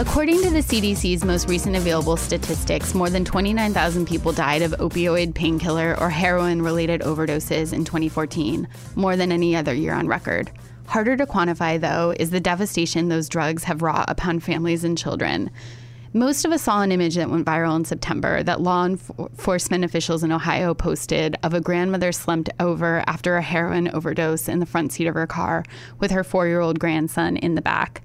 According 0.00 0.40
to 0.44 0.48
the 0.48 0.60
CDC's 0.60 1.26
most 1.26 1.46
recent 1.46 1.76
available 1.76 2.16
statistics, 2.16 2.94
more 2.94 3.10
than 3.10 3.22
29,000 3.22 4.08
people 4.08 4.32
died 4.32 4.62
of 4.62 4.72
opioid, 4.78 5.34
painkiller, 5.34 5.94
or 6.00 6.08
heroin 6.08 6.62
related 6.62 7.02
overdoses 7.02 7.74
in 7.74 7.84
2014, 7.84 8.66
more 8.96 9.14
than 9.14 9.30
any 9.30 9.54
other 9.54 9.74
year 9.74 9.92
on 9.92 10.08
record. 10.08 10.50
Harder 10.86 11.18
to 11.18 11.26
quantify, 11.26 11.78
though, 11.78 12.14
is 12.18 12.30
the 12.30 12.40
devastation 12.40 13.10
those 13.10 13.28
drugs 13.28 13.64
have 13.64 13.82
wrought 13.82 14.08
upon 14.08 14.40
families 14.40 14.84
and 14.84 14.96
children. 14.96 15.50
Most 16.14 16.46
of 16.46 16.52
us 16.52 16.62
saw 16.62 16.80
an 16.80 16.92
image 16.92 17.16
that 17.16 17.28
went 17.28 17.44
viral 17.44 17.76
in 17.76 17.84
September 17.84 18.42
that 18.42 18.62
law 18.62 18.86
enforcement 18.86 19.84
officials 19.84 20.24
in 20.24 20.32
Ohio 20.32 20.72
posted 20.72 21.36
of 21.42 21.52
a 21.52 21.60
grandmother 21.60 22.10
slumped 22.10 22.48
over 22.58 23.04
after 23.06 23.36
a 23.36 23.42
heroin 23.42 23.88
overdose 23.88 24.48
in 24.48 24.60
the 24.60 24.66
front 24.66 24.92
seat 24.92 25.08
of 25.08 25.14
her 25.14 25.26
car 25.26 25.62
with 25.98 26.10
her 26.10 26.24
four 26.24 26.46
year 26.46 26.60
old 26.60 26.78
grandson 26.78 27.36
in 27.36 27.54
the 27.54 27.60
back. 27.60 28.00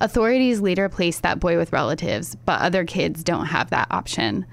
Authorities 0.00 0.60
later 0.60 0.88
placed 0.88 1.22
that 1.22 1.40
boy 1.40 1.56
with 1.56 1.72
relatives, 1.72 2.36
but 2.44 2.60
other 2.60 2.84
kids 2.84 3.24
don't 3.24 3.46
have 3.46 3.70
that 3.70 3.88
option. 3.90 4.46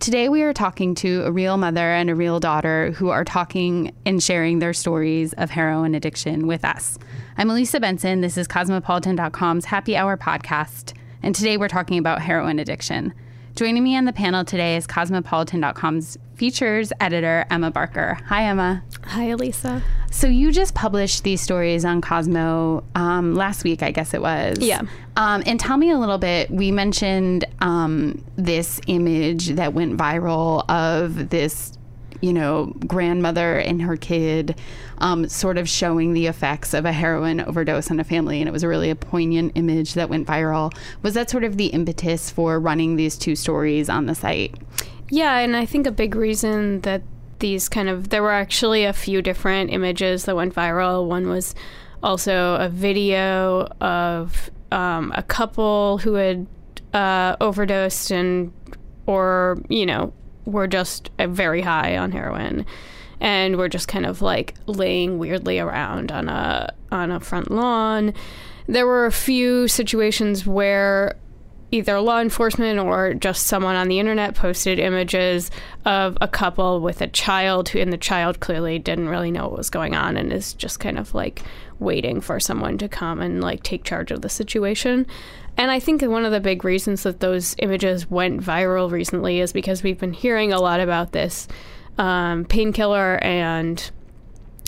Today, 0.00 0.28
we 0.28 0.42
are 0.42 0.52
talking 0.52 0.96
to 0.96 1.22
a 1.24 1.30
real 1.30 1.56
mother 1.58 1.92
and 1.92 2.10
a 2.10 2.14
real 2.14 2.40
daughter 2.40 2.90
who 2.92 3.10
are 3.10 3.22
talking 3.22 3.94
and 4.04 4.20
sharing 4.20 4.58
their 4.58 4.72
stories 4.72 5.32
of 5.34 5.50
heroin 5.50 5.94
addiction 5.94 6.48
with 6.48 6.64
us. 6.64 6.98
I'm 7.36 7.50
Elisa 7.50 7.78
Benson. 7.78 8.20
This 8.20 8.36
is 8.36 8.48
Cosmopolitan.com's 8.48 9.66
Happy 9.66 9.96
Hour 9.96 10.16
podcast, 10.16 10.94
and 11.22 11.36
today 11.36 11.56
we're 11.56 11.68
talking 11.68 11.98
about 11.98 12.22
heroin 12.22 12.58
addiction. 12.58 13.14
Joining 13.60 13.84
me 13.84 13.94
on 13.94 14.06
the 14.06 14.12
panel 14.14 14.42
today 14.42 14.76
is 14.76 14.86
Cosmopolitan.com's 14.86 16.16
features 16.34 16.94
editor, 16.98 17.44
Emma 17.50 17.70
Barker. 17.70 18.16
Hi, 18.24 18.44
Emma. 18.44 18.82
Hi, 19.04 19.24
Elisa. 19.24 19.82
So, 20.10 20.28
you 20.28 20.50
just 20.50 20.74
published 20.74 21.24
these 21.24 21.42
stories 21.42 21.84
on 21.84 22.00
Cosmo 22.00 22.82
um, 22.94 23.34
last 23.34 23.62
week, 23.62 23.82
I 23.82 23.90
guess 23.90 24.14
it 24.14 24.22
was. 24.22 24.60
Yeah. 24.60 24.80
Um, 25.16 25.42
and 25.44 25.60
tell 25.60 25.76
me 25.76 25.90
a 25.90 25.98
little 25.98 26.16
bit. 26.16 26.50
We 26.50 26.70
mentioned 26.70 27.44
um, 27.60 28.24
this 28.36 28.80
image 28.86 29.48
that 29.48 29.74
went 29.74 29.98
viral 29.98 30.64
of 30.70 31.28
this 31.28 31.74
you 32.20 32.32
know, 32.32 32.66
grandmother 32.86 33.58
and 33.58 33.80
her 33.82 33.96
kid, 33.96 34.58
um, 35.00 35.28
sort 35.28 35.58
of 35.58 35.68
showing 35.68 36.12
the 36.12 36.26
effects 36.26 36.74
of 36.74 36.84
a 36.84 36.92
heroin 36.92 37.40
overdose 37.40 37.90
on 37.90 38.00
a 38.00 38.04
family. 38.04 38.40
And 38.40 38.48
it 38.48 38.52
was 38.52 38.62
a 38.62 38.68
really 38.68 38.90
a 38.90 38.96
poignant 38.96 39.52
image 39.54 39.94
that 39.94 40.08
went 40.08 40.26
viral. 40.26 40.74
Was 41.02 41.14
that 41.14 41.30
sort 41.30 41.44
of 41.44 41.56
the 41.56 41.66
impetus 41.66 42.30
for 42.30 42.60
running 42.60 42.96
these 42.96 43.16
two 43.16 43.36
stories 43.36 43.88
on 43.88 44.06
the 44.06 44.14
site? 44.14 44.54
Yeah, 45.10 45.38
and 45.38 45.56
I 45.56 45.66
think 45.66 45.86
a 45.86 45.92
big 45.92 46.14
reason 46.14 46.80
that 46.82 47.02
these 47.40 47.68
kind 47.68 47.88
of 47.88 48.10
there 48.10 48.22
were 48.22 48.32
actually 48.32 48.84
a 48.84 48.92
few 48.92 49.22
different 49.22 49.70
images 49.70 50.26
that 50.26 50.36
went 50.36 50.54
viral. 50.54 51.06
One 51.06 51.28
was 51.28 51.54
also 52.02 52.54
a 52.54 52.68
video 52.68 53.66
of 53.80 54.50
um, 54.70 55.12
a 55.16 55.22
couple 55.22 55.98
who 55.98 56.14
had 56.14 56.46
uh, 56.94 57.36
overdosed 57.40 58.10
and 58.10 58.52
or 59.06 59.58
you 59.68 59.86
know 59.86 60.12
were 60.44 60.66
just 60.66 61.10
uh, 61.18 61.26
very 61.26 61.62
high 61.62 61.96
on 61.96 62.12
heroin 62.12 62.66
and 63.20 63.56
were 63.56 63.68
just 63.68 63.88
kind 63.88 64.06
of 64.06 64.22
like 64.22 64.54
laying 64.66 65.18
weirdly 65.18 65.58
around 65.58 66.10
on 66.10 66.28
a 66.28 66.72
on 66.90 67.10
a 67.10 67.20
front 67.20 67.50
lawn. 67.50 68.14
There 68.66 68.86
were 68.86 69.06
a 69.06 69.12
few 69.12 69.68
situations 69.68 70.46
where 70.46 71.16
either 71.72 72.00
law 72.00 72.20
enforcement 72.20 72.80
or 72.80 73.14
just 73.14 73.46
someone 73.46 73.76
on 73.76 73.88
the 73.88 73.98
internet 73.98 74.34
posted 74.34 74.78
images 74.78 75.50
of 75.84 76.18
a 76.20 76.26
couple 76.26 76.80
with 76.80 77.00
a 77.00 77.06
child 77.06 77.68
who 77.68 77.78
and 77.78 77.92
the 77.92 77.98
child 77.98 78.40
clearly 78.40 78.78
didn't 78.78 79.08
really 79.08 79.30
know 79.30 79.48
what 79.48 79.58
was 79.58 79.70
going 79.70 79.94
on 79.94 80.16
and 80.16 80.32
is 80.32 80.52
just 80.54 80.80
kind 80.80 80.98
of 80.98 81.14
like 81.14 81.42
waiting 81.78 82.20
for 82.20 82.40
someone 82.40 82.76
to 82.76 82.88
come 82.88 83.20
and 83.20 83.40
like 83.40 83.62
take 83.62 83.84
charge 83.84 84.10
of 84.10 84.22
the 84.22 84.28
situation. 84.28 85.06
And 85.56 85.70
I 85.70 85.78
think 85.78 86.02
one 86.02 86.24
of 86.24 86.32
the 86.32 86.40
big 86.40 86.64
reasons 86.64 87.04
that 87.04 87.20
those 87.20 87.54
images 87.58 88.10
went 88.10 88.40
viral 88.40 88.90
recently 88.90 89.40
is 89.40 89.52
because 89.52 89.82
we've 89.82 89.98
been 89.98 90.12
hearing 90.12 90.52
a 90.52 90.60
lot 90.60 90.80
about 90.80 91.12
this 91.12 91.46
um, 92.00 92.46
painkiller 92.46 93.22
and 93.22 93.90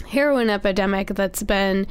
heroin 0.07 0.51
epidemic 0.51 1.09
that's 1.09 1.43
been 1.43 1.87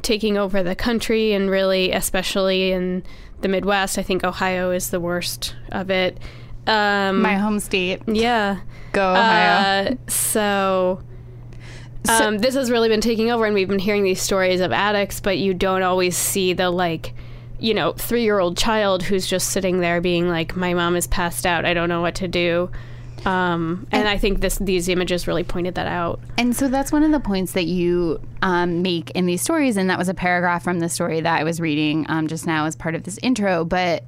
taking 0.00 0.38
over 0.38 0.62
the 0.62 0.74
country 0.74 1.32
and 1.32 1.50
really, 1.50 1.92
especially 1.92 2.72
in 2.72 3.04
the 3.42 3.48
Midwest. 3.48 3.98
I 3.98 4.02
think 4.02 4.24
Ohio 4.24 4.70
is 4.70 4.90
the 4.90 4.98
worst 4.98 5.54
of 5.70 5.90
it. 5.90 6.18
Um, 6.66 7.20
My 7.20 7.34
home 7.34 7.60
state. 7.60 8.00
Yeah. 8.06 8.60
Go 8.92 9.12
Ohio. 9.12 9.92
Uh, 9.92 9.94
so. 10.08 11.02
Um, 12.08 12.38
this 12.38 12.54
has 12.54 12.70
really 12.70 12.88
been 12.88 13.00
taking 13.00 13.32
over, 13.32 13.44
and 13.44 13.54
we've 13.54 13.68
been 13.68 13.80
hearing 13.80 14.04
these 14.04 14.22
stories 14.22 14.60
of 14.60 14.72
addicts, 14.72 15.20
but 15.20 15.38
you 15.38 15.52
don't 15.52 15.82
always 15.82 16.16
see 16.16 16.52
the 16.52 16.70
like 16.70 17.12
you 17.58 17.72
know, 17.74 17.92
three 17.92 18.22
year 18.22 18.38
old 18.38 18.56
child 18.56 19.02
who's 19.02 19.26
just 19.26 19.48
sitting 19.48 19.80
there 19.80 20.00
being 20.00 20.28
like, 20.28 20.56
my 20.56 20.74
mom 20.74 20.94
is 20.94 21.06
passed 21.06 21.46
out. 21.46 21.64
I 21.64 21.74
don't 21.74 21.88
know 21.88 22.02
what 22.02 22.14
to 22.16 22.28
do. 22.28 22.70
Um, 23.26 23.88
and, 23.90 24.02
and, 24.02 24.08
I 24.08 24.18
think 24.18 24.40
this 24.40 24.56
these 24.58 24.88
images 24.88 25.26
really 25.26 25.42
pointed 25.42 25.74
that 25.74 25.88
out. 25.88 26.20
And 26.38 26.54
so 26.54 26.68
that's 26.68 26.92
one 26.92 27.02
of 27.02 27.10
the 27.10 27.18
points 27.18 27.52
that 27.52 27.64
you 27.64 28.20
um, 28.40 28.82
make 28.82 29.10
in 29.10 29.26
these 29.26 29.42
stories, 29.42 29.76
and 29.76 29.90
that 29.90 29.98
was 29.98 30.08
a 30.08 30.14
paragraph 30.14 30.62
from 30.62 30.78
the 30.78 30.88
story 30.88 31.20
that 31.20 31.40
I 31.40 31.42
was 31.42 31.60
reading 31.60 32.06
um, 32.08 32.28
just 32.28 32.46
now 32.46 32.66
as 32.66 32.76
part 32.76 32.94
of 32.94 33.02
this 33.02 33.18
intro. 33.18 33.64
But 33.64 34.04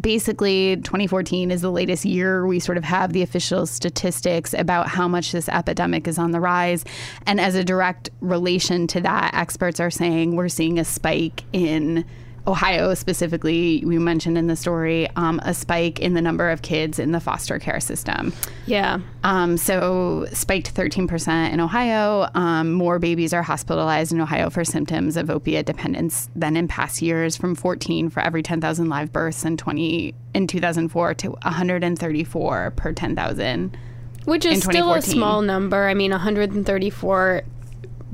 basically 0.00 0.76
2014 0.76 1.50
is 1.50 1.60
the 1.60 1.70
latest 1.70 2.04
year 2.06 2.46
we 2.46 2.58
sort 2.58 2.78
of 2.78 2.84
have 2.84 3.12
the 3.12 3.20
official 3.20 3.66
statistics 3.66 4.54
about 4.54 4.88
how 4.88 5.06
much 5.06 5.32
this 5.32 5.50
epidemic 5.50 6.08
is 6.08 6.18
on 6.18 6.30
the 6.30 6.40
rise 6.40 6.82
and 7.26 7.38
as 7.38 7.54
a 7.54 7.62
direct 7.62 8.08
relation 8.20 8.86
to 8.86 9.02
that 9.02 9.34
experts 9.34 9.78
are 9.78 9.90
saying 9.90 10.34
we're 10.34 10.48
seeing 10.48 10.78
a 10.78 10.84
spike 10.84 11.44
in 11.52 12.06
Ohio 12.46 12.94
specifically, 12.94 13.82
we 13.84 13.98
mentioned 13.98 14.38
in 14.38 14.46
the 14.46 14.56
story 14.56 15.08
um, 15.16 15.40
a 15.42 15.52
spike 15.52 15.98
in 15.98 16.14
the 16.14 16.22
number 16.22 16.50
of 16.50 16.62
kids 16.62 16.98
in 16.98 17.12
the 17.12 17.20
foster 17.20 17.58
care 17.58 17.80
system. 17.80 18.32
Yeah. 18.66 19.00
Um, 19.24 19.56
so 19.56 20.26
spiked 20.32 20.72
13% 20.74 21.52
in 21.52 21.60
Ohio. 21.60 22.28
Um, 22.34 22.72
more 22.72 22.98
babies 22.98 23.32
are 23.32 23.42
hospitalized 23.42 24.12
in 24.12 24.20
Ohio 24.20 24.48
for 24.50 24.64
symptoms 24.64 25.16
of 25.16 25.28
opiate 25.28 25.66
dependence 25.66 26.28
than 26.36 26.56
in 26.56 26.68
past 26.68 27.02
years, 27.02 27.36
from 27.36 27.54
14 27.54 28.10
for 28.10 28.20
every 28.20 28.42
10,000 28.42 28.88
live 28.88 29.12
births 29.12 29.44
in 29.44 29.56
20 29.56 30.14
in 30.34 30.46
2004 30.46 31.14
to 31.14 31.30
134 31.30 32.72
per 32.76 32.92
10,000. 32.92 33.76
Which 34.24 34.44
is 34.44 34.62
still 34.62 34.92
a 34.92 35.02
small 35.02 35.40
number. 35.40 35.86
I 35.86 35.94
mean, 35.94 36.10
134 36.10 37.42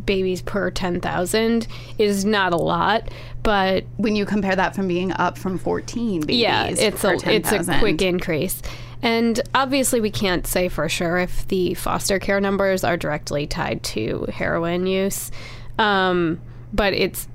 babies 0.05 0.43
per 0.43 0.71
10,000 0.71 1.67
is 1.99 2.25
not 2.25 2.53
a 2.53 2.57
lot, 2.57 3.09
but 3.43 3.85
when 3.97 4.17
you 4.17 4.25
compare 4.25 4.57
that 4.57 4.75
from 4.75 4.89
being 4.89 5.13
up 5.13 5.39
from 5.39 5.59
14 5.59 6.23
babies, 6.23 6.37
yeah, 6.37 6.65
it's 6.67 7.05
a 7.05 7.17
10, 7.17 7.35
it's 7.35 7.53
a 7.53 7.79
quick 7.79 8.03
increase. 8.03 8.63
And 9.03 9.41
obviously, 9.55 10.01
we 10.01 10.11
can't 10.11 10.47
say 10.47 10.69
for 10.69 10.89
sure 10.89 11.19
if 11.19 11.47
the 11.49 11.75
foster 11.75 12.19
care 12.19 12.41
numbers 12.41 12.85
are 12.85 12.97
directly 12.97 13.47
tied 13.47 13.83
to 13.85 14.27
heroin 14.33 14.87
use, 14.87 15.33
um, 15.79 16.41
but 16.73 16.93
it's 16.93 17.29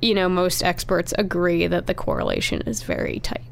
you 0.00 0.14
know 0.14 0.28
most 0.28 0.64
experts 0.64 1.14
agree 1.16 1.68
that 1.68 1.86
the 1.86 1.94
correlation 1.94 2.62
is 2.62 2.82
very 2.82 3.20
tight 3.20 3.42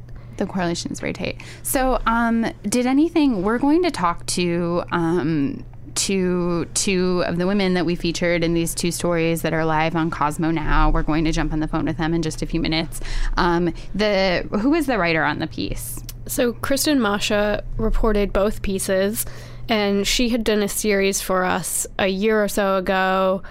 the 0.40 0.46
correlation 0.46 0.90
is 0.90 0.98
very 0.98 1.12
tight. 1.12 1.40
So, 1.62 2.00
um, 2.06 2.50
did 2.64 2.86
anything? 2.86 3.42
We're 3.42 3.58
going 3.58 3.82
to 3.84 3.90
talk 3.90 4.26
to 4.26 4.82
um, 4.90 5.64
to 5.94 6.64
two 6.74 7.22
of 7.26 7.38
the 7.38 7.46
women 7.46 7.74
that 7.74 7.86
we 7.86 7.94
featured 7.94 8.44
in 8.44 8.54
these 8.54 8.74
two 8.74 8.90
stories 8.90 9.42
that 9.42 9.52
are 9.52 9.64
live 9.64 9.96
on 9.96 10.10
Cosmo 10.10 10.50
now. 10.50 10.90
We're 10.90 11.02
going 11.02 11.24
to 11.24 11.32
jump 11.32 11.52
on 11.52 11.60
the 11.60 11.68
phone 11.68 11.84
with 11.84 11.96
them 11.96 12.14
in 12.14 12.22
just 12.22 12.42
a 12.42 12.46
few 12.46 12.60
minutes. 12.60 13.00
Um, 13.36 13.72
the 13.94 14.48
who 14.60 14.74
is 14.74 14.86
the 14.86 14.98
writer 14.98 15.24
on 15.24 15.38
the 15.38 15.46
piece? 15.46 16.00
So 16.26 16.52
Kristen 16.52 16.98
Mascia 16.98 17.62
reported 17.76 18.32
both 18.32 18.62
pieces, 18.62 19.26
and 19.68 20.06
she 20.06 20.28
had 20.28 20.44
done 20.44 20.62
a 20.62 20.68
series 20.68 21.20
for 21.20 21.44
us 21.44 21.86
a 21.98 22.06
year 22.06 22.42
or 22.42 22.48
so 22.48 22.76
ago, 22.76 23.42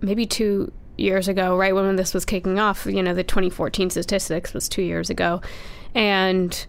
maybe 0.00 0.26
two 0.26 0.72
years 0.96 1.28
ago, 1.28 1.56
right 1.56 1.74
when 1.74 1.96
this 1.96 2.14
was 2.14 2.24
kicking 2.24 2.58
off. 2.58 2.86
You 2.86 3.02
know, 3.02 3.14
the 3.14 3.24
2014 3.24 3.90
statistics 3.90 4.54
was 4.54 4.68
two 4.68 4.82
years 4.82 5.10
ago, 5.10 5.40
and 5.94 6.66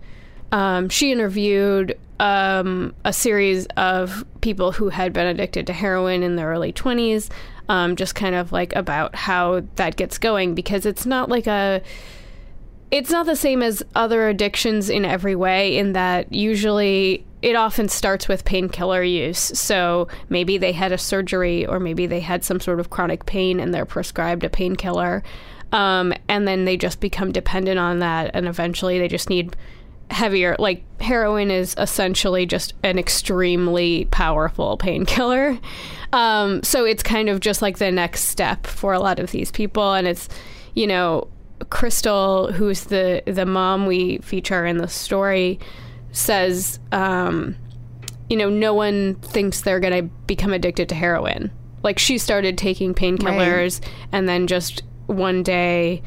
um, 0.51 0.89
she 0.89 1.11
interviewed 1.11 1.97
um, 2.19 2.93
a 3.05 3.13
series 3.13 3.65
of 3.77 4.25
people 4.41 4.71
who 4.71 4.89
had 4.89 5.13
been 5.13 5.27
addicted 5.27 5.67
to 5.67 5.73
heroin 5.73 6.23
in 6.23 6.35
their 6.35 6.49
early 6.49 6.73
20s, 6.73 7.29
um, 7.69 7.95
just 7.95 8.15
kind 8.15 8.35
of 8.35 8.51
like 8.51 8.75
about 8.75 9.15
how 9.15 9.61
that 9.75 9.95
gets 9.95 10.17
going 10.17 10.55
because 10.55 10.85
it's 10.85 11.05
not 11.05 11.29
like 11.29 11.47
a 11.47 11.81
it's 12.91 13.11
not 13.11 13.27
the 13.27 13.35
same 13.35 13.61
as 13.61 13.83
other 13.93 14.27
addictions 14.27 14.89
in 14.89 15.05
every 15.05 15.35
way 15.35 15.77
in 15.77 15.93
that 15.93 16.33
usually 16.33 17.23
it 17.41 17.55
often 17.55 17.87
starts 17.87 18.27
with 18.27 18.43
painkiller 18.45 19.03
use. 19.03 19.37
So 19.37 20.07
maybe 20.27 20.57
they 20.57 20.71
had 20.71 20.91
a 20.91 20.97
surgery 20.97 21.65
or 21.65 21.79
maybe 21.79 22.07
they 22.07 22.19
had 22.19 22.43
some 22.43 22.59
sort 22.59 22.79
of 22.79 22.89
chronic 22.89 23.25
pain 23.25 23.59
and 23.59 23.73
they're 23.73 23.85
prescribed 23.85 24.43
a 24.43 24.49
painkiller. 24.49 25.23
Um, 25.71 26.13
and 26.27 26.47
then 26.47 26.65
they 26.65 26.77
just 26.77 26.99
become 26.99 27.31
dependent 27.31 27.77
on 27.77 27.99
that 27.99 28.31
and 28.33 28.47
eventually 28.47 28.97
they 28.97 29.07
just 29.07 29.29
need 29.29 29.55
heavier 30.11 30.55
like 30.59 30.83
heroin 31.01 31.51
is 31.51 31.75
essentially 31.77 32.45
just 32.45 32.73
an 32.83 32.97
extremely 32.97 34.05
powerful 34.11 34.77
painkiller. 34.77 35.59
Um, 36.11 36.63
so 36.63 36.85
it's 36.85 37.03
kind 37.03 37.29
of 37.29 37.39
just 37.39 37.61
like 37.61 37.77
the 37.77 37.91
next 37.91 38.25
step 38.25 38.65
for 38.65 38.93
a 38.93 38.99
lot 38.99 39.19
of 39.19 39.31
these 39.31 39.51
people. 39.51 39.93
And 39.93 40.07
it's 40.07 40.27
you 40.73 40.87
know 40.87 41.27
crystal 41.69 42.51
who's 42.51 42.85
the 42.85 43.21
the 43.25 43.45
mom 43.45 43.85
we 43.85 44.17
feature 44.19 44.65
in 44.65 44.77
the 44.77 44.87
story 44.87 45.59
says 46.11 46.79
um, 46.91 47.55
you 48.29 48.37
know 48.37 48.49
no 48.49 48.73
one 48.73 49.15
thinks 49.15 49.61
they're 49.61 49.79
going 49.79 49.93
to 49.93 50.09
become 50.25 50.53
addicted 50.53 50.89
to 50.89 50.95
heroin. 50.95 51.51
Like 51.83 51.99
she 51.99 52.17
started 52.17 52.57
taking 52.57 52.93
painkillers 52.93 53.81
right. 53.81 53.93
and 54.11 54.27
then 54.27 54.47
just 54.47 54.83
one 55.05 55.43
day 55.43 56.01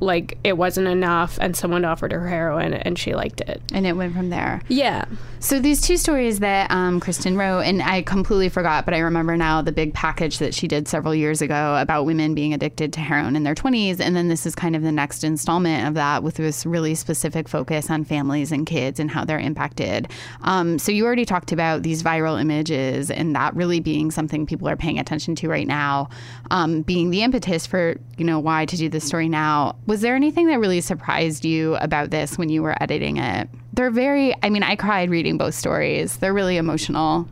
like 0.00 0.38
it 0.44 0.56
wasn't 0.56 0.88
enough 0.88 1.38
and 1.40 1.56
someone 1.56 1.84
offered 1.84 2.12
her 2.12 2.28
heroin 2.28 2.74
and 2.74 2.98
she 2.98 3.14
liked 3.14 3.40
it. 3.40 3.62
And 3.72 3.86
it 3.86 3.94
went 3.94 4.14
from 4.14 4.30
there. 4.30 4.60
Yeah. 4.68 5.04
So 5.40 5.60
these 5.60 5.80
two 5.80 5.96
stories 5.96 6.40
that 6.40 6.70
um, 6.70 7.00
kristen 7.00 7.36
wrote 7.36 7.60
and 7.60 7.82
i 7.82 8.00
completely 8.02 8.48
forgot 8.48 8.84
but 8.84 8.94
i 8.94 8.98
remember 8.98 9.36
now 9.36 9.60
the 9.60 9.72
big 9.72 9.92
package 9.92 10.38
that 10.38 10.54
she 10.54 10.66
did 10.66 10.88
several 10.88 11.14
years 11.14 11.42
ago 11.42 11.76
about 11.78 12.06
women 12.06 12.34
being 12.34 12.54
addicted 12.54 12.92
to 12.94 13.00
heroin 13.00 13.36
in 13.36 13.42
their 13.42 13.54
20s 13.54 14.00
and 14.00 14.16
then 14.16 14.28
this 14.28 14.46
is 14.46 14.54
kind 14.54 14.74
of 14.74 14.82
the 14.82 14.92
next 14.92 15.22
installment 15.22 15.86
of 15.86 15.94
that 15.94 16.22
with 16.22 16.36
this 16.36 16.64
really 16.64 16.94
specific 16.94 17.48
focus 17.48 17.90
on 17.90 18.04
families 18.04 18.52
and 18.52 18.66
kids 18.66 18.98
and 18.98 19.10
how 19.10 19.24
they're 19.24 19.38
impacted. 19.38 20.08
Um, 20.42 20.78
so 20.78 20.92
you 20.92 21.04
already 21.04 21.24
talked 21.24 21.52
about 21.52 21.82
these 21.82 22.02
viral 22.02 22.40
images 22.40 23.10
and 23.10 23.34
that 23.36 23.54
really 23.54 23.80
being 23.80 24.10
something 24.10 24.46
people 24.46 24.68
are 24.68 24.76
paying 24.76 24.98
attention 24.98 25.34
to 25.36 25.48
right 25.48 25.66
now 25.66 26.08
um, 26.50 26.82
being 26.82 27.10
the 27.10 27.22
impetus 27.22 27.66
for 27.66 27.96
you 28.16 28.24
know 28.24 28.38
why 28.38 28.64
to 28.66 28.76
do 28.76 28.88
this 28.88 29.04
story 29.04 29.28
now 29.28 29.76
was 29.86 30.00
there 30.00 30.14
anything 30.14 30.46
that 30.48 30.58
really 30.58 30.80
surprised 30.80 31.44
you 31.44 31.76
about 31.76 32.10
this 32.10 32.38
when 32.38 32.48
you 32.48 32.62
were 32.62 32.80
editing 32.82 33.18
it? 33.18 33.48
They're 33.72 33.90
very, 33.90 34.34
I 34.42 34.50
mean, 34.50 34.62
I 34.62 34.76
cried 34.76 35.10
reading 35.10 35.36
both 35.36 35.54
stories. 35.54 36.16
They're 36.18 36.32
really 36.32 36.56
emotional. 36.56 37.28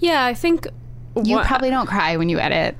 Yeah, 0.00 0.24
I 0.24 0.34
think. 0.34 0.66
You 1.22 1.40
probably 1.40 1.70
don't 1.70 1.86
cry 1.86 2.16
when 2.16 2.28
you 2.28 2.38
edit. 2.38 2.76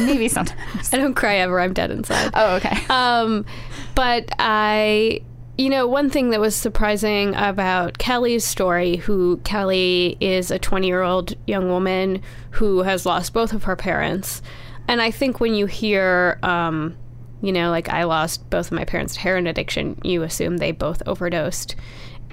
Maybe 0.00 0.28
sometimes. 0.28 0.92
I 0.92 0.98
don't 0.98 1.14
cry 1.14 1.36
ever. 1.36 1.60
I'm 1.60 1.72
dead 1.72 1.90
inside. 1.90 2.32
Oh, 2.34 2.56
okay. 2.56 2.76
Um, 2.90 3.46
but 3.94 4.28
I, 4.38 5.22
you 5.56 5.70
know, 5.70 5.86
one 5.86 6.10
thing 6.10 6.30
that 6.30 6.40
was 6.40 6.54
surprising 6.54 7.34
about 7.36 7.98
Kellie's 7.98 8.44
story, 8.44 8.96
who 8.96 9.38
Kellie 9.44 10.16
is 10.20 10.50
a 10.50 10.58
20 10.58 10.86
year 10.86 11.02
old 11.02 11.34
young 11.46 11.68
woman 11.68 12.20
who 12.50 12.82
has 12.82 13.06
lost 13.06 13.32
both 13.32 13.52
of 13.52 13.64
her 13.64 13.76
parents. 13.76 14.42
And 14.88 15.00
I 15.00 15.10
think 15.10 15.40
when 15.40 15.54
you 15.54 15.66
hear, 15.66 16.38
um, 16.42 16.96
you 17.40 17.52
know, 17.52 17.70
like 17.70 17.88
I 17.88 18.04
lost 18.04 18.48
both 18.50 18.66
of 18.66 18.72
my 18.72 18.84
parents 18.84 19.14
to 19.14 19.20
heroin 19.20 19.46
addiction, 19.46 20.00
you 20.02 20.22
assume 20.22 20.56
they 20.56 20.72
both 20.72 21.02
overdosed. 21.06 21.76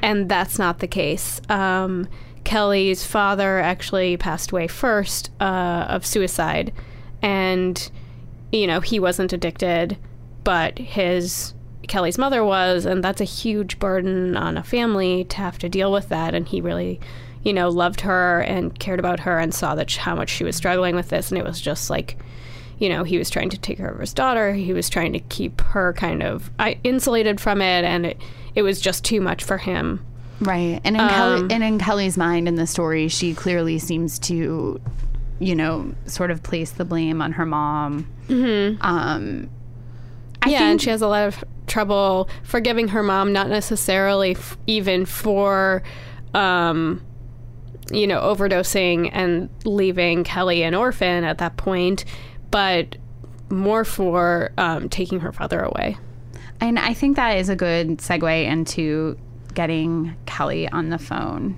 And 0.02 0.30
that's 0.30 0.60
not 0.60 0.80
the 0.80 0.88
case. 0.88 1.42
Um, 1.50 2.08
Kellie's 2.44 3.06
father 3.06 3.60
actually 3.60 4.18
passed 4.18 4.52
away 4.52 4.68
first 4.68 5.32
uh, 5.40 5.86
of 5.90 6.06
suicide. 6.06 6.74
And, 7.22 7.90
you 8.52 8.68
know, 8.68 8.82
he 8.82 9.00
wasn't 9.00 9.34
addicted, 9.34 9.98
but 10.44 10.78
his 10.78 11.54
Kellie's 11.88 12.18
mother 12.18 12.44
was. 12.44 12.86
And 12.86 13.04
that's 13.04 13.22
a 13.22 13.26
huge 13.26 13.80
burden 13.80 14.36
on 14.36 14.58
a 14.58 14.64
family 14.64 15.24
to 15.26 15.38
have 15.38 15.58
to 15.60 15.70
deal 15.70 15.92
with 15.92 16.10
that. 16.10 16.34
And 16.34 16.48
he 16.48 16.62
really, 16.62 17.00
you 17.44 17.54
know, 17.54 17.70
loved 17.70 18.02
her 18.02 18.42
and 18.42 18.78
cared 18.80 19.00
about 19.00 19.22
her 19.22 19.40
and 19.40 19.54
saw 19.54 19.76
that 19.76 19.92
how 19.96 20.16
much 20.16 20.30
she 20.30 20.44
was 20.44 20.56
struggling 20.56 20.96
with 20.96 21.10
this. 21.10 21.30
And 21.32 21.38
it 21.38 21.46
was 21.46 21.62
just 21.62 21.90
like, 21.90 22.18
you 22.78 22.90
know, 22.90 23.04
he 23.04 23.18
was 23.18 23.30
trying 23.30 23.50
to 23.50 23.58
take 23.58 23.78
care 23.78 23.90
of 23.90 24.00
his 24.00 24.14
daughter. 24.14 24.54
He 24.54 24.74
was 24.74 24.90
trying 24.90 25.14
to 25.14 25.20
keep 25.20 25.62
her 25.62 25.94
kind 25.94 26.22
of 26.24 26.52
insulated 26.84 27.40
from 27.40 27.62
it, 27.62 27.84
and 27.84 28.06
it, 28.06 28.22
it 28.54 28.62
was 28.62 28.82
just 28.82 29.04
too 29.06 29.22
much 29.22 29.44
for 29.44 29.58
him. 29.58 30.06
Right. 30.42 30.82
And 30.84 30.96
in, 30.96 31.02
um, 31.02 31.10
Kellie, 31.10 31.54
and 31.54 31.64
in 31.64 31.80
Kellie's 31.80 32.18
mind 32.18 32.48
in 32.48 32.56
the 32.56 32.68
story, 32.68 33.08
she 33.08 33.34
clearly 33.34 33.80
seems 33.80 34.20
to, 34.20 34.82
you 35.40 35.56
know, 35.56 35.94
sort 36.06 36.32
of 36.32 36.44
place 36.44 36.72
the 36.72 36.86
blame 36.86 37.22
on 37.22 37.32
her 37.34 37.46
mom. 37.46 38.08
Mm-hmm. 38.28 38.82
Um, 38.82 39.50
I 40.42 40.50
yeah, 40.50 40.70
and 40.70 40.82
she 40.82 40.90
has 40.90 41.02
a 41.02 41.08
lot 41.08 41.28
of 41.28 41.44
trouble 41.68 42.30
forgiving 42.44 42.90
her 42.90 43.02
mom, 43.02 43.32
not 43.32 43.48
necessarily 43.50 44.32
f- 44.32 44.58
even 44.68 45.06
for. 45.06 45.84
Um, 46.34 47.02
you 47.92 48.08
know, 48.08 48.20
overdosing 48.20 49.12
and 49.14 49.48
leaving 49.64 50.24
Kellie 50.24 50.64
an 50.64 50.74
orphan 50.74 51.24
at 51.24 51.38
that 51.38 51.56
point, 51.56 52.04
but 52.52 52.98
more 53.50 53.86
for 53.86 54.52
um, 54.58 54.90
taking 54.90 55.20
her 55.20 55.32
father 55.32 55.62
away. 55.62 55.98
And 56.62 56.80
I 56.80 56.94
think 56.94 57.16
that 57.16 57.38
is 57.38 57.50
a 57.50 57.56
good 57.56 57.98
segue 58.00 58.46
into 58.46 59.18
getting 59.54 60.16
Kellie 60.26 60.70
on 60.70 60.90
the 60.90 60.98
phone. 60.98 61.58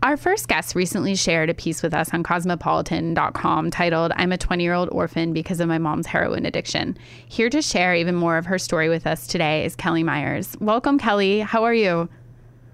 Our 0.00 0.16
first 0.16 0.46
guest 0.46 0.76
recently 0.76 1.16
shared 1.16 1.50
a 1.50 1.54
piece 1.54 1.82
with 1.82 1.92
us 1.92 2.14
on 2.14 2.22
cosmopolitan.com 2.22 3.70
titled, 3.72 4.12
I'm 4.14 4.30
a 4.30 4.38
20 4.38 4.62
year 4.62 4.74
old 4.74 4.88
orphan 4.92 5.32
because 5.32 5.58
of 5.58 5.66
my 5.66 5.78
mom's 5.78 6.06
heroin 6.06 6.46
addiction. 6.46 6.96
Here 7.26 7.50
to 7.50 7.60
share 7.60 7.96
even 7.96 8.14
more 8.14 8.38
of 8.38 8.46
her 8.46 8.58
story 8.60 8.88
with 8.88 9.08
us 9.08 9.26
today 9.26 9.64
is 9.64 9.74
Kellie 9.74 10.04
Myers. 10.04 10.56
Welcome, 10.60 10.98
Kellie. 10.98 11.40
How 11.40 11.64
are 11.64 11.74
you? 11.74 12.08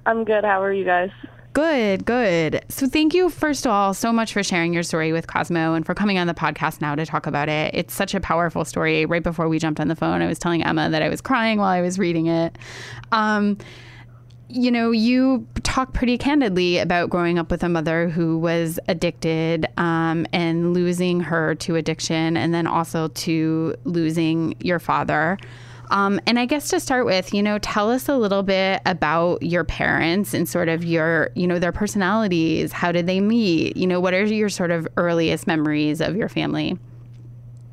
I'm 0.05 0.25
good. 0.25 0.45
How 0.45 0.63
are 0.63 0.73
you 0.73 0.85
guys? 0.85 1.11
Good, 1.55 2.05
good. 2.05 2.65
So, 2.69 2.89
thank 2.89 3.15
you, 3.15 3.31
first 3.31 3.65
of 3.65 3.71
all, 3.71 3.95
so 3.95 4.13
much 4.13 4.33
for 4.33 4.43
sharing 4.43 4.75
your 4.75 4.83
story 4.83 5.13
with 5.13 5.29
Cosmo 5.29 5.75
and 5.75 5.87
for 5.87 5.95
coming 5.95 6.19
on 6.19 6.27
the 6.27 6.35
podcast 6.35 6.81
now 6.81 6.97
to 6.97 7.07
talk 7.07 7.29
about 7.29 7.49
it. 7.49 7.73
It's 7.73 7.95
such 7.95 8.13
a 8.13 8.19
powerful 8.19 8.65
story. 8.65 9.07
Right 9.07 9.23
before 9.23 9.49
we 9.49 9.61
jumped 9.61 9.79
on 9.79 9.87
the 9.87 9.95
phone, 9.95 10.21
I 10.21 10.27
was 10.27 10.41
telling 10.41 10.65
Emma 10.65 10.91
that 10.91 11.01
I 11.01 11.09
was 11.09 11.21
crying 11.21 11.61
while 11.61 11.69
I 11.69 11.81
was 11.81 11.97
reading 11.97 12.27
it. 12.27 12.59
Um, 13.13 13.57
you 14.49 14.73
know, 14.73 14.91
you 14.91 15.47
talk 15.63 15.93
pretty 15.93 16.19
candidly 16.19 16.79
about 16.79 17.09
growing 17.09 17.39
up 17.39 17.53
with 17.53 17.63
a 17.63 17.69
mother 17.69 18.09
who 18.09 18.37
was 18.37 18.81
addicted 18.89 19.69
um, 19.77 20.27
and 20.33 20.75
losing 20.75 21.21
her 21.21 21.55
to 21.55 21.77
addiction, 21.77 22.37
and 22.37 22.53
then 22.53 22.67
also 22.67 23.09
to 23.09 23.77
losing 23.85 24.57
your 24.59 24.81
father. 24.81 25.39
Um, 25.91 26.21
and 26.27 26.39
I 26.39 26.47
guess 26.47 26.69
to 26.71 26.81
start 26.81 27.07
with, 27.07 27.33
you 27.33 27.43
know, 27.43 27.59
tell 27.59 27.91
us 27.91 28.09
a 28.09 28.17
little 28.17 28.43
bit 28.43 28.81
about 28.87 29.43
your 29.43 29.65
parents 29.65 30.35
and 30.35 30.49
sort 30.49 30.69
of 30.69 30.85
your, 30.85 31.31
you 31.35 31.47
know, 31.47 31.59
their 31.59 31.73
personalities. 31.73 32.73
How 32.73 32.93
did 32.93 33.07
they 33.07 33.21
meet? 33.21 33.77
You 33.77 33.87
know, 33.87 34.01
what 34.01 34.15
are 34.15 34.25
your 34.25 34.49
sort 34.49 34.71
of 34.71 34.89
earliest 34.97 35.47
memories 35.47 36.01
of 36.01 36.17
your 36.17 36.29
family? 36.29 36.79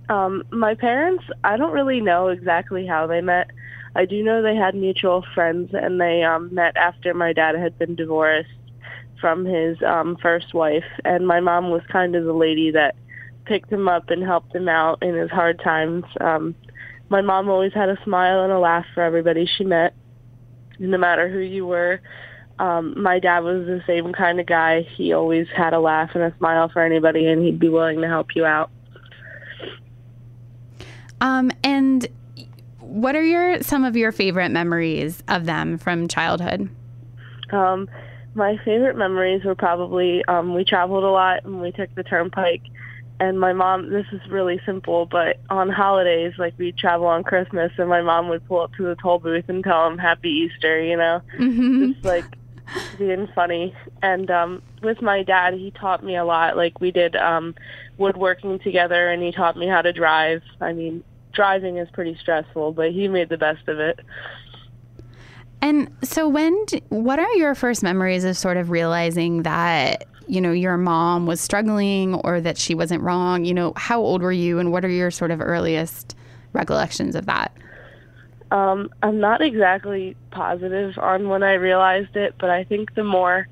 Um, 0.09 0.43
my 0.51 0.75
parents, 0.75 1.23
I 1.43 1.55
don't 1.55 1.71
really 1.71 2.01
know 2.01 2.27
exactly 2.27 2.85
how 2.85 3.07
they 3.07 3.21
met. 3.21 3.49
I 3.95 4.05
do 4.05 4.23
know 4.23 4.41
they 4.41 4.55
had 4.55 4.75
mutual 4.75 5.23
friends 5.33 5.71
and 5.73 5.99
they 5.99 6.23
um, 6.23 6.53
met 6.53 6.75
after 6.77 7.13
my 7.13 7.33
dad 7.33 7.55
had 7.55 7.77
been 7.77 7.95
divorced 7.95 8.49
from 9.19 9.45
his 9.45 9.77
um, 9.83 10.17
first 10.21 10.53
wife. 10.53 10.85
And 11.05 11.27
my 11.27 11.39
mom 11.39 11.69
was 11.69 11.81
kind 11.91 12.15
of 12.15 12.25
the 12.25 12.33
lady 12.33 12.71
that 12.71 12.95
picked 13.45 13.71
him 13.71 13.87
up 13.87 14.09
and 14.09 14.23
helped 14.23 14.53
him 14.53 14.67
out 14.67 15.01
in 15.01 15.15
his 15.15 15.29
hard 15.29 15.59
times. 15.59 16.03
Um, 16.19 16.55
my 17.11 17.19
mom 17.19 17.49
always 17.49 17.73
had 17.73 17.89
a 17.89 18.01
smile 18.05 18.43
and 18.43 18.53
a 18.53 18.57
laugh 18.57 18.85
for 18.93 19.03
everybody 19.03 19.45
she 19.45 19.65
met, 19.65 19.93
no 20.79 20.97
matter 20.97 21.27
who 21.29 21.39
you 21.39 21.67
were. 21.67 21.99
Um, 22.57 23.01
my 23.01 23.19
dad 23.19 23.39
was 23.39 23.65
the 23.65 23.83
same 23.85 24.13
kind 24.13 24.39
of 24.39 24.45
guy. 24.45 24.83
He 24.95 25.11
always 25.11 25.47
had 25.53 25.73
a 25.73 25.79
laugh 25.79 26.11
and 26.13 26.23
a 26.23 26.33
smile 26.37 26.69
for 26.69 26.81
anybody, 26.81 27.27
and 27.27 27.43
he'd 27.43 27.59
be 27.59 27.67
willing 27.67 27.99
to 27.99 28.07
help 28.07 28.33
you 28.33 28.45
out. 28.45 28.71
Um, 31.19 31.51
and 31.65 32.07
what 32.79 33.17
are 33.17 33.23
your 33.23 33.61
some 33.61 33.83
of 33.83 33.97
your 33.97 34.13
favorite 34.13 34.49
memories 34.49 35.21
of 35.27 35.45
them 35.45 35.77
from 35.77 36.07
childhood? 36.07 36.69
Um, 37.51 37.89
my 38.35 38.55
favorite 38.63 38.95
memories 38.95 39.43
were 39.43 39.55
probably 39.55 40.23
um, 40.29 40.53
we 40.53 40.63
traveled 40.63 41.03
a 41.03 41.09
lot 41.09 41.43
and 41.43 41.59
we 41.59 41.73
took 41.73 41.93
the 41.95 42.03
turnpike 42.03 42.63
and 43.21 43.39
my 43.39 43.53
mom. 43.53 43.89
This 43.89 44.05
is 44.11 44.19
really 44.29 44.59
simple, 44.65 45.05
but 45.05 45.37
on 45.49 45.69
holidays, 45.69 46.33
like 46.37 46.53
we 46.57 46.73
travel 46.73 47.07
on 47.07 47.23
Christmas, 47.23 47.71
and 47.77 47.87
my 47.87 48.01
mom 48.01 48.27
would 48.29 48.45
pull 48.47 48.61
up 48.61 48.73
to 48.75 48.83
the 48.83 48.95
toll 48.95 49.19
booth 49.19 49.45
and 49.47 49.63
tell 49.63 49.87
him 49.87 49.97
Happy 49.97 50.29
Easter. 50.29 50.81
You 50.81 50.97
know, 50.97 51.21
Mm-hmm. 51.39 51.91
just 51.93 52.03
like 52.03 52.25
being 52.97 53.27
funny. 53.35 53.75
And 54.01 54.29
um, 54.31 54.61
with 54.81 55.01
my 55.01 55.23
dad, 55.23 55.53
he 55.53 55.71
taught 55.71 56.03
me 56.03 56.15
a 56.17 56.25
lot. 56.25 56.57
Like 56.57 56.81
we 56.81 56.91
did 56.91 57.15
um, 57.15 57.55
woodworking 57.97 58.59
together, 58.59 59.09
and 59.09 59.21
he 59.23 59.31
taught 59.31 59.55
me 59.55 59.67
how 59.67 59.81
to 59.81 59.93
drive. 59.93 60.41
I 60.59 60.73
mean, 60.73 61.03
driving 61.31 61.77
is 61.77 61.89
pretty 61.91 62.17
stressful, 62.19 62.73
but 62.73 62.91
he 62.91 63.07
made 63.07 63.29
the 63.29 63.37
best 63.37 63.67
of 63.67 63.79
it. 63.79 63.99
And 65.63 65.95
so, 66.01 66.27
when, 66.27 66.65
d- 66.65 66.81
what 66.89 67.19
are 67.19 67.31
your 67.35 67.53
first 67.53 67.83
memories 67.83 68.23
of 68.23 68.35
sort 68.35 68.57
of 68.57 68.71
realizing 68.71 69.43
that, 69.43 70.05
you 70.31 70.39
know, 70.39 70.53
your 70.53 70.77
mom 70.77 71.25
was 71.25 71.41
struggling 71.41 72.15
or 72.15 72.39
that 72.39 72.57
she 72.57 72.73
wasn't 72.73 73.03
wrong? 73.03 73.43
You 73.43 73.53
know, 73.53 73.73
how 73.75 73.99
old 73.99 74.21
were 74.21 74.31
you 74.31 74.59
and 74.59 74.71
what 74.71 74.85
are 74.85 74.89
your 74.89 75.11
sort 75.11 75.29
of 75.29 75.41
earliest 75.41 76.15
recollections 76.53 77.15
of 77.15 77.25
that? 77.25 77.51
Um, 78.49 78.89
I'm 79.03 79.19
not 79.19 79.41
exactly 79.41 80.15
positive 80.31 80.97
on 80.97 81.27
when 81.27 81.43
I 81.43 81.55
realized 81.55 82.15
it, 82.15 82.35
but 82.39 82.49
I 82.49 82.63
think 82.63 82.95
the 82.95 83.03
more 83.03 83.49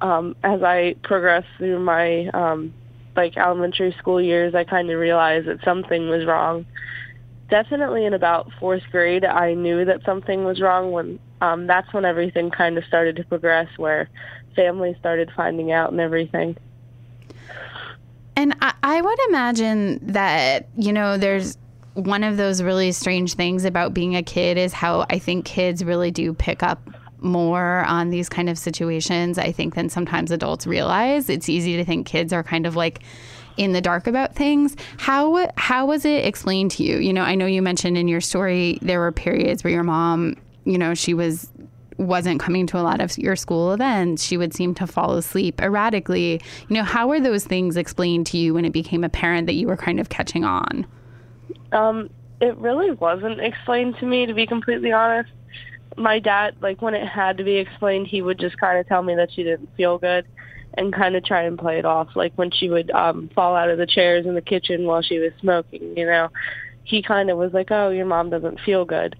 um, 0.00 0.34
as 0.42 0.62
I 0.62 0.96
progressed 1.02 1.48
through 1.58 1.80
my 1.80 2.28
um, 2.28 2.72
like 3.14 3.36
elementary 3.36 3.94
school 3.98 4.20
years, 4.20 4.54
I 4.54 4.64
kind 4.64 4.90
of 4.90 4.98
realized 4.98 5.48
that 5.48 5.62
something 5.62 6.08
was 6.08 6.24
wrong. 6.24 6.64
Definitely 7.50 8.06
in 8.06 8.14
about 8.14 8.50
fourth 8.58 8.84
grade, 8.90 9.26
I 9.26 9.52
knew 9.52 9.84
that 9.84 10.02
something 10.06 10.44
was 10.44 10.62
wrong. 10.62 10.92
When 10.92 11.18
um, 11.42 11.66
that's 11.66 11.92
when 11.92 12.06
everything 12.06 12.50
kind 12.50 12.78
of 12.78 12.84
started 12.86 13.16
to 13.16 13.24
progress, 13.24 13.68
where 13.76 14.08
families 14.54 14.96
started 14.98 15.30
finding 15.36 15.72
out 15.72 15.90
and 15.90 16.00
everything. 16.00 16.56
And 18.36 18.54
I, 18.60 18.74
I 18.82 19.00
would 19.00 19.18
imagine 19.28 20.00
that, 20.12 20.68
you 20.76 20.92
know, 20.92 21.18
there's 21.18 21.58
one 21.94 22.24
of 22.24 22.36
those 22.36 22.62
really 22.62 22.92
strange 22.92 23.34
things 23.34 23.64
about 23.64 23.92
being 23.92 24.16
a 24.16 24.22
kid 24.22 24.56
is 24.56 24.72
how 24.72 25.06
I 25.10 25.18
think 25.18 25.44
kids 25.44 25.84
really 25.84 26.10
do 26.10 26.32
pick 26.32 26.62
up 26.62 26.80
more 27.20 27.84
on 27.84 28.10
these 28.10 28.28
kind 28.28 28.48
of 28.48 28.58
situations, 28.58 29.38
I 29.38 29.52
think, 29.52 29.74
than 29.74 29.88
sometimes 29.88 30.30
adults 30.30 30.66
realize. 30.66 31.28
It's 31.28 31.48
easy 31.48 31.76
to 31.76 31.84
think 31.84 32.06
kids 32.06 32.32
are 32.32 32.42
kind 32.42 32.66
of 32.66 32.76
like 32.76 33.00
in 33.56 33.72
the 33.72 33.80
dark 33.80 34.06
about 34.06 34.34
things. 34.34 34.76
How 34.96 35.48
how 35.56 35.86
was 35.86 36.04
it 36.04 36.24
explained 36.24 36.70
to 36.72 36.82
you? 36.82 36.98
You 36.98 37.12
know, 37.12 37.22
I 37.22 37.34
know 37.34 37.46
you 37.46 37.62
mentioned 37.62 37.98
in 37.98 38.08
your 38.08 38.20
story 38.20 38.78
there 38.82 38.98
were 38.98 39.12
periods 39.12 39.62
where 39.62 39.72
your 39.72 39.84
mom, 39.84 40.36
you 40.64 40.78
know, 40.78 40.94
she 40.94 41.14
was 41.14 41.48
wasn't 42.02 42.40
coming 42.40 42.66
to 42.68 42.78
a 42.78 42.82
lot 42.82 43.00
of 43.00 43.16
your 43.18 43.36
school 43.36 43.72
events. 43.72 44.22
She 44.22 44.36
would 44.36 44.54
seem 44.54 44.74
to 44.74 44.86
fall 44.86 45.16
asleep 45.16 45.60
erratically. 45.60 46.40
You 46.68 46.74
know, 46.74 46.84
how 46.84 47.08
were 47.08 47.20
those 47.20 47.44
things 47.44 47.76
explained 47.76 48.26
to 48.28 48.38
you 48.38 48.54
when 48.54 48.64
it 48.64 48.72
became 48.72 49.04
apparent 49.04 49.46
that 49.46 49.54
you 49.54 49.66
were 49.66 49.76
kind 49.76 50.00
of 50.00 50.08
catching 50.08 50.44
on? 50.44 50.86
Um, 51.72 52.10
it 52.40 52.56
really 52.56 52.90
wasn't 52.90 53.40
explained 53.40 53.96
to 54.00 54.06
me, 54.06 54.26
to 54.26 54.34
be 54.34 54.46
completely 54.46 54.92
honest. 54.92 55.30
My 55.96 56.18
dad, 56.18 56.56
like 56.60 56.82
when 56.82 56.94
it 56.94 57.06
had 57.06 57.36
to 57.38 57.44
be 57.44 57.56
explained, 57.56 58.06
he 58.06 58.22
would 58.22 58.38
just 58.38 58.58
kind 58.58 58.78
of 58.78 58.86
tell 58.86 59.02
me 59.02 59.14
that 59.14 59.32
she 59.32 59.42
didn't 59.42 59.68
feel 59.76 59.98
good, 59.98 60.26
and 60.74 60.92
kind 60.92 61.16
of 61.16 61.24
try 61.24 61.42
and 61.42 61.58
play 61.58 61.78
it 61.78 61.84
off. 61.84 62.08
Like 62.14 62.32
when 62.36 62.50
she 62.50 62.68
would 62.68 62.90
um, 62.90 63.30
fall 63.34 63.54
out 63.54 63.70
of 63.70 63.78
the 63.78 63.86
chairs 63.86 64.26
in 64.26 64.34
the 64.34 64.40
kitchen 64.42 64.86
while 64.86 65.02
she 65.02 65.18
was 65.18 65.32
smoking, 65.40 65.96
you 65.96 66.06
know, 66.06 66.28
he 66.84 67.02
kind 67.02 67.30
of 67.30 67.38
was 67.38 67.52
like, 67.52 67.70
"Oh, 67.70 67.90
your 67.90 68.06
mom 68.06 68.30
doesn't 68.30 68.60
feel 68.60 68.84
good." 68.84 69.16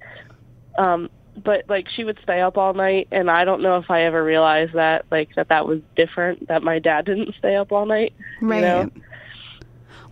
Um, 0.78 1.10
but 1.36 1.64
like 1.68 1.88
she 1.88 2.04
would 2.04 2.18
stay 2.22 2.40
up 2.40 2.58
all 2.58 2.74
night, 2.74 3.08
and 3.10 3.30
I 3.30 3.44
don't 3.44 3.62
know 3.62 3.76
if 3.78 3.90
I 3.90 4.02
ever 4.02 4.22
realized 4.22 4.74
that, 4.74 5.06
like 5.10 5.34
that 5.34 5.48
that 5.48 5.66
was 5.66 5.80
different. 5.96 6.48
That 6.48 6.62
my 6.62 6.78
dad 6.78 7.04
didn't 7.06 7.34
stay 7.38 7.56
up 7.56 7.72
all 7.72 7.86
night, 7.86 8.14
Right. 8.40 8.56
You 8.56 8.62
know? 8.62 8.90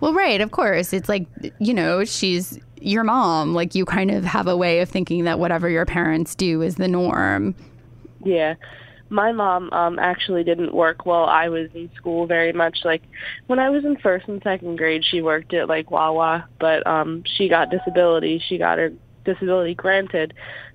Well, 0.01 0.15
right, 0.15 0.41
of 0.41 0.51
course. 0.51 0.93
It's 0.95 1.11
like, 1.11 1.27
you 1.59 1.75
know, 1.75 2.05
she's 2.05 2.59
your 2.81 3.05
mom. 3.05 3.55
Like, 3.55 3.75
you 3.75 3.85
kind 3.85 4.11
of 4.11 4.25
have 4.25 4.47
a 4.47 4.57
way 4.57 4.81
of 4.81 4.89
thinking 4.89 5.25
that 5.25 5.39
whatever 5.39 5.69
your 5.69 5.85
parents 5.85 6.35
do 6.35 6.63
is 6.63 6.77
the 6.77 6.89
norm. 6.89 7.55
Yeah. 8.25 8.55
My 9.13 9.33
mom 9.33 9.71
um 9.73 9.99
actually 9.99 10.45
didn't 10.45 10.73
work 10.73 11.05
while 11.05 11.25
I 11.25 11.49
was 11.49 11.69
in 11.75 11.91
school 11.97 12.27
very 12.27 12.53
much. 12.53 12.79
Like 12.85 13.03
when 13.49 13.59
I 13.59 13.69
was 13.69 13.85
in 13.85 13.97
first 13.97 14.29
and 14.29 14.41
second 14.43 14.77
grade 14.77 15.05
she 15.05 15.21
worked 15.21 15.53
at 15.53 15.69
like 15.69 15.91
Wawa, 15.91 16.47
but 16.61 16.87
um 16.87 17.25
she 17.27 17.49
got 17.49 17.71
disability. 17.71 18.41
She 18.49 18.57
got 18.57 18.79
her 18.79 18.93
disability 19.25 19.75
granted, 19.75 20.35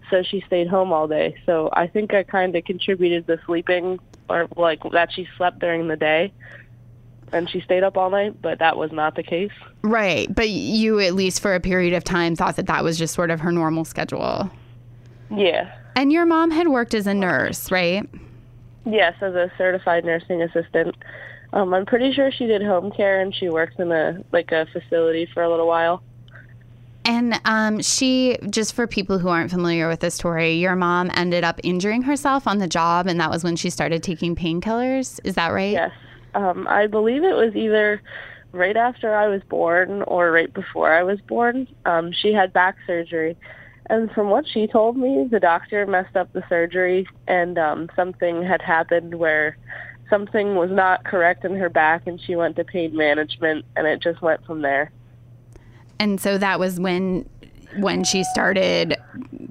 so 0.09 0.24
she 0.24 0.41
stayed 0.47 0.67
home 0.67 0.91
all 0.93 1.07
day. 1.07 1.35
So 1.45 1.69
I 1.74 1.88
think 1.88 2.13
I 2.13 2.24
kind 2.24 2.55
of 2.55 2.63
contributed 2.65 3.27
to 3.27 3.39
sleeping 3.45 4.00
or 4.29 4.47
like 4.55 4.81
that 4.91 5.12
she 5.12 5.27
slept 5.38 5.59
during 5.59 5.88
the 5.88 5.95
day 5.95 6.33
and 7.31 7.50
she 7.50 7.59
stayed 7.62 7.83
up 7.83 7.97
all 7.97 8.09
night, 8.09 8.41
but 8.41 8.59
that 8.59 8.77
was 8.77 8.91
not 8.91 9.15
the 9.15 9.24
case. 9.24 9.51
Right. 9.81 10.33
But 10.33 10.50
you, 10.50 11.00
at 11.00 11.13
least 11.13 11.41
for 11.41 11.55
a 11.55 11.59
period 11.59 11.93
of 11.93 12.03
time, 12.03 12.35
thought 12.35 12.55
that 12.55 12.67
that 12.67 12.83
was 12.83 12.97
just 12.97 13.13
sort 13.13 13.31
of 13.31 13.39
her 13.41 13.51
normal 13.51 13.85
schedule. 13.85 14.50
Yeah. 15.29 15.75
And 15.95 16.12
your 16.12 16.25
mom 16.25 16.51
had 16.51 16.67
worked 16.67 16.93
as 16.93 17.07
a 17.07 17.13
nurse, 17.13 17.71
right? 17.71 18.07
Yes, 18.85 19.15
as 19.21 19.33
a 19.33 19.51
certified 19.57 20.05
nursing 20.05 20.41
assistant. 20.41 20.95
Um, 21.53 21.74
I'm 21.74 21.85
pretty 21.85 22.13
sure 22.13 22.31
she 22.31 22.45
did 22.45 22.62
home 22.62 22.91
care 22.91 23.21
and 23.21 23.33
she 23.33 23.50
worked 23.50 23.79
in 23.79 23.91
a 23.91 24.24
like 24.31 24.51
a 24.51 24.67
facility 24.71 25.27
for 25.33 25.41
a 25.41 25.50
little 25.50 25.67
while. 25.67 26.03
And 27.05 27.39
um, 27.45 27.81
she, 27.81 28.38
just 28.50 28.74
for 28.74 28.88
people 28.88 29.19
who 29.19 29.27
aren't 29.27 29.51
familiar 29.51 29.88
with 29.88 30.00
the 30.00 30.09
story, 30.09 30.53
your 30.53 30.75
mom 30.75 31.12
ended 31.13 31.43
up 31.43 31.59
injuring 31.63 32.01
herself 32.01 32.47
on 32.47 32.57
the 32.57 32.67
job, 32.67 33.05
and 33.05 33.19
that 33.19 33.29
was 33.29 33.43
when 33.43 33.55
she 33.55 33.69
started 33.69 34.01
taking 34.01 34.35
painkillers. 34.35 35.19
Is 35.24 35.35
that 35.35 35.50
right? 35.50 35.74
Yes. 35.74 35.91
Um, 36.33 36.67
I 36.67 36.88
believe 36.88 37.24
it 37.24 37.35
was 37.35 37.55
either 37.55 38.01
right 38.51 38.75
after 38.75 39.15
I 39.15 39.27
was 39.27 39.41
born 39.43 40.01
or 40.03 40.31
right 40.31 40.51
before 40.51 40.93
I 40.93 41.03
was 41.03 41.21
born. 41.21 41.67
Um, 41.85 42.12
she 42.12 42.33
had 42.33 42.51
back 42.51 42.75
surgery. 42.88 43.38
And 43.88 44.12
from 44.12 44.29
what 44.29 44.47
she 44.47 44.65
told 44.65 44.97
me, 44.97 45.27
the 45.29 45.39
doctor 45.39 45.85
messed 45.85 46.15
up 46.15 46.33
the 46.33 46.43
surgery 46.50 47.07
and 47.27 47.57
um, 47.59 47.89
something 47.95 48.41
had 48.41 48.62
happened 48.62 49.15
where 49.15 49.57
something 50.09 50.55
was 50.55 50.71
not 50.71 51.03
correct 51.05 51.45
in 51.45 51.55
her 51.55 51.69
back 51.69 52.07
and 52.07 52.19
she 52.19 52.35
went 52.35 52.55
to 52.55 52.63
pain 52.63 52.95
management 52.95 53.65
and 53.75 53.85
it 53.85 54.01
just 54.01 54.21
went 54.21 54.43
from 54.45 54.62
there. 54.62 54.91
And 55.99 56.19
so 56.19 56.37
that 56.37 56.59
was 56.59 56.79
when 56.79 57.27
when 57.77 58.03
she 58.03 58.23
started 58.23 58.95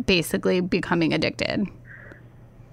basically 0.06 0.60
becoming 0.60 1.12
addicted. 1.12 1.66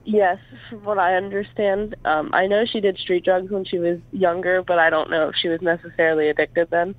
Yes, 0.04 0.40
from 0.70 0.84
what 0.84 0.98
I 0.98 1.16
understand. 1.16 1.96
Um, 2.06 2.32
I 2.34 2.48
know 2.48 2.66
she 2.66 2.80
did 2.80 2.98
street 2.98 3.24
drugs 3.24 3.52
when 3.52 3.66
she 3.66 3.78
was 3.78 4.00
younger, 4.12 4.64
but 4.64 4.80
I 4.80 4.90
don't 4.90 5.10
know 5.10 5.30
if 5.30 5.36
she 5.36 5.48
was 5.48 5.62
necessarily 5.62 6.30
addicted 6.30 6.70
then. 6.72 6.96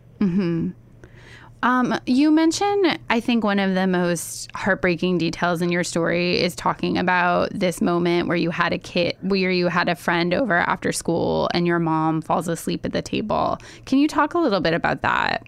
Um, 1.65 1.99
you 2.07 2.33
mentioned, 2.33 2.99
I 3.09 3.21
think 3.21 3.45
one 3.45 3.61
of 3.61 3.75
the 3.75 3.87
most 3.87 4.51
heartbreaking 4.57 5.19
details 5.19 5.63
in 5.63 5.71
your 5.71 5.85
story 5.85 6.41
is 6.41 6.57
talking 6.57 6.99
about 6.99 7.51
this 7.53 7.81
moment 7.81 8.27
where 8.27 8.37
you 8.37 8.51
had 8.51 8.73
a 8.73 8.79
kid, 8.79 9.17
where 9.21 9.51
you 9.51 9.69
had 9.69 9.89
a 9.89 9.95
friend 9.95 10.35
over 10.35 10.59
after 10.59 10.91
school 10.91 11.49
and 11.55 11.67
your 11.67 11.79
mom 11.79 12.21
falls 12.21 12.49
asleep 12.49 12.85
at 12.85 12.93
the 12.93 13.03
table. 13.03 13.59
Can 13.87 13.99
you 13.99 14.09
talk 14.09 14.35
a 14.35 14.39
little 14.39 14.61
bit 14.61 14.75
about 14.75 15.03
that? 15.03 15.47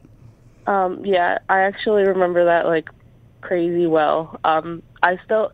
Um, 0.67 1.05
yeah, 1.05 1.39
I 1.49 1.61
actually 1.61 2.05
remember 2.05 2.45
that 2.45 2.67
like 2.67 2.89
crazy 3.41 3.87
well. 3.87 4.39
Um, 4.45 4.83
I 5.03 5.19
still, 5.25 5.53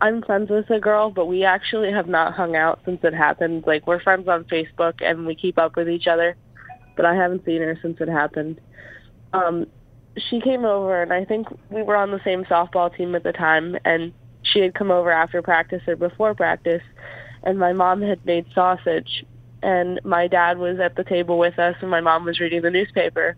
I'm 0.00 0.22
friends 0.22 0.50
with 0.50 0.70
a 0.70 0.78
girl, 0.78 1.10
but 1.10 1.26
we 1.26 1.44
actually 1.44 1.90
have 1.92 2.08
not 2.08 2.34
hung 2.34 2.56
out 2.56 2.80
since 2.84 3.00
it 3.02 3.14
happened. 3.14 3.64
Like 3.66 3.86
we're 3.86 4.02
friends 4.02 4.28
on 4.28 4.44
Facebook 4.44 4.94
and 5.00 5.26
we 5.26 5.34
keep 5.34 5.58
up 5.58 5.76
with 5.76 5.88
each 5.88 6.06
other, 6.06 6.36
but 6.96 7.04
I 7.04 7.14
haven't 7.14 7.44
seen 7.44 7.60
her 7.62 7.78
since 7.82 8.00
it 8.00 8.08
happened. 8.08 8.60
Um, 9.32 9.66
she 10.16 10.40
came 10.40 10.64
over 10.64 11.02
and 11.02 11.12
I 11.12 11.24
think 11.24 11.48
we 11.70 11.82
were 11.82 11.96
on 11.96 12.10
the 12.10 12.20
same 12.24 12.44
softball 12.44 12.94
team 12.94 13.14
at 13.14 13.22
the 13.22 13.32
time 13.32 13.76
and 13.84 14.12
she 14.42 14.60
had 14.60 14.74
come 14.74 14.90
over 14.90 15.10
after 15.10 15.40
practice 15.42 15.82
or 15.86 15.96
before 15.96 16.34
practice 16.34 16.82
and 17.44 17.58
my 17.58 17.72
mom 17.72 18.02
had 18.02 18.24
made 18.26 18.46
sausage 18.54 19.24
and 19.62 20.00
my 20.04 20.26
dad 20.26 20.58
was 20.58 20.78
at 20.80 20.96
the 20.96 21.04
table 21.04 21.38
with 21.38 21.58
us 21.58 21.76
and 21.80 21.90
my 21.90 22.00
mom 22.00 22.24
was 22.24 22.40
reading 22.40 22.62
the 22.62 22.70
newspaper 22.70 23.36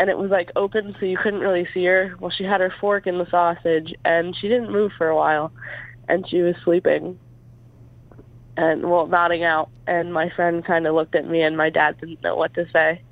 and 0.00 0.08
it 0.08 0.16
was 0.16 0.30
like 0.30 0.50
open 0.56 0.96
so 0.98 1.04
you 1.04 1.18
couldn't 1.18 1.40
really 1.40 1.68
see 1.74 1.84
her. 1.84 2.16
Well, 2.18 2.30
she 2.30 2.42
had 2.42 2.62
her 2.62 2.72
fork 2.80 3.06
in 3.06 3.18
the 3.18 3.28
sausage 3.30 3.92
and 4.02 4.34
she 4.34 4.48
didn't 4.48 4.72
move 4.72 4.92
for 4.96 5.08
a 5.08 5.14
while 5.14 5.52
and 6.08 6.26
she 6.26 6.40
was 6.40 6.54
sleeping 6.64 7.18
and 8.56 8.90
well 8.90 9.06
nodding 9.06 9.44
out 9.44 9.68
and 9.86 10.10
my 10.10 10.30
friend 10.30 10.64
kind 10.64 10.86
of 10.86 10.94
looked 10.94 11.14
at 11.14 11.28
me 11.28 11.42
and 11.42 11.54
my 11.54 11.68
dad 11.68 12.00
didn't 12.00 12.22
know 12.22 12.34
what 12.34 12.54
to 12.54 12.66
say. 12.72 13.02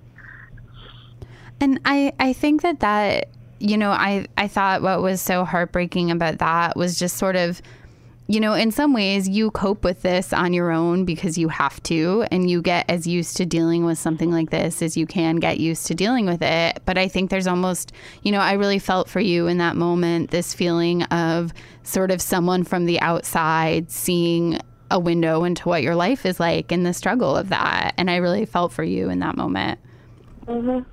And 1.61 1.79
I, 1.85 2.15
I 2.19 2.33
think 2.33 2.63
that 2.63 2.81
that, 2.81 3.29
you 3.61 3.77
know, 3.77 3.91
I, 3.91 4.25
I 4.39 4.49
thought 4.49 4.81
what 4.81 5.03
was 5.03 5.21
so 5.21 5.45
heartbreaking 5.45 6.11
about 6.11 6.39
that 6.39 6.75
was 6.75 6.99
just 6.99 7.19
sort 7.19 7.37
of, 7.37 7.61
you 8.31 8.41
know, 8.41 8.53
in 8.53 8.71
some 8.71 8.93
ways 8.93 9.27
you 9.27 9.51
cope 9.51 9.85
with 9.85 10.03
this 10.03 10.35
on 10.35 10.53
your 10.53 10.71
own 10.71 11.07
because 11.07 11.39
you 11.39 11.49
have 11.49 11.83
to, 11.85 12.27
and 12.31 12.51
you 12.51 12.61
get 12.61 12.89
as 12.91 13.07
used 13.07 13.39
to 13.39 13.47
dealing 13.47 13.87
with 13.87 13.99
something 13.99 14.31
like 14.31 14.51
this 14.51 14.83
as 14.83 14.99
you 14.99 15.07
can 15.07 15.37
get 15.37 15.59
used 15.59 15.87
to 15.87 15.95
dealing 15.95 16.27
with 16.27 16.43
it. 16.43 16.81
But 16.85 16.99
I 16.99 17.09
think 17.09 17.31
there's 17.31 17.47
almost, 17.47 17.93
you 18.23 18.31
know, 18.31 18.41
I 18.41 18.53
really 18.53 18.79
felt 18.79 19.09
for 19.09 19.21
you 19.21 19.47
in 19.47 19.57
that 19.59 19.77
moment 19.77 20.31
this 20.31 20.53
feeling 20.53 21.05
of 21.05 21.55
sort 21.85 22.11
of 22.11 22.21
someone 22.21 22.65
from 22.65 22.85
the 22.85 23.01
outside 23.01 23.91
seeing 23.91 24.61
a 24.91 25.01
window 25.01 25.45
into 25.45 25.67
what 25.69 25.83
your 25.83 25.95
life 25.95 26.27
is 26.27 26.39
like 26.39 26.71
and 26.71 26.85
the 26.85 26.93
struggle 26.93 27.35
of 27.35 27.49
that. 27.49 27.95
And 27.97 28.11
I 28.11 28.17
really 28.17 28.45
felt 28.45 28.73
for 28.73 28.85
you 28.85 29.09
in 29.09 29.21
that 29.21 29.37
moment. 29.37 29.81
Mhm. 30.47 30.85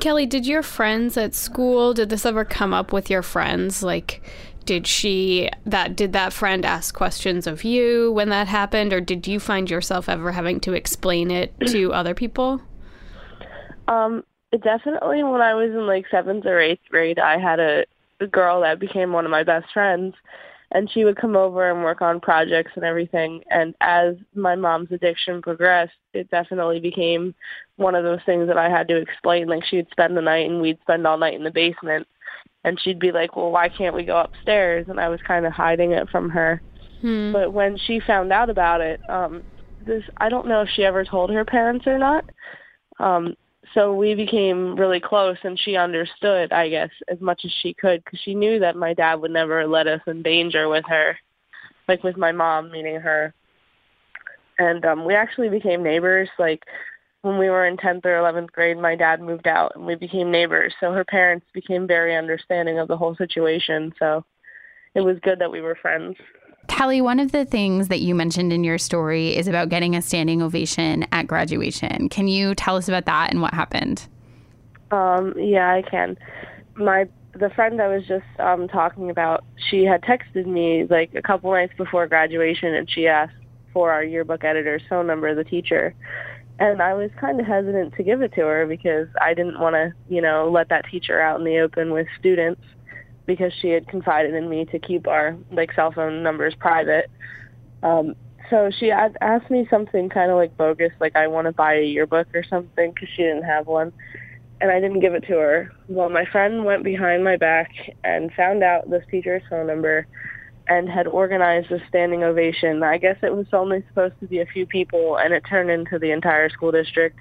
Kellie, 0.00 0.26
did 0.26 0.46
your 0.46 0.62
friends 0.62 1.16
at 1.16 1.34
school, 1.34 1.94
did 1.94 2.10
this 2.10 2.26
ever 2.26 2.44
come 2.44 2.74
up 2.74 2.92
with 2.92 3.08
your 3.08 3.22
friends? 3.22 3.82
Like, 3.82 4.22
did 4.68 4.86
she 4.86 5.48
that 5.64 5.96
did 5.96 6.12
that 6.12 6.30
friend 6.30 6.66
ask 6.66 6.94
questions 6.94 7.46
of 7.46 7.64
you 7.64 8.12
when 8.12 8.28
that 8.28 8.48
happened? 8.48 8.92
Or 8.92 9.00
did 9.00 9.26
you 9.26 9.40
find 9.40 9.70
yourself 9.70 10.10
ever 10.10 10.30
having 10.30 10.60
to 10.60 10.74
explain 10.74 11.30
it 11.30 11.54
to 11.68 11.94
other 11.94 12.14
people? 12.14 12.60
Um 13.88 14.24
definitely 14.62 15.22
when 15.22 15.42
i 15.42 15.52
was 15.52 15.70
in 15.70 15.86
like 15.86 16.06
seventh 16.10 16.46
or 16.46 16.58
eighth 16.58 16.80
grade 16.88 17.18
i 17.18 17.36
had 17.36 17.60
a, 17.60 17.84
a 18.18 18.26
girl 18.26 18.62
that 18.62 18.80
became 18.80 19.12
one 19.12 19.26
of 19.26 19.30
my 19.30 19.42
best 19.42 19.66
friends 19.74 20.14
and 20.72 20.90
she 20.90 21.04
would 21.04 21.16
come 21.16 21.34
over 21.34 21.70
and 21.70 21.82
work 21.82 22.02
on 22.02 22.20
projects 22.20 22.72
and 22.76 22.84
everything 22.84 23.42
and 23.50 23.74
as 23.80 24.14
my 24.34 24.54
mom's 24.54 24.90
addiction 24.92 25.40
progressed 25.40 25.92
it 26.12 26.30
definitely 26.30 26.80
became 26.80 27.34
one 27.76 27.94
of 27.94 28.04
those 28.04 28.20
things 28.26 28.46
that 28.46 28.58
i 28.58 28.68
had 28.68 28.88
to 28.88 28.96
explain 28.96 29.48
like 29.48 29.64
she'd 29.64 29.88
spend 29.90 30.16
the 30.16 30.22
night 30.22 30.48
and 30.48 30.60
we'd 30.60 30.80
spend 30.82 31.06
all 31.06 31.18
night 31.18 31.34
in 31.34 31.44
the 31.44 31.50
basement 31.50 32.06
and 32.64 32.80
she'd 32.80 32.98
be 32.98 33.12
like, 33.12 33.36
"Well, 33.36 33.50
why 33.50 33.68
can't 33.68 33.94
we 33.94 34.04
go 34.04 34.18
upstairs?" 34.18 34.86
And 34.88 35.00
I 35.00 35.08
was 35.08 35.20
kind 35.22 35.46
of 35.46 35.52
hiding 35.52 35.92
it 35.92 36.08
from 36.10 36.28
her. 36.30 36.60
Hmm. 37.00 37.32
But 37.32 37.52
when 37.52 37.78
she 37.78 38.00
found 38.00 38.32
out 38.32 38.50
about 38.50 38.80
it, 38.80 39.00
um 39.08 39.42
this 39.86 40.04
I 40.18 40.28
don't 40.28 40.48
know 40.48 40.62
if 40.62 40.68
she 40.70 40.84
ever 40.84 41.04
told 41.04 41.30
her 41.30 41.44
parents 41.44 41.86
or 41.86 41.98
not. 41.98 42.24
Um 42.98 43.36
so 43.74 43.94
we 43.94 44.14
became 44.14 44.76
really 44.76 45.00
close 45.00 45.36
and 45.42 45.58
she 45.58 45.76
understood, 45.76 46.52
I 46.52 46.68
guess, 46.68 46.90
as 47.08 47.20
much 47.20 47.42
as 47.44 47.52
she 47.62 47.74
could 47.74 48.04
cuz 48.04 48.20
she 48.20 48.34
knew 48.34 48.58
that 48.58 48.76
my 48.76 48.94
dad 48.94 49.16
would 49.16 49.30
never 49.30 49.66
let 49.66 49.86
us 49.86 50.00
in 50.06 50.22
danger 50.22 50.68
with 50.68 50.84
her, 50.86 51.18
like 51.86 52.02
with 52.04 52.16
my 52.16 52.32
mom 52.32 52.70
meaning 52.70 53.00
her. 53.00 53.34
And 54.58 54.84
um 54.84 55.04
we 55.04 55.14
actually 55.14 55.48
became 55.48 55.82
neighbors 55.82 56.28
like 56.38 56.64
when 57.22 57.38
we 57.38 57.50
were 57.50 57.66
in 57.66 57.76
10th 57.76 58.04
or 58.04 58.16
11th 58.16 58.52
grade, 58.52 58.78
my 58.78 58.94
dad 58.94 59.20
moved 59.20 59.48
out 59.48 59.72
and 59.74 59.84
we 59.84 59.94
became 59.96 60.30
neighbors. 60.30 60.72
So 60.80 60.92
her 60.92 61.04
parents 61.04 61.46
became 61.52 61.86
very 61.86 62.16
understanding 62.16 62.78
of 62.78 62.88
the 62.88 62.96
whole 62.96 63.16
situation. 63.16 63.92
So 63.98 64.24
it 64.94 65.00
was 65.00 65.18
good 65.20 65.38
that 65.40 65.50
we 65.50 65.60
were 65.60 65.74
friends. 65.74 66.16
Kellie, 66.68 67.00
one 67.00 67.18
of 67.18 67.32
the 67.32 67.44
things 67.44 67.88
that 67.88 68.00
you 68.00 68.14
mentioned 68.14 68.52
in 68.52 68.62
your 68.62 68.78
story 68.78 69.36
is 69.36 69.48
about 69.48 69.68
getting 69.68 69.96
a 69.96 70.02
standing 70.02 70.42
ovation 70.42 71.06
at 71.12 71.26
graduation. 71.26 72.08
Can 72.08 72.28
you 72.28 72.54
tell 72.54 72.76
us 72.76 72.88
about 72.88 73.06
that 73.06 73.30
and 73.30 73.42
what 73.42 73.52
happened? 73.54 74.06
Um, 74.90 75.34
yeah, 75.36 75.72
I 75.72 75.82
can. 75.82 76.16
My 76.76 77.08
the 77.34 77.50
friend 77.50 77.80
I 77.80 77.88
was 77.88 78.06
just 78.06 78.24
um, 78.38 78.68
talking 78.68 79.10
about, 79.10 79.44
she 79.70 79.84
had 79.84 80.02
texted 80.02 80.46
me 80.46 80.86
like 80.88 81.14
a 81.14 81.22
couple 81.22 81.50
nights 81.52 81.72
before 81.76 82.06
graduation, 82.06 82.74
and 82.74 82.90
she 82.90 83.06
asked 83.06 83.34
for 83.72 83.92
our 83.92 84.02
yearbook 84.02 84.44
editor's 84.44 84.82
phone 84.88 85.06
number, 85.06 85.34
the 85.34 85.44
teacher 85.44 85.94
and 86.58 86.82
I 86.82 86.94
was 86.94 87.10
kind 87.20 87.38
of 87.40 87.46
hesitant 87.46 87.94
to 87.94 88.02
give 88.02 88.20
it 88.20 88.32
to 88.34 88.40
her 88.40 88.66
because 88.66 89.08
I 89.20 89.32
didn't 89.34 89.60
want 89.60 89.74
to, 89.74 89.92
you 90.08 90.20
know, 90.20 90.50
let 90.50 90.68
that 90.70 90.86
teacher 90.90 91.20
out 91.20 91.38
in 91.38 91.44
the 91.44 91.58
open 91.58 91.92
with 91.92 92.08
students 92.18 92.62
because 93.28 93.52
she 93.60 93.68
had 93.68 93.86
confided 93.86 94.34
in 94.34 94.48
me 94.48 94.64
to 94.64 94.78
keep 94.78 95.06
our 95.06 95.36
like 95.52 95.70
cell 95.74 95.92
phone 95.92 96.22
numbers 96.22 96.54
private. 96.58 97.10
Um, 97.82 98.16
so 98.48 98.70
she 98.76 98.86
had 98.88 99.18
asked 99.20 99.50
me 99.50 99.68
something 99.68 100.08
kind 100.08 100.30
of 100.30 100.38
like 100.38 100.56
bogus, 100.56 100.92
like 100.98 101.14
I 101.14 101.26
want 101.26 101.44
to 101.44 101.52
buy 101.52 101.74
a 101.74 101.84
yearbook 101.84 102.26
or 102.34 102.42
something 102.42 102.90
because 102.90 103.08
she 103.14 103.22
didn't 103.22 103.42
have 103.42 103.66
one, 103.66 103.92
and 104.62 104.70
I 104.70 104.80
didn't 104.80 105.00
give 105.00 105.12
it 105.12 105.26
to 105.26 105.34
her. 105.34 105.70
Well, 105.88 106.08
my 106.08 106.24
friend 106.24 106.64
went 106.64 106.84
behind 106.84 107.22
my 107.22 107.36
back 107.36 107.70
and 108.02 108.32
found 108.32 108.64
out 108.64 108.88
this 108.88 109.04
teacher's 109.10 109.42
phone 109.50 109.66
number 109.66 110.06
and 110.66 110.88
had 110.88 111.06
organized 111.06 111.70
a 111.70 111.86
standing 111.86 112.24
ovation. 112.24 112.82
I 112.82 112.96
guess 112.96 113.18
it 113.22 113.36
was 113.36 113.46
only 113.52 113.84
supposed 113.88 114.18
to 114.20 114.26
be 114.26 114.40
a 114.40 114.46
few 114.46 114.64
people, 114.64 115.18
and 115.18 115.34
it 115.34 115.44
turned 115.46 115.70
into 115.70 115.98
the 115.98 116.12
entire 116.12 116.48
school 116.48 116.72
district, 116.72 117.18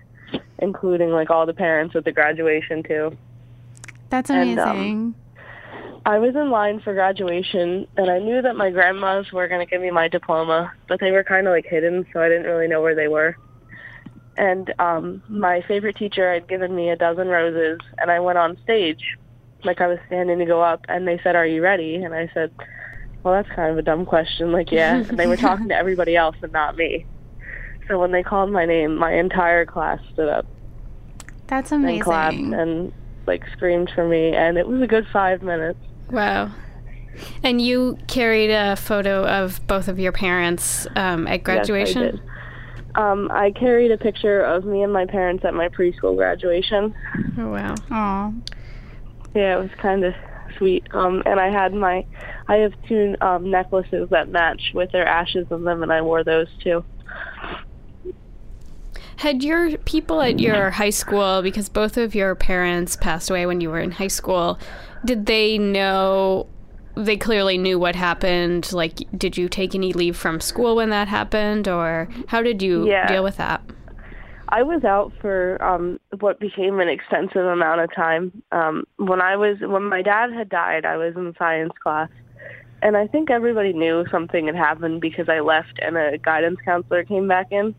including 0.59 1.11
like 1.11 1.29
all 1.29 1.45
the 1.45 1.53
parents 1.53 1.97
at 1.97 2.05
the 2.05 2.13
graduation 2.13 2.81
too. 2.81 3.17
That's 4.09 4.29
amazing. 4.29 4.59
And, 4.59 4.69
um, 4.69 5.15
I 6.07 6.19
was 6.19 6.35
in 6.35 6.49
line 6.49 6.79
for 6.79 6.93
graduation, 6.93 7.85
and 7.97 8.09
I 8.09 8.19
knew 8.19 8.41
that 8.41 8.55
my 8.55 8.71
grandmas 8.71 9.31
were 9.31 9.47
going 9.47 9.59
to 9.59 9.69
give 9.69 9.81
me 9.81 9.91
my 9.91 10.07
diploma, 10.07 10.71
but 10.87 10.99
they 10.99 11.11
were 11.11 11.23
kind 11.23 11.47
of 11.47 11.51
like 11.51 11.65
hidden, 11.65 12.05
so 12.13 12.21
I 12.21 12.29
didn't 12.29 12.45
really 12.45 12.67
know 12.67 12.81
where 12.81 12.95
they 12.95 13.09
were. 13.09 13.35
And 14.37 14.73
um, 14.79 15.21
my 15.27 15.61
favorite 15.67 15.97
teacher 15.97 16.33
had 16.33 16.47
given 16.47 16.73
me 16.73 16.89
a 16.89 16.95
dozen 16.95 17.27
roses, 17.27 17.79
and 17.97 18.09
I 18.09 18.21
went 18.21 18.37
on 18.37 18.57
stage, 18.63 19.17
like 19.63 19.81
I 19.81 19.87
was 19.87 19.99
standing 20.07 20.39
to 20.39 20.45
go 20.45 20.61
up, 20.61 20.85
and 20.87 21.07
they 21.07 21.19
said, 21.23 21.35
"Are 21.35 21.45
you 21.45 21.61
ready?" 21.61 21.95
And 21.95 22.15
I 22.15 22.31
said, 22.33 22.51
well, 23.27 23.33
that's 23.33 23.53
kind 23.53 23.71
of 23.71 23.77
a 23.77 23.81
dumb 23.81 24.05
question. 24.05 24.53
Like, 24.53 24.71
yeah. 24.71 24.95
and 25.09 25.19
they 25.19 25.27
were 25.27 25.35
talking 25.35 25.67
to 25.67 25.75
everybody 25.75 26.15
else 26.15 26.37
and 26.41 26.53
not 26.53 26.77
me. 26.77 27.05
So 27.87 27.99
when 27.99 28.11
they 28.11 28.23
called 28.23 28.51
my 28.51 28.65
name, 28.65 28.95
my 28.95 29.13
entire 29.13 29.65
class 29.65 29.99
stood 30.13 30.29
up. 30.29 30.45
That's 31.47 31.73
amazing. 31.73 31.95
And 31.95 32.03
clapped 32.03 32.35
and 32.35 32.93
like 33.25 33.43
screamed 33.51 33.91
for 33.93 34.07
me, 34.07 34.33
and 34.33 34.57
it 34.57 34.67
was 34.67 34.81
a 34.81 34.87
good 34.87 35.05
five 35.11 35.41
minutes. 35.41 35.79
Wow. 36.11 36.51
And 37.43 37.61
you 37.61 37.97
carried 38.07 38.51
a 38.51 38.75
photo 38.75 39.25
of 39.25 39.65
both 39.67 39.87
of 39.87 39.99
your 39.99 40.11
parents 40.11 40.85
um, 40.95 41.27
at 41.27 41.43
graduation. 41.43 42.03
Yes, 42.03 42.13
I 42.13 42.17
did. 42.17 42.21
Um, 42.95 43.29
I 43.31 43.51
carried 43.51 43.91
a 43.91 43.97
picture 43.97 44.41
of 44.41 44.65
me 44.65 44.81
and 44.81 44.91
my 44.91 45.05
parents 45.05 45.45
at 45.45 45.53
my 45.53 45.69
preschool 45.69 46.15
graduation. 46.15 46.95
Oh 47.37 47.49
wow! 47.49 47.75
Aw. 47.91 48.33
Yeah, 49.35 49.57
it 49.57 49.61
was 49.61 49.69
kind 49.77 50.03
of 50.03 50.15
sweet. 50.57 50.83
Um, 50.91 51.21
and 51.25 51.39
I 51.39 51.49
had 51.51 51.73
my, 51.73 52.05
I 52.47 52.55
have 52.55 52.73
two 52.87 53.15
um, 53.21 53.51
necklaces 53.51 54.09
that 54.09 54.29
match 54.29 54.71
with 54.73 54.91
their 54.91 55.05
ashes 55.05 55.45
in 55.51 55.63
them, 55.63 55.83
and 55.83 55.93
I 55.93 56.01
wore 56.01 56.23
those 56.23 56.47
too. 56.63 56.83
Had 59.17 59.43
your 59.43 59.77
people 59.79 60.21
at 60.21 60.39
your 60.39 60.71
high 60.71 60.89
school, 60.89 61.41
because 61.41 61.69
both 61.69 61.97
of 61.97 62.15
your 62.15 62.33
parents 62.35 62.95
passed 62.95 63.29
away 63.29 63.45
when 63.45 63.61
you 63.61 63.69
were 63.69 63.79
in 63.79 63.91
high 63.91 64.07
school, 64.07 64.59
did 65.05 65.25
they 65.25 65.57
know? 65.57 66.47
They 66.95 67.17
clearly 67.17 67.57
knew 67.57 67.77
what 67.77 67.95
happened. 67.95 68.73
Like, 68.73 68.99
did 69.15 69.37
you 69.37 69.47
take 69.49 69.75
any 69.75 69.93
leave 69.93 70.17
from 70.17 70.39
school 70.41 70.75
when 70.75 70.89
that 70.89 71.07
happened, 71.07 71.67
or 71.67 72.09
how 72.27 72.41
did 72.41 72.61
you 72.61 72.87
yeah. 72.87 73.07
deal 73.07 73.23
with 73.23 73.37
that? 73.37 73.61
I 74.49 74.63
was 74.63 74.83
out 74.83 75.11
for 75.19 75.61
um 75.63 75.99
what 76.19 76.39
became 76.39 76.79
an 76.79 76.87
extensive 76.87 77.45
amount 77.45 77.81
of 77.81 77.93
time. 77.93 78.43
Um 78.51 78.85
when 78.97 79.21
I 79.21 79.35
was 79.35 79.57
when 79.59 79.83
my 79.83 80.01
dad 80.01 80.31
had 80.31 80.49
died, 80.49 80.85
I 80.85 80.97
was 80.97 81.15
in 81.15 81.35
science 81.37 81.73
class. 81.81 82.09
And 82.81 82.95
I 82.95 83.07
think 83.07 83.31
everybody 83.31 83.73
knew 83.73 84.05
something 84.11 84.45
had 84.45 84.55
happened 84.55 85.01
because 85.01 85.27
I 85.27 85.39
left 85.39 85.79
and 85.81 85.97
a 85.97 86.17
guidance 86.19 86.59
counselor 86.63 87.03
came 87.03 87.27
back 87.27 87.47
in. 87.51 87.73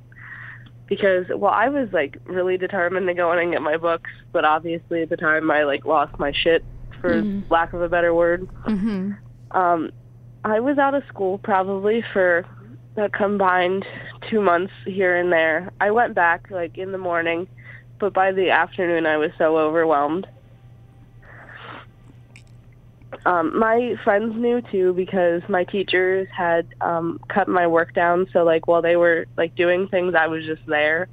Because 0.86 1.26
well, 1.34 1.52
I 1.52 1.68
was 1.68 1.88
like 1.92 2.18
really 2.24 2.58
determined 2.58 3.06
to 3.06 3.14
go 3.14 3.32
in 3.32 3.38
and 3.38 3.52
get 3.52 3.62
my 3.62 3.76
books, 3.76 4.10
but 4.32 4.44
obviously 4.44 5.02
at 5.02 5.08
the 5.08 5.16
time 5.16 5.50
I 5.50 5.64
like 5.64 5.84
lost 5.84 6.18
my 6.18 6.32
shit 6.32 6.64
for 7.00 7.14
mm-hmm. 7.14 7.52
lack 7.52 7.72
of 7.72 7.82
a 7.82 7.88
better 7.88 8.14
word. 8.14 8.48
Mm-hmm. 8.66 9.12
Um 9.56 9.90
I 10.44 10.60
was 10.60 10.78
out 10.78 10.94
of 10.94 11.02
school 11.08 11.38
probably 11.38 12.02
for 12.12 12.46
a 12.96 13.08
combined 13.08 13.86
two 14.30 14.40
months 14.40 14.72
here 14.84 15.16
and 15.16 15.32
there. 15.32 15.70
I 15.80 15.90
went 15.90 16.14
back 16.14 16.48
like 16.50 16.78
in 16.78 16.92
the 16.92 16.98
morning, 16.98 17.46
but 17.98 18.12
by 18.12 18.32
the 18.32 18.50
afternoon 18.50 19.06
I 19.06 19.16
was 19.16 19.30
so 19.38 19.58
overwhelmed. 19.58 20.26
Um, 23.24 23.58
my 23.58 23.94
friends 24.04 24.36
knew 24.36 24.60
too 24.60 24.92
because 24.92 25.42
my 25.48 25.64
teachers 25.64 26.28
had 26.34 26.66
um, 26.80 27.20
cut 27.28 27.48
my 27.48 27.66
work 27.66 27.94
down. 27.94 28.28
So 28.32 28.44
like 28.44 28.66
while 28.66 28.82
they 28.82 28.96
were 28.96 29.26
like 29.36 29.54
doing 29.54 29.88
things, 29.88 30.14
I 30.14 30.26
was 30.26 30.44
just 30.44 30.64
there. 30.66 31.08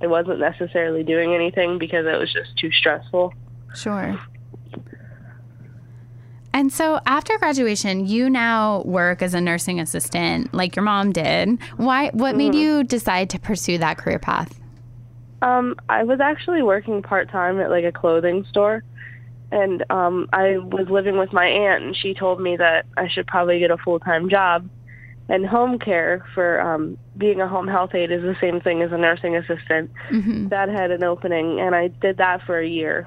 I 0.00 0.06
wasn't 0.06 0.40
necessarily 0.40 1.02
doing 1.02 1.34
anything 1.34 1.78
because 1.78 2.06
it 2.06 2.18
was 2.18 2.32
just 2.32 2.56
too 2.56 2.70
stressful. 2.70 3.34
Sure. 3.74 4.18
And 6.58 6.72
so 6.72 6.98
after 7.06 7.38
graduation, 7.38 8.08
you 8.08 8.28
now 8.28 8.82
work 8.82 9.22
as 9.22 9.32
a 9.32 9.40
nursing 9.40 9.78
assistant 9.78 10.52
like 10.52 10.74
your 10.74 10.82
mom 10.82 11.12
did. 11.12 11.56
Why 11.76 12.08
what 12.08 12.34
made 12.34 12.50
mm-hmm. 12.50 12.60
you 12.60 12.82
decide 12.82 13.30
to 13.30 13.38
pursue 13.38 13.78
that 13.78 13.96
career 13.96 14.18
path? 14.18 14.58
Um, 15.40 15.76
I 15.88 16.02
was 16.02 16.18
actually 16.18 16.62
working 16.62 17.00
part-time 17.00 17.60
at 17.60 17.70
like 17.70 17.84
a 17.84 17.92
clothing 17.92 18.44
store 18.50 18.82
and 19.52 19.84
um 19.88 20.28
I 20.32 20.58
was 20.58 20.88
living 20.90 21.16
with 21.16 21.32
my 21.32 21.46
aunt 21.46 21.84
and 21.84 21.96
she 21.96 22.12
told 22.12 22.40
me 22.40 22.56
that 22.56 22.86
I 22.96 23.06
should 23.06 23.28
probably 23.28 23.60
get 23.60 23.70
a 23.70 23.78
full-time 23.78 24.28
job. 24.28 24.68
And 25.28 25.46
home 25.46 25.78
care 25.78 26.26
for 26.34 26.60
um 26.60 26.98
being 27.16 27.40
a 27.40 27.46
home 27.46 27.68
health 27.68 27.94
aide 27.94 28.10
is 28.10 28.22
the 28.22 28.36
same 28.40 28.60
thing 28.60 28.82
as 28.82 28.90
a 28.90 28.98
nursing 28.98 29.36
assistant. 29.36 29.92
Mm-hmm. 30.10 30.48
That 30.48 30.70
had 30.70 30.90
an 30.90 31.04
opening 31.04 31.60
and 31.60 31.76
I 31.76 31.86
did 31.86 32.16
that 32.16 32.42
for 32.42 32.58
a 32.58 32.66
year 32.66 33.06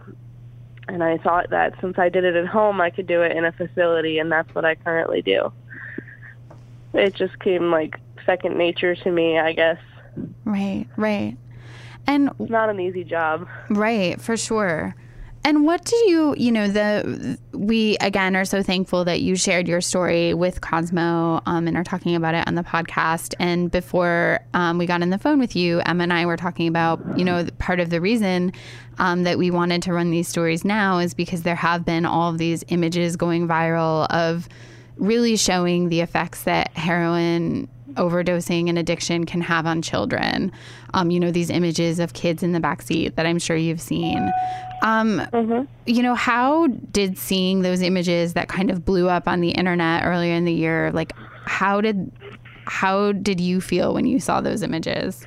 and 0.91 1.03
I 1.03 1.17
thought 1.17 1.49
that 1.51 1.73
since 1.79 1.97
I 1.97 2.09
did 2.09 2.25
it 2.25 2.35
at 2.35 2.47
home, 2.47 2.81
I 2.81 2.89
could 2.89 3.07
do 3.07 3.21
it 3.21 3.35
in 3.35 3.45
a 3.45 3.51
facility, 3.53 4.19
and 4.19 4.29
that's 4.29 4.53
what 4.53 4.65
I 4.65 4.75
currently 4.75 5.21
do. 5.21 5.51
It 6.93 7.15
just 7.15 7.39
came 7.39 7.71
like 7.71 7.97
second 8.25 8.57
nature 8.57 8.93
to 8.95 9.11
me, 9.11 9.39
I 9.39 9.53
guess. 9.53 9.77
Right, 10.43 10.85
right. 10.97 11.37
And 12.07 12.29
it's 12.39 12.51
not 12.51 12.69
an 12.69 12.81
easy 12.81 13.05
job. 13.05 13.47
Right, 13.69 14.19
for 14.19 14.35
sure. 14.35 14.93
And 15.43 15.65
what 15.65 15.83
do 15.85 15.95
you, 16.07 16.35
you 16.37 16.51
know, 16.51 16.67
the 16.67 17.37
we 17.51 17.97
again 17.97 18.35
are 18.35 18.45
so 18.45 18.61
thankful 18.61 19.05
that 19.05 19.21
you 19.21 19.35
shared 19.35 19.67
your 19.67 19.81
story 19.81 20.33
with 20.33 20.61
Cosmo 20.61 21.41
um, 21.45 21.67
and 21.67 21.75
are 21.75 21.83
talking 21.83 22.15
about 22.15 22.35
it 22.35 22.47
on 22.47 22.55
the 22.55 22.63
podcast. 22.63 23.33
And 23.39 23.71
before 23.71 24.39
um, 24.53 24.77
we 24.77 24.85
got 24.85 25.01
on 25.01 25.09
the 25.09 25.17
phone 25.17 25.39
with 25.39 25.55
you, 25.55 25.81
Emma 25.85 26.03
and 26.03 26.13
I 26.13 26.25
were 26.25 26.37
talking 26.37 26.67
about, 26.67 27.01
you 27.17 27.25
know, 27.25 27.47
part 27.57 27.79
of 27.79 27.89
the 27.89 27.99
reason 27.99 28.53
um, 28.99 29.23
that 29.23 29.39
we 29.39 29.49
wanted 29.49 29.81
to 29.83 29.93
run 29.93 30.11
these 30.11 30.27
stories 30.27 30.63
now 30.63 30.99
is 30.99 31.13
because 31.15 31.41
there 31.41 31.55
have 31.55 31.85
been 31.85 32.05
all 32.05 32.29
of 32.29 32.37
these 32.37 32.63
images 32.67 33.15
going 33.15 33.47
viral 33.47 34.07
of 34.11 34.47
really 34.97 35.35
showing 35.35 35.89
the 35.89 36.01
effects 36.01 36.43
that 36.43 36.75
heroin 36.77 37.67
overdosing 37.95 38.69
and 38.69 38.77
addiction 38.77 39.25
can 39.25 39.41
have 39.41 39.65
on 39.65 39.81
children. 39.81 40.51
Um, 40.93 41.11
you 41.11 41.19
know, 41.19 41.31
these 41.31 41.49
images 41.49 41.99
of 41.99 42.13
kids 42.13 42.43
in 42.43 42.51
the 42.51 42.59
backseat 42.59 43.15
that 43.15 43.25
I'm 43.25 43.39
sure 43.39 43.55
you've 43.55 43.81
seen. 43.81 44.31
Um, 44.81 45.21
mm-hmm. 45.31 45.63
You 45.85 46.03
know, 46.03 46.15
how 46.15 46.67
did 46.67 47.17
seeing 47.17 47.61
those 47.61 47.81
images 47.81 48.33
that 48.33 48.47
kind 48.47 48.69
of 48.71 48.83
blew 48.83 49.09
up 49.09 49.27
on 49.27 49.41
the 49.41 49.51
internet 49.51 50.03
earlier 50.05 50.33
in 50.33 50.45
the 50.45 50.53
year, 50.53 50.91
like, 50.91 51.13
how 51.45 51.81
did 51.81 52.11
how 52.65 53.11
did 53.11 53.39
you 53.39 53.59
feel 53.59 53.93
when 53.93 54.05
you 54.05 54.19
saw 54.19 54.41
those 54.41 54.61
images? 54.61 55.25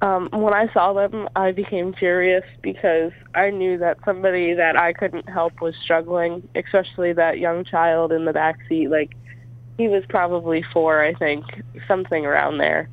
Um, 0.00 0.28
when 0.32 0.54
I 0.54 0.72
saw 0.72 0.92
them, 0.92 1.28
I 1.34 1.52
became 1.52 1.92
furious 1.92 2.44
because 2.62 3.12
I 3.34 3.50
knew 3.50 3.78
that 3.78 3.98
somebody 4.04 4.54
that 4.54 4.76
I 4.76 4.92
couldn't 4.92 5.28
help 5.28 5.60
was 5.60 5.74
struggling, 5.82 6.48
especially 6.54 7.12
that 7.14 7.38
young 7.38 7.64
child 7.64 8.12
in 8.12 8.24
the 8.24 8.32
back 8.32 8.58
seat. 8.68 8.90
Like, 8.90 9.12
he 9.78 9.86
was 9.88 10.02
probably 10.08 10.62
four, 10.72 11.02
I 11.02 11.14
think, 11.14 11.44
something 11.86 12.26
around 12.26 12.58
there. 12.58 12.90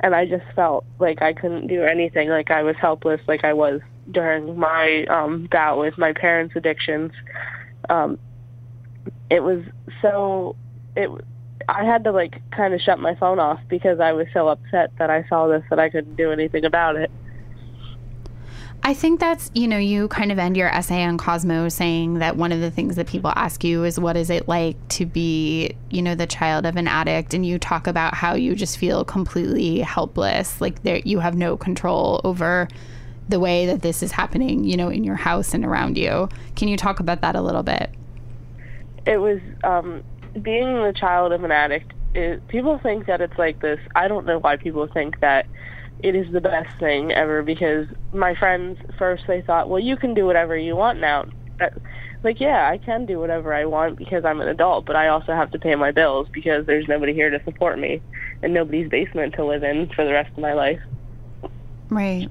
And 0.00 0.14
I 0.14 0.26
just 0.26 0.44
felt 0.54 0.84
like 0.98 1.22
I 1.22 1.32
couldn't 1.32 1.66
do 1.66 1.82
anything, 1.82 2.28
like 2.28 2.50
I 2.50 2.62
was 2.62 2.76
helpless, 2.76 3.20
like 3.26 3.42
I 3.42 3.54
was 3.54 3.80
during 4.10 4.58
my 4.58 5.04
um, 5.06 5.48
bout 5.50 5.78
with 5.78 5.96
my 5.96 6.12
parents' 6.12 6.54
addictions. 6.54 7.12
Um, 7.88 8.18
it 9.30 9.42
was 9.42 9.64
so 10.02 10.54
it. 10.94 11.10
I 11.68 11.84
had 11.84 12.04
to 12.04 12.12
like 12.12 12.40
kind 12.50 12.74
of 12.74 12.80
shut 12.80 13.00
my 13.00 13.14
phone 13.16 13.40
off 13.40 13.58
because 13.68 13.98
I 13.98 14.12
was 14.12 14.26
so 14.32 14.48
upset 14.48 14.92
that 14.98 15.10
I 15.10 15.26
saw 15.28 15.48
this 15.48 15.64
that 15.70 15.80
I 15.80 15.88
couldn't 15.88 16.16
do 16.16 16.30
anything 16.30 16.64
about 16.64 16.96
it. 16.96 17.10
I 18.86 18.94
think 18.94 19.18
that's, 19.18 19.50
you 19.52 19.66
know, 19.66 19.78
you 19.78 20.06
kind 20.06 20.30
of 20.30 20.38
end 20.38 20.56
your 20.56 20.68
essay 20.68 21.02
on 21.02 21.18
Cosmo 21.18 21.68
saying 21.68 22.20
that 22.20 22.36
one 22.36 22.52
of 22.52 22.60
the 22.60 22.70
things 22.70 22.94
that 22.94 23.08
people 23.08 23.32
ask 23.34 23.64
you 23.64 23.82
is 23.82 23.98
what 23.98 24.16
is 24.16 24.30
it 24.30 24.46
like 24.46 24.76
to 24.90 25.04
be, 25.04 25.74
you 25.90 26.00
know, 26.00 26.14
the 26.14 26.28
child 26.28 26.64
of 26.64 26.76
an 26.76 26.86
addict 26.86 27.34
and 27.34 27.44
you 27.44 27.58
talk 27.58 27.88
about 27.88 28.14
how 28.14 28.36
you 28.36 28.54
just 28.54 28.78
feel 28.78 29.04
completely 29.04 29.80
helpless, 29.80 30.60
like 30.60 30.84
there 30.84 31.00
you 31.04 31.18
have 31.18 31.34
no 31.34 31.56
control 31.56 32.20
over 32.22 32.68
the 33.28 33.40
way 33.40 33.66
that 33.66 33.82
this 33.82 34.04
is 34.04 34.12
happening, 34.12 34.62
you 34.62 34.76
know, 34.76 34.88
in 34.88 35.02
your 35.02 35.16
house 35.16 35.52
and 35.52 35.64
around 35.64 35.98
you. 35.98 36.28
Can 36.54 36.68
you 36.68 36.76
talk 36.76 37.00
about 37.00 37.22
that 37.22 37.34
a 37.34 37.42
little 37.42 37.64
bit? 37.64 37.90
It 39.04 39.16
was 39.16 39.40
um, 39.64 40.04
being 40.40 40.80
the 40.84 40.92
child 40.92 41.32
of 41.32 41.42
an 41.42 41.50
addict. 41.50 41.92
It, 42.14 42.46
people 42.46 42.78
think 42.78 43.06
that 43.06 43.20
it's 43.20 43.36
like 43.36 43.60
this. 43.60 43.80
I 43.96 44.06
don't 44.06 44.26
know 44.26 44.38
why 44.38 44.58
people 44.58 44.86
think 44.86 45.18
that 45.22 45.48
it 46.00 46.14
is 46.14 46.30
the 46.32 46.40
best 46.40 46.68
thing 46.78 47.12
ever 47.12 47.42
because 47.42 47.86
my 48.12 48.34
friends 48.34 48.78
first 48.98 49.24
they 49.26 49.42
thought, 49.42 49.68
well, 49.68 49.80
you 49.80 49.96
can 49.96 50.14
do 50.14 50.26
whatever 50.26 50.56
you 50.56 50.76
want 50.76 51.00
now. 51.00 51.26
Like, 52.22 52.40
yeah, 52.40 52.68
I 52.70 52.78
can 52.78 53.06
do 53.06 53.18
whatever 53.18 53.54
I 53.54 53.64
want 53.64 53.96
because 53.96 54.24
I'm 54.24 54.40
an 54.40 54.48
adult, 54.48 54.84
but 54.84 54.96
I 54.96 55.08
also 55.08 55.32
have 55.32 55.50
to 55.52 55.58
pay 55.58 55.74
my 55.74 55.92
bills 55.92 56.28
because 56.32 56.66
there's 56.66 56.88
nobody 56.88 57.14
here 57.14 57.30
to 57.30 57.42
support 57.44 57.78
me 57.78 58.02
and 58.42 58.52
nobody's 58.52 58.88
basement 58.88 59.34
to 59.34 59.44
live 59.44 59.62
in 59.62 59.88
for 59.94 60.04
the 60.04 60.12
rest 60.12 60.30
of 60.32 60.38
my 60.38 60.52
life. 60.52 60.80
Right. 61.88 62.28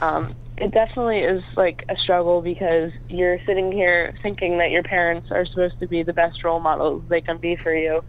Um, 0.00 0.34
it 0.56 0.72
definitely 0.72 1.18
is 1.18 1.42
like 1.56 1.84
a 1.88 1.96
struggle 1.96 2.40
because 2.40 2.92
you're 3.08 3.38
sitting 3.44 3.72
here 3.72 4.14
thinking 4.22 4.58
that 4.58 4.70
your 4.70 4.82
parents 4.82 5.28
are 5.30 5.44
supposed 5.46 5.78
to 5.80 5.88
be 5.88 6.02
the 6.02 6.12
best 6.12 6.44
role 6.44 6.60
models 6.60 7.02
they 7.08 7.20
can 7.20 7.38
be 7.38 7.56
for 7.56 7.74
you, 7.74 8.02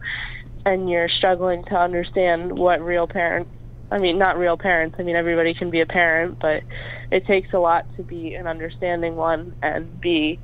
and 0.66 0.90
you're 0.90 1.10
struggling 1.10 1.64
to 1.66 1.76
understand 1.76 2.52
what 2.58 2.82
real 2.82 3.08
parents. 3.08 3.52
I 3.96 3.98
mean, 3.98 4.18
not 4.18 4.38
real 4.38 4.58
parents. 4.58 4.98
I 5.00 5.04
mean, 5.04 5.16
everybody 5.16 5.54
can 5.54 5.70
be 5.70 5.80
a 5.80 5.86
parent, 5.86 6.38
but 6.42 6.64
it 7.12 7.26
takes 7.26 7.54
a 7.54 7.60
lot 7.60 7.86
to 7.96 8.04
be 8.04 8.34
an 8.34 8.46
understanding 8.46 9.16
one 9.16 9.56
and 9.62 10.02
be 10.02 10.38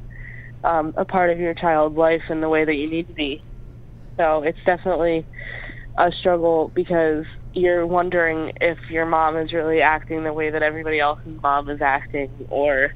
um, 0.63 0.93
a 0.95 1.03
part 1.03 1.31
of 1.31 1.37
your 1.37 1.53
child's 1.53 1.97
life 1.97 2.21
in 2.29 2.39
the 2.39 2.47
way 2.47 2.63
that 2.63 2.75
you 2.75 2.89
need 2.89 3.09
to 3.09 3.13
be. 3.13 3.43
So 4.15 4.43
it's 4.43 4.57
definitely 4.65 5.25
a 5.97 6.13
struggle 6.13 6.71
because 6.73 7.25
you're 7.53 7.85
wondering 7.85 8.53
if 8.61 8.77
your 8.89 9.05
mom 9.05 9.35
is 9.35 9.51
really 9.51 9.81
acting 9.81 10.23
the 10.23 10.31
way 10.31 10.49
that 10.49 10.63
everybody 10.63 11.01
else's 11.01 11.41
mom 11.41 11.69
is 11.69 11.81
acting 11.81 12.31
or 12.49 12.93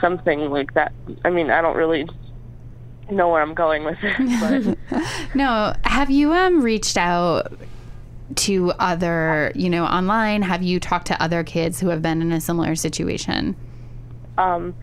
something 0.00 0.48
like 0.50 0.72
that. 0.72 0.94
I 1.26 1.28
mean, 1.28 1.50
I 1.50 1.60
don't 1.60 1.76
really 1.76 2.08
know 3.10 3.28
where 3.28 3.42
I'm 3.42 3.52
going 3.52 3.84
with 3.84 3.98
it. 4.00 4.78
But. 4.88 5.04
no, 5.34 5.74
have 5.84 6.10
you 6.10 6.32
um 6.32 6.62
reached 6.62 6.96
out 6.96 7.52
to 8.34 8.72
other, 8.78 9.52
you 9.54 9.70
know, 9.70 9.84
online? 9.84 10.42
Have 10.42 10.62
you 10.62 10.80
talked 10.80 11.06
to 11.08 11.22
other 11.22 11.42
kids 11.42 11.80
who 11.80 11.88
have 11.88 12.02
been 12.02 12.22
in 12.22 12.32
a 12.32 12.40
similar 12.40 12.74
situation? 12.74 13.56
Um 14.36 14.74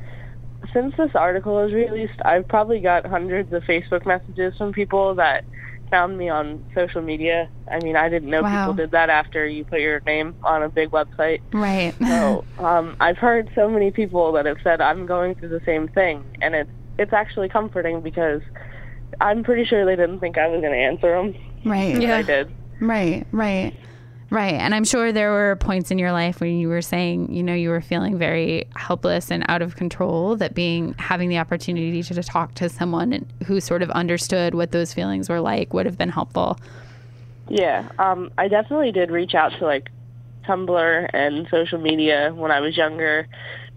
since 0.74 0.96
this 0.98 1.12
article 1.16 1.56
was 1.56 1.72
released, 1.72 2.20
I've 2.24 2.48
probably 2.48 2.80
got 2.80 3.06
hundreds 3.06 3.54
of 3.54 3.64
Facebook 3.64 4.06
messages 4.06 4.58
from 4.58 4.74
people 4.74 5.16
that 5.16 5.46
found 5.90 6.18
me 6.18 6.30
on 6.30 6.66
social 6.74 7.02
media. 7.02 7.50
I 7.70 7.80
mean, 7.80 7.96
I 7.96 8.10
didn't 8.10 8.30
know 8.30 8.42
wow. 8.42 8.66
people 8.66 8.74
did 8.76 8.92
that 8.92 9.10
after 9.10 9.46
you 9.46 9.64
put 9.64 9.80
your 9.80 10.02
name 10.02 10.36
on 10.44 10.64
a 10.64 10.70
big 10.70 10.92
website. 10.92 11.42
Right. 11.54 11.94
so 12.06 12.44
um, 12.60 12.98
I've 13.00 13.18
heard 13.18 13.50
so 13.56 13.70
many 13.70 13.92
people 13.92 14.32
that 14.34 14.46
have 14.46 14.58
said 14.64 14.82
I'm 14.82 15.06
going 15.06 15.36
through 15.36 15.50
the 15.50 15.62
same 15.66 15.88
thing, 15.88 16.26
and 16.42 16.56
it's 16.56 16.72
it's 16.98 17.14
actually 17.14 17.50
comforting 17.50 18.02
because 18.02 18.42
I'm 19.20 19.44
pretty 19.44 19.66
sure 19.66 19.86
they 19.86 19.96
didn't 19.96 20.20
think 20.20 20.38
I 20.38 20.48
was 20.48 20.62
going 20.62 20.74
to 20.74 20.80
answer 20.80 21.12
them. 21.12 21.36
Right. 21.66 22.00
Yeah. 22.02 22.18
I 22.18 22.22
did. 22.22 22.52
Right. 22.80 23.26
Right. 23.32 23.76
Right. 24.32 24.56
And 24.56 24.74
I'm 24.74 24.84
sure 24.84 25.12
there 25.12 25.32
were 25.32 25.56
points 25.58 25.92
in 25.92 26.00
your 26.00 26.12
life 26.12 26.40
when 26.40 26.58
you 26.58 26.68
were 26.68 26.82
saying, 26.82 27.32
you 27.32 27.44
know, 27.44 27.54
you 27.54 27.70
were 27.70 27.82
feeling 27.82 28.18
very 28.18 28.68
helpless 28.76 29.30
and 29.30 29.46
out 29.48 29.62
of 29.62 29.76
control, 29.76 30.36
that 30.38 30.56
being 30.56 30.96
having 30.98 31.30
the 31.30 31.38
opportunity 31.38 32.02
to, 32.02 32.14
to 32.14 32.24
talk 32.24 32.56
to 32.56 32.68
someone 32.68 33.26
who 33.46 33.62
sort 33.62 33.84
of 33.84 33.92
understood 33.92 34.56
what 34.56 34.72
those 34.72 34.94
feelings 34.94 35.30
were 35.30 35.40
like 35.40 35.74
would 35.74 35.86
have 35.86 35.98
been 35.98 36.10
helpful. 36.10 36.58
Yeah. 37.48 37.88
Um, 38.00 38.32
I 38.38 38.48
definitely 38.48 38.92
did 38.92 39.12
reach 39.12 39.36
out 39.36 39.52
to 39.60 39.66
like 39.66 39.90
Tumblr 40.46 41.10
and 41.14 41.48
social 41.50 41.80
media 41.80 42.34
when 42.36 42.52
I 42.52 42.60
was 42.62 42.76
younger 42.76 43.28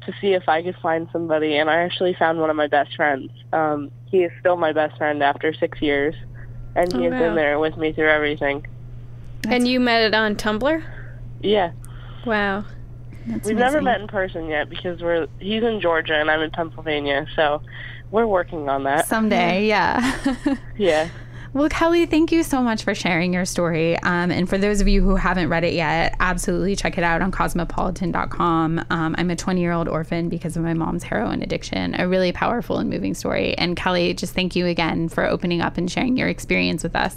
to 0.06 0.14
see 0.20 0.32
if 0.32 0.48
I 0.48 0.62
could 0.62 0.76
find 0.76 1.08
somebody. 1.12 1.56
And 1.58 1.68
I 1.68 1.82
actually 1.82 2.14
found 2.14 2.40
one 2.40 2.48
of 2.48 2.56
my 2.56 2.68
best 2.68 2.96
friends. 2.96 3.30
Um, 3.52 3.90
he 4.06 4.24
is 4.24 4.32
still 4.40 4.56
my 4.56 4.72
best 4.72 4.96
friend 4.96 5.22
after 5.22 5.52
six 5.52 5.82
years. 5.82 6.14
And 6.74 6.90
he 6.92 7.00
oh, 7.00 7.10
has 7.10 7.12
wow. 7.12 7.18
been 7.18 7.34
there 7.34 7.58
with 7.58 7.76
me 7.76 7.92
through 7.92 8.08
everything. 8.10 8.66
That's 9.42 9.54
and 9.54 9.68
you 9.68 9.80
met 9.80 10.02
it 10.02 10.14
on 10.14 10.36
Tumblr? 10.36 10.84
Yeah. 11.40 11.72
Wow. 12.26 12.64
That's 13.26 13.46
We've 13.46 13.56
amazing. 13.56 13.58
never 13.58 13.82
met 13.82 14.00
in 14.00 14.06
person 14.08 14.48
yet 14.48 14.70
because 14.70 15.00
we're 15.02 15.26
he's 15.38 15.62
in 15.62 15.80
Georgia 15.80 16.14
and 16.14 16.30
I'm 16.30 16.40
in 16.40 16.50
Pennsylvania, 16.50 17.26
so 17.36 17.62
we're 18.10 18.26
working 18.26 18.68
on 18.68 18.84
that. 18.84 19.06
Someday, 19.06 19.66
yeah. 19.66 20.16
yeah. 20.76 21.08
Well, 21.54 21.68
Kellie, 21.70 22.04
thank 22.06 22.30
you 22.30 22.42
so 22.42 22.62
much 22.62 22.84
for 22.84 22.94
sharing 22.94 23.32
your 23.32 23.46
story. 23.46 23.98
Um, 24.00 24.30
and 24.30 24.48
for 24.48 24.58
those 24.58 24.82
of 24.82 24.88
you 24.88 25.02
who 25.02 25.16
haven't 25.16 25.48
read 25.48 25.64
it 25.64 25.72
yet, 25.72 26.14
absolutely 26.20 26.76
check 26.76 26.98
it 26.98 27.04
out 27.04 27.22
on 27.22 27.30
cosmopolitan.com. 27.30 28.84
Um, 28.90 29.14
I'm 29.18 29.30
a 29.30 29.36
20 29.36 29.60
year 29.60 29.72
old 29.72 29.88
orphan 29.88 30.28
because 30.28 30.56
of 30.56 30.62
my 30.62 30.74
mom's 30.74 31.02
heroin 31.02 31.42
addiction. 31.42 31.98
A 31.98 32.06
really 32.06 32.32
powerful 32.32 32.78
and 32.78 32.90
moving 32.90 33.14
story. 33.14 33.56
And 33.56 33.76
Kellie, 33.76 34.12
just 34.12 34.34
thank 34.34 34.56
you 34.56 34.66
again 34.66 35.08
for 35.08 35.24
opening 35.24 35.60
up 35.62 35.78
and 35.78 35.90
sharing 35.90 36.16
your 36.16 36.28
experience 36.28 36.82
with 36.82 36.94
us. 36.94 37.16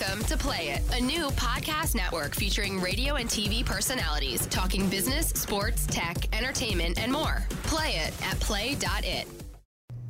Welcome 0.00 0.24
to 0.26 0.36
Play 0.36 0.68
It, 0.70 0.82
a 0.98 1.02
new 1.02 1.28
podcast 1.30 1.94
network 1.94 2.34
featuring 2.34 2.80
radio 2.80 3.16
and 3.16 3.28
TV 3.28 3.64
personalities 3.64 4.46
talking 4.46 4.88
business, 4.88 5.28
sports, 5.28 5.86
tech, 5.86 6.34
entertainment, 6.34 6.98
and 6.98 7.12
more. 7.12 7.44
Play 7.64 7.96
it 7.96 8.14
at 8.24 8.38
play.it. 8.40 9.26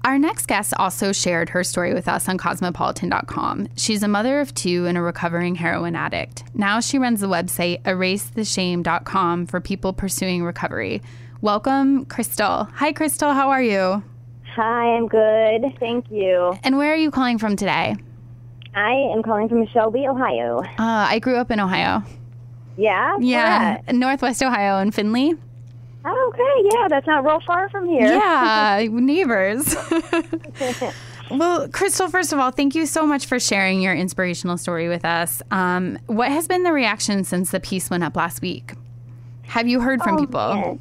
Our 0.05 0.18
next 0.18 0.46
guest 0.46 0.74
also 0.76 1.12
shared 1.12 1.48
her 1.48 1.64
story 1.64 1.92
with 1.92 2.09
us 2.09 2.29
on 2.29 2.38
cosmopolitan.com. 2.38 3.68
She's 3.76 4.03
a 4.03 4.09
mother 4.09 4.40
of 4.40 4.55
two 4.55 4.87
and 4.87 4.96
a 4.96 5.03
recovering 5.03 5.57
heroin 5.57 5.96
addict. 5.96 6.44
Now 6.55 6.81
she 6.81 6.98
runs 6.98 7.20
the 7.20 7.29
website 7.29 7.83
erasetheshame.com 7.83 9.46
for 9.46 9.61
people 9.61 9.92
pursuing 9.92 10.44
recovery. 10.44 11.03
Welcome, 11.40 12.05
Crystal. 12.05 12.68
Hi, 12.74 12.92
Crystal. 12.92 13.33
How 13.33 13.50
are 13.50 13.62
you? 13.62 14.05
Hi, 14.55 14.96
I'm 14.96 15.09
good. 15.09 15.79
Thank 15.81 16.11
you. 16.11 16.57
And 16.62 16.76
where 16.76 16.92
are 16.92 16.96
you 16.96 17.11
calling 17.11 17.38
from 17.38 17.57
today? 17.57 17.96
I 18.74 18.92
am 19.12 19.22
calling 19.22 19.48
from 19.48 19.66
Shelby, 19.68 20.06
Ohio. 20.06 20.61
Uh, 20.61 20.74
I 20.78 21.18
grew 21.18 21.37
up 21.37 21.50
in 21.50 21.61
Ohio. 21.61 22.02
Yeah? 22.76 23.16
Yeah. 23.20 23.80
Northwest 23.92 24.42
Ohio 24.42 24.78
in 24.78 24.90
Findlay. 24.90 25.35
Oh, 26.04 26.33
okay. 26.33 26.68
Yeah, 26.74 26.88
that's 26.88 27.06
not 27.06 27.24
real 27.24 27.40
far 27.46 27.68
from 27.68 27.87
here. 27.87 28.06
Yeah, 28.06 28.87
neighbors. 28.90 29.76
well, 31.30 31.68
Crystal, 31.68 32.09
first 32.09 32.33
of 32.33 32.38
all, 32.38 32.50
thank 32.50 32.74
you 32.74 32.87
so 32.87 33.06
much 33.06 33.26
for 33.26 33.38
sharing 33.38 33.83
your 33.83 33.94
inspirational 33.94 34.56
story 34.56 34.88
with 34.88 35.04
us. 35.04 35.42
Um, 35.50 35.98
what 36.06 36.30
has 36.30 36.48
been 36.48 36.62
the 36.62 36.72
reaction 36.72 37.24
since 37.24 37.50
the 37.50 37.61
piece 37.61 37.90
went 37.90 38.02
up 38.02 38.16
last 38.16 38.40
week? 38.40 38.72
Have 39.42 39.68
you 39.68 39.80
heard 39.80 40.00
from 40.00 40.16
oh, 40.16 40.20
people? 40.20 40.80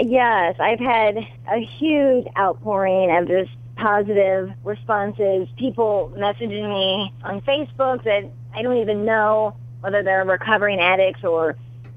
Yes, 0.00 0.56
I've 0.60 0.78
had 0.78 1.16
a 1.50 1.64
huge 1.64 2.26
outpouring 2.38 3.14
of 3.16 3.26
just 3.26 3.50
positive 3.76 4.50
responses. 4.64 5.48
People 5.56 6.12
messaging 6.16 6.68
me 6.68 7.12
on 7.24 7.40
Facebook 7.42 8.04
that 8.04 8.30
I 8.54 8.62
don't 8.62 8.78
even 8.78 9.04
know 9.04 9.56
whether 9.80 10.02
they're 10.02 10.24
recovering 10.24 10.80
addicts 10.80 11.24
or 11.24 11.56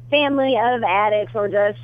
family 0.09 0.57
of 0.57 0.83
addicts 0.83 1.33
or 1.35 1.47
just 1.47 1.79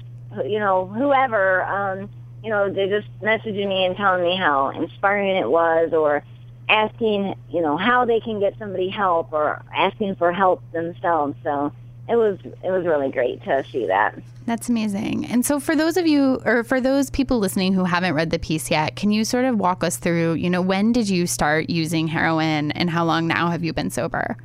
you 0.46 0.60
know 0.60 0.88
whoever. 0.88 1.64
Um, 1.64 2.10
you 2.44 2.50
know, 2.50 2.74
they're 2.74 3.02
just 3.02 3.12
messaging 3.22 3.68
me 3.68 3.86
and 3.86 3.96
telling 3.96 4.24
me 4.24 4.36
how 4.36 4.70
inspiring 4.70 5.36
it 5.36 5.50
was, 5.50 5.92
or 5.94 6.24
asking 6.70 7.36
you 7.50 7.62
know 7.62 7.78
how 7.78 8.06
they 8.06 8.20
can 8.20 8.40
get 8.40 8.58
somebody 8.58 8.90
help, 8.90 9.32
or 9.32 9.62
asking 9.76 10.16
for 10.16 10.32
help 10.32 10.64
themselves. 10.72 11.36
So 11.44 11.72
it 12.10 12.16
was 12.16 12.40
it 12.44 12.72
was 12.72 12.86
really 12.86 13.12
great 13.12 13.44
to 13.44 13.64
see 13.72 13.88
that. 13.88 14.16
That's 14.46 14.70
amazing. 14.70 15.26
And 15.28 15.46
so, 15.46 15.60
for 15.60 15.76
those 15.76 15.98
of 15.98 16.08
you, 16.08 16.42
or 16.46 16.64
for 16.64 16.82
those 16.82 17.10
people 17.10 17.40
listening 17.40 17.74
who 17.74 17.84
haven't 17.84 18.16
read 18.16 18.32
the 18.32 18.40
piece 18.40 18.72
yet, 18.72 18.96
can 18.96 19.12
you 19.12 19.24
sort 19.24 19.46
of 19.46 19.58
walk 19.58 19.84
us 19.84 19.98
through, 19.98 20.34
you 20.34 20.50
know, 20.50 20.62
when 20.62 20.92
did 20.92 21.08
you 21.08 21.28
start 21.28 21.70
using 21.70 22.08
heroin 22.08 22.72
and 22.72 22.90
how 22.90 23.06
long 23.06 23.28
now 23.28 23.50
have 23.50 23.64
you 23.64 23.72
been 23.72 23.90
sober? 23.90 24.36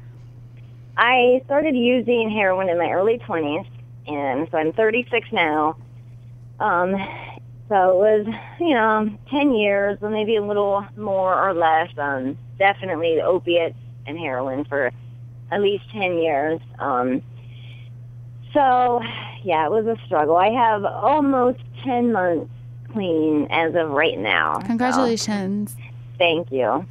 I 0.98 1.42
started 1.46 1.74
using 1.74 2.30
heroin 2.30 2.68
in 2.68 2.78
my 2.78 2.90
early 2.90 3.18
20s, 3.18 3.66
and 4.06 4.48
so 4.50 4.58
I'm 4.58 4.72
36 4.72 5.28
now. 5.32 5.76
Um, 6.60 6.94
so 7.68 7.90
it 7.90 7.96
was, 7.96 8.26
you 8.60 8.74
know, 8.74 9.10
10 9.30 9.54
years, 9.54 9.98
or 10.00 10.10
maybe 10.10 10.36
a 10.36 10.42
little 10.42 10.86
more 10.96 11.34
or 11.34 11.54
less. 11.54 11.90
Um, 11.98 12.38
definitely 12.58 13.20
opiates 13.20 13.76
and 14.06 14.18
heroin 14.18 14.64
for 14.64 14.90
at 15.50 15.60
least 15.60 15.84
10 15.92 16.18
years. 16.18 16.60
Um, 16.78 17.22
so, 18.56 19.02
yeah, 19.44 19.66
it 19.66 19.70
was 19.70 19.86
a 19.86 19.96
struggle. 20.06 20.36
I 20.36 20.48
have 20.48 20.84
almost 20.84 21.60
10 21.84 22.12
months 22.12 22.50
clean 22.92 23.46
as 23.50 23.74
of 23.74 23.90
right 23.90 24.18
now. 24.18 24.60
Congratulations. 24.60 25.72
So, 25.72 25.84
thank 26.18 26.50
you. 26.50 26.86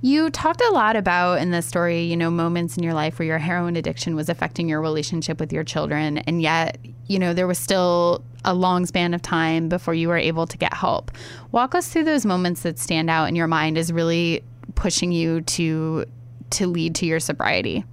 You 0.00 0.30
talked 0.30 0.62
a 0.62 0.70
lot 0.70 0.96
about 0.96 1.40
in 1.40 1.50
this 1.50 1.66
story, 1.66 2.02
you 2.02 2.16
know, 2.16 2.30
moments 2.30 2.76
in 2.76 2.84
your 2.84 2.94
life 2.94 3.18
where 3.18 3.26
your 3.26 3.38
heroin 3.38 3.76
addiction 3.76 4.14
was 4.14 4.28
affecting 4.28 4.68
your 4.68 4.80
relationship 4.80 5.40
with 5.40 5.52
your 5.52 5.64
children, 5.64 6.18
and 6.18 6.40
yet, 6.40 6.78
you 7.06 7.18
know, 7.18 7.34
there 7.34 7.48
was 7.48 7.58
still 7.58 8.24
a 8.44 8.54
long 8.54 8.86
span 8.86 9.12
of 9.12 9.20
time 9.20 9.68
before 9.68 9.94
you 9.94 10.08
were 10.08 10.16
able 10.16 10.46
to 10.46 10.56
get 10.56 10.72
help. 10.72 11.10
Walk 11.50 11.74
us 11.74 11.88
through 11.88 12.04
those 12.04 12.24
moments 12.24 12.62
that 12.62 12.78
stand 12.78 13.10
out 13.10 13.28
in 13.28 13.34
your 13.34 13.48
mind 13.48 13.76
as 13.76 13.92
really 13.92 14.42
pushing 14.76 15.12
you 15.12 15.40
to 15.42 16.04
to 16.50 16.66
lead 16.66 16.94
to 16.94 17.04
your 17.04 17.20
sobriety. 17.20 17.84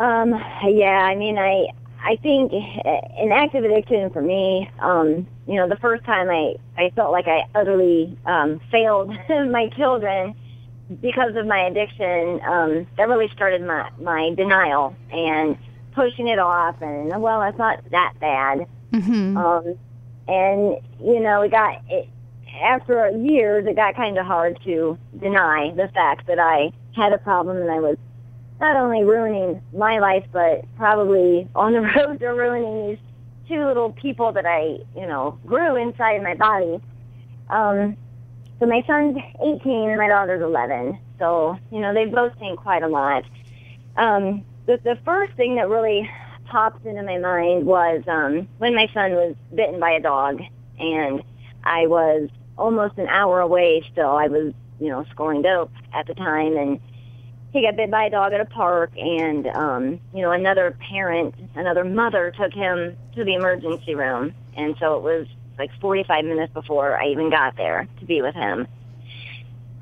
Um, 0.00 0.30
yeah, 0.64 1.00
I 1.04 1.14
mean, 1.16 1.38
I 1.38 1.66
I 2.00 2.16
think 2.16 2.52
an 2.52 3.32
active 3.32 3.64
addiction 3.64 4.10
for 4.10 4.22
me, 4.22 4.70
um, 4.78 5.26
you 5.46 5.56
know, 5.56 5.68
the 5.68 5.76
first 5.76 6.04
time 6.04 6.30
I 6.30 6.54
I 6.76 6.90
felt 6.90 7.12
like 7.12 7.26
I 7.26 7.42
utterly 7.54 8.16
um, 8.24 8.60
failed 8.70 9.08
my 9.28 9.68
children 9.76 10.34
because 11.00 11.34
of 11.36 11.46
my 11.46 11.60
addiction. 11.60 12.40
Um, 12.46 12.86
that 12.96 13.08
really 13.08 13.28
started 13.34 13.62
my 13.62 13.90
my 14.00 14.32
denial 14.36 14.94
and 15.10 15.58
pushing 15.92 16.28
it 16.28 16.38
off, 16.38 16.80
and 16.80 17.20
well, 17.20 17.42
it's 17.42 17.58
not 17.58 17.80
that 17.90 18.14
bad. 18.20 18.66
Mm-hmm. 18.92 19.36
Um, 19.36 19.74
and 20.28 20.76
you 21.00 21.20
know, 21.20 21.42
it 21.42 21.50
got 21.50 21.82
it, 21.88 22.08
after 22.62 23.10
years, 23.10 23.66
it 23.66 23.74
got 23.74 23.96
kind 23.96 24.16
of 24.18 24.26
hard 24.26 24.58
to 24.64 24.96
deny 25.20 25.72
the 25.74 25.88
fact 25.88 26.26
that 26.28 26.38
I 26.38 26.72
had 26.94 27.12
a 27.12 27.18
problem 27.18 27.56
and 27.56 27.70
I 27.70 27.80
was 27.80 27.96
not 28.60 28.76
only 28.76 29.04
ruining 29.04 29.62
my 29.72 29.98
life, 29.98 30.24
but 30.32 30.64
probably 30.76 31.48
on 31.54 31.72
the 31.72 31.80
road 31.96 32.18
to 32.20 32.28
ruining 32.28 32.88
these 32.88 32.98
two 33.48 33.64
little 33.64 33.92
people 33.92 34.32
that 34.32 34.46
I, 34.46 34.78
you 34.94 35.06
know, 35.06 35.38
grew 35.46 35.76
inside 35.76 36.22
my 36.22 36.34
body. 36.34 36.80
Um, 37.48 37.96
so 38.58 38.66
my 38.66 38.82
son's 38.86 39.16
18 39.40 39.88
and 39.88 39.98
my 39.98 40.08
daughter's 40.08 40.42
11. 40.42 40.98
So, 41.18 41.58
you 41.70 41.80
know, 41.80 41.94
they've 41.94 42.10
both 42.10 42.32
seen 42.38 42.56
quite 42.56 42.82
a 42.82 42.88
lot. 42.88 43.24
Um, 43.96 44.44
the, 44.66 44.78
the 44.82 44.98
first 45.04 45.32
thing 45.34 45.56
that 45.56 45.68
really 45.68 46.08
popped 46.46 46.84
into 46.84 47.02
my 47.02 47.18
mind 47.18 47.66
was 47.66 48.02
um, 48.08 48.48
when 48.58 48.74
my 48.74 48.88
son 48.92 49.12
was 49.12 49.34
bitten 49.54 49.80
by 49.80 49.92
a 49.92 50.00
dog, 50.00 50.40
and 50.78 51.22
I 51.64 51.86
was 51.86 52.28
almost 52.56 52.98
an 52.98 53.08
hour 53.08 53.40
away 53.40 53.82
still. 53.92 54.10
I 54.10 54.28
was, 54.28 54.52
you 54.80 54.88
know, 54.88 55.04
scoring 55.10 55.42
dope 55.42 55.72
at 55.92 56.06
the 56.06 56.14
time, 56.14 56.56
and 56.56 56.80
he 57.52 57.62
got 57.62 57.76
bit 57.76 57.90
by 57.90 58.04
a 58.04 58.10
dog 58.10 58.32
at 58.32 58.40
a 58.40 58.44
park 58.44 58.90
and 58.96 59.46
um 59.48 60.00
you 60.14 60.22
know 60.22 60.32
another 60.32 60.76
parent 60.88 61.34
another 61.54 61.84
mother 61.84 62.32
took 62.36 62.52
him 62.52 62.96
to 63.14 63.24
the 63.24 63.34
emergency 63.34 63.94
room. 63.94 64.34
And 64.56 64.76
so 64.80 64.96
it 64.96 65.02
was 65.02 65.26
like 65.58 65.70
45 65.80 66.24
minutes 66.24 66.52
before 66.52 67.00
I 67.00 67.08
even 67.08 67.30
got 67.30 67.56
there 67.56 67.88
to 68.00 68.04
be 68.04 68.22
with 68.22 68.34
him. 68.34 68.66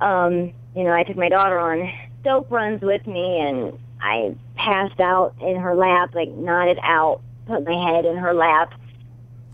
Um 0.01 0.53
you 0.75 0.85
know 0.85 0.93
I 0.93 1.03
took 1.03 1.17
my 1.17 1.29
daughter 1.29 1.59
on 1.59 1.93
dope 2.23 2.51
runs 2.51 2.83
with 2.83 3.07
me 3.07 3.41
and 3.41 3.79
I 4.01 4.35
passed 4.55 5.01
out 5.01 5.35
in 5.41 5.57
her 5.57 5.75
lap 5.75 6.15
like 6.15 6.31
nodded 6.31 6.79
out 6.83 7.21
put 7.47 7.65
my 7.65 7.91
head 7.91 8.05
in 8.05 8.17
her 8.17 8.35
lap 8.35 8.75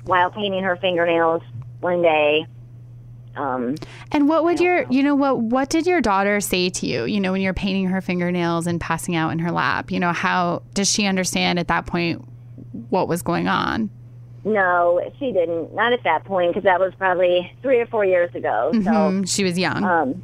while 0.05 0.31
painting 0.31 0.65
her 0.65 0.77
fingernails 0.77 1.43
one 1.81 2.03
day 2.03 2.47
um, 3.37 3.77
and 4.11 4.29
what 4.29 4.45
would 4.45 4.61
your, 4.61 4.85
you 4.91 5.03
know, 5.03 5.15
what 5.15 5.39
what 5.39 5.71
did 5.71 5.87
your 5.87 6.01
daughter 6.01 6.41
say 6.41 6.69
to 6.71 6.87
you? 6.87 7.05
You 7.05 7.21
know, 7.21 7.33
when 7.33 7.41
you're 7.41 7.55
painting 7.55 7.87
her 7.87 8.01
fingernails 8.01 8.67
and 8.67 8.81
passing 8.81 9.17
out 9.17 9.31
in 9.31 9.39
her 9.39 9.51
lap. 9.51 9.91
You 9.91 10.01
know, 10.01 10.13
how 10.13 10.63
does 10.75 10.91
she 10.91 11.07
understand 11.07 11.59
at 11.59 11.69
that 11.69 11.87
point 11.87 12.25
what 12.91 13.09
was 13.09 13.23
going 13.23 13.49
on? 13.49 13.91
No, 14.45 15.01
she 15.19 15.33
didn't. 15.33 15.75
Not 15.75 15.93
at 15.93 16.03
that 16.05 16.25
point 16.25 16.51
because 16.51 16.65
that 16.65 16.81
was 16.81 16.93
probably 16.99 17.53
three 17.63 17.81
or 17.81 17.87
four 17.87 18.05
years 18.05 18.35
ago. 18.35 18.71
So 18.73 18.81
mm-hmm. 18.81 19.23
she 19.25 19.45
was 19.45 19.57
young. 19.59 19.85
Um, 19.85 20.23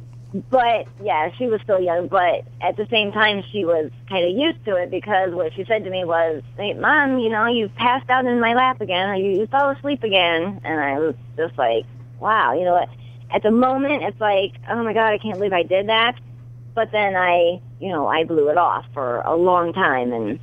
but 0.51 0.87
yeah, 1.01 1.31
she 1.37 1.47
was 1.47 1.61
still 1.61 1.79
young. 1.79 2.07
But 2.07 2.45
at 2.61 2.75
the 2.75 2.85
same 2.91 3.11
time, 3.11 3.43
she 3.51 3.65
was 3.65 3.91
kind 4.09 4.25
of 4.25 4.37
used 4.37 4.63
to 4.65 4.75
it 4.75 4.91
because 4.91 5.33
what 5.33 5.53
she 5.53 5.65
said 5.65 5.83
to 5.85 5.89
me 5.89 6.03
was, 6.03 6.43
"Hey, 6.57 6.73
mom, 6.73 7.19
you 7.19 7.29
know, 7.29 7.47
you 7.47 7.69
passed 7.69 8.09
out 8.09 8.25
in 8.25 8.39
my 8.39 8.53
lap 8.53 8.81
again, 8.81 9.09
or 9.09 9.15
you, 9.15 9.39
you 9.39 9.47
fell 9.47 9.69
asleep 9.69 10.03
again," 10.03 10.61
and 10.63 10.79
I 10.79 10.99
was 10.99 11.15
just 11.37 11.57
like, 11.57 11.85
"Wow, 12.19 12.53
you 12.53 12.65
know 12.65 12.73
what." 12.73 12.89
at 13.31 13.43
the 13.43 13.51
moment 13.51 14.03
it's 14.03 14.19
like, 14.19 14.53
oh 14.69 14.83
my 14.83 14.93
god, 14.93 15.11
I 15.13 15.17
can't 15.17 15.35
believe 15.35 15.53
I 15.53 15.63
did 15.63 15.87
that. 15.89 16.15
But 16.75 16.91
then 16.91 17.15
I, 17.15 17.61
you 17.79 17.89
know, 17.89 18.07
I 18.07 18.23
blew 18.23 18.49
it 18.49 18.57
off 18.57 18.85
for 18.93 19.21
a 19.21 19.35
long 19.35 19.73
time 19.73 20.13
and 20.13 20.39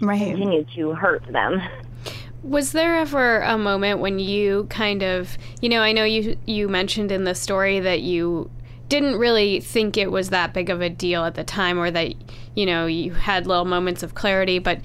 right. 0.00 0.18
continued 0.18 0.68
to 0.74 0.92
hurt 0.92 1.24
them. 1.32 1.60
Was 2.42 2.72
there 2.72 2.96
ever 2.96 3.40
a 3.40 3.58
moment 3.58 4.00
when 4.00 4.18
you 4.18 4.66
kind 4.70 5.02
of, 5.02 5.36
you 5.60 5.68
know, 5.68 5.80
I 5.80 5.92
know 5.92 6.04
you 6.04 6.36
you 6.46 6.68
mentioned 6.68 7.10
in 7.10 7.24
the 7.24 7.34
story 7.34 7.80
that 7.80 8.02
you 8.02 8.50
didn't 8.88 9.16
really 9.16 9.60
think 9.60 9.96
it 9.96 10.12
was 10.12 10.30
that 10.30 10.54
big 10.54 10.70
of 10.70 10.80
a 10.80 10.88
deal 10.88 11.24
at 11.24 11.34
the 11.34 11.42
time 11.42 11.78
or 11.78 11.90
that 11.90 12.14
you 12.54 12.64
know, 12.64 12.86
you 12.86 13.12
had 13.12 13.46
little 13.46 13.64
moments 13.64 14.02
of 14.02 14.14
clarity, 14.14 14.58
but 14.58 14.80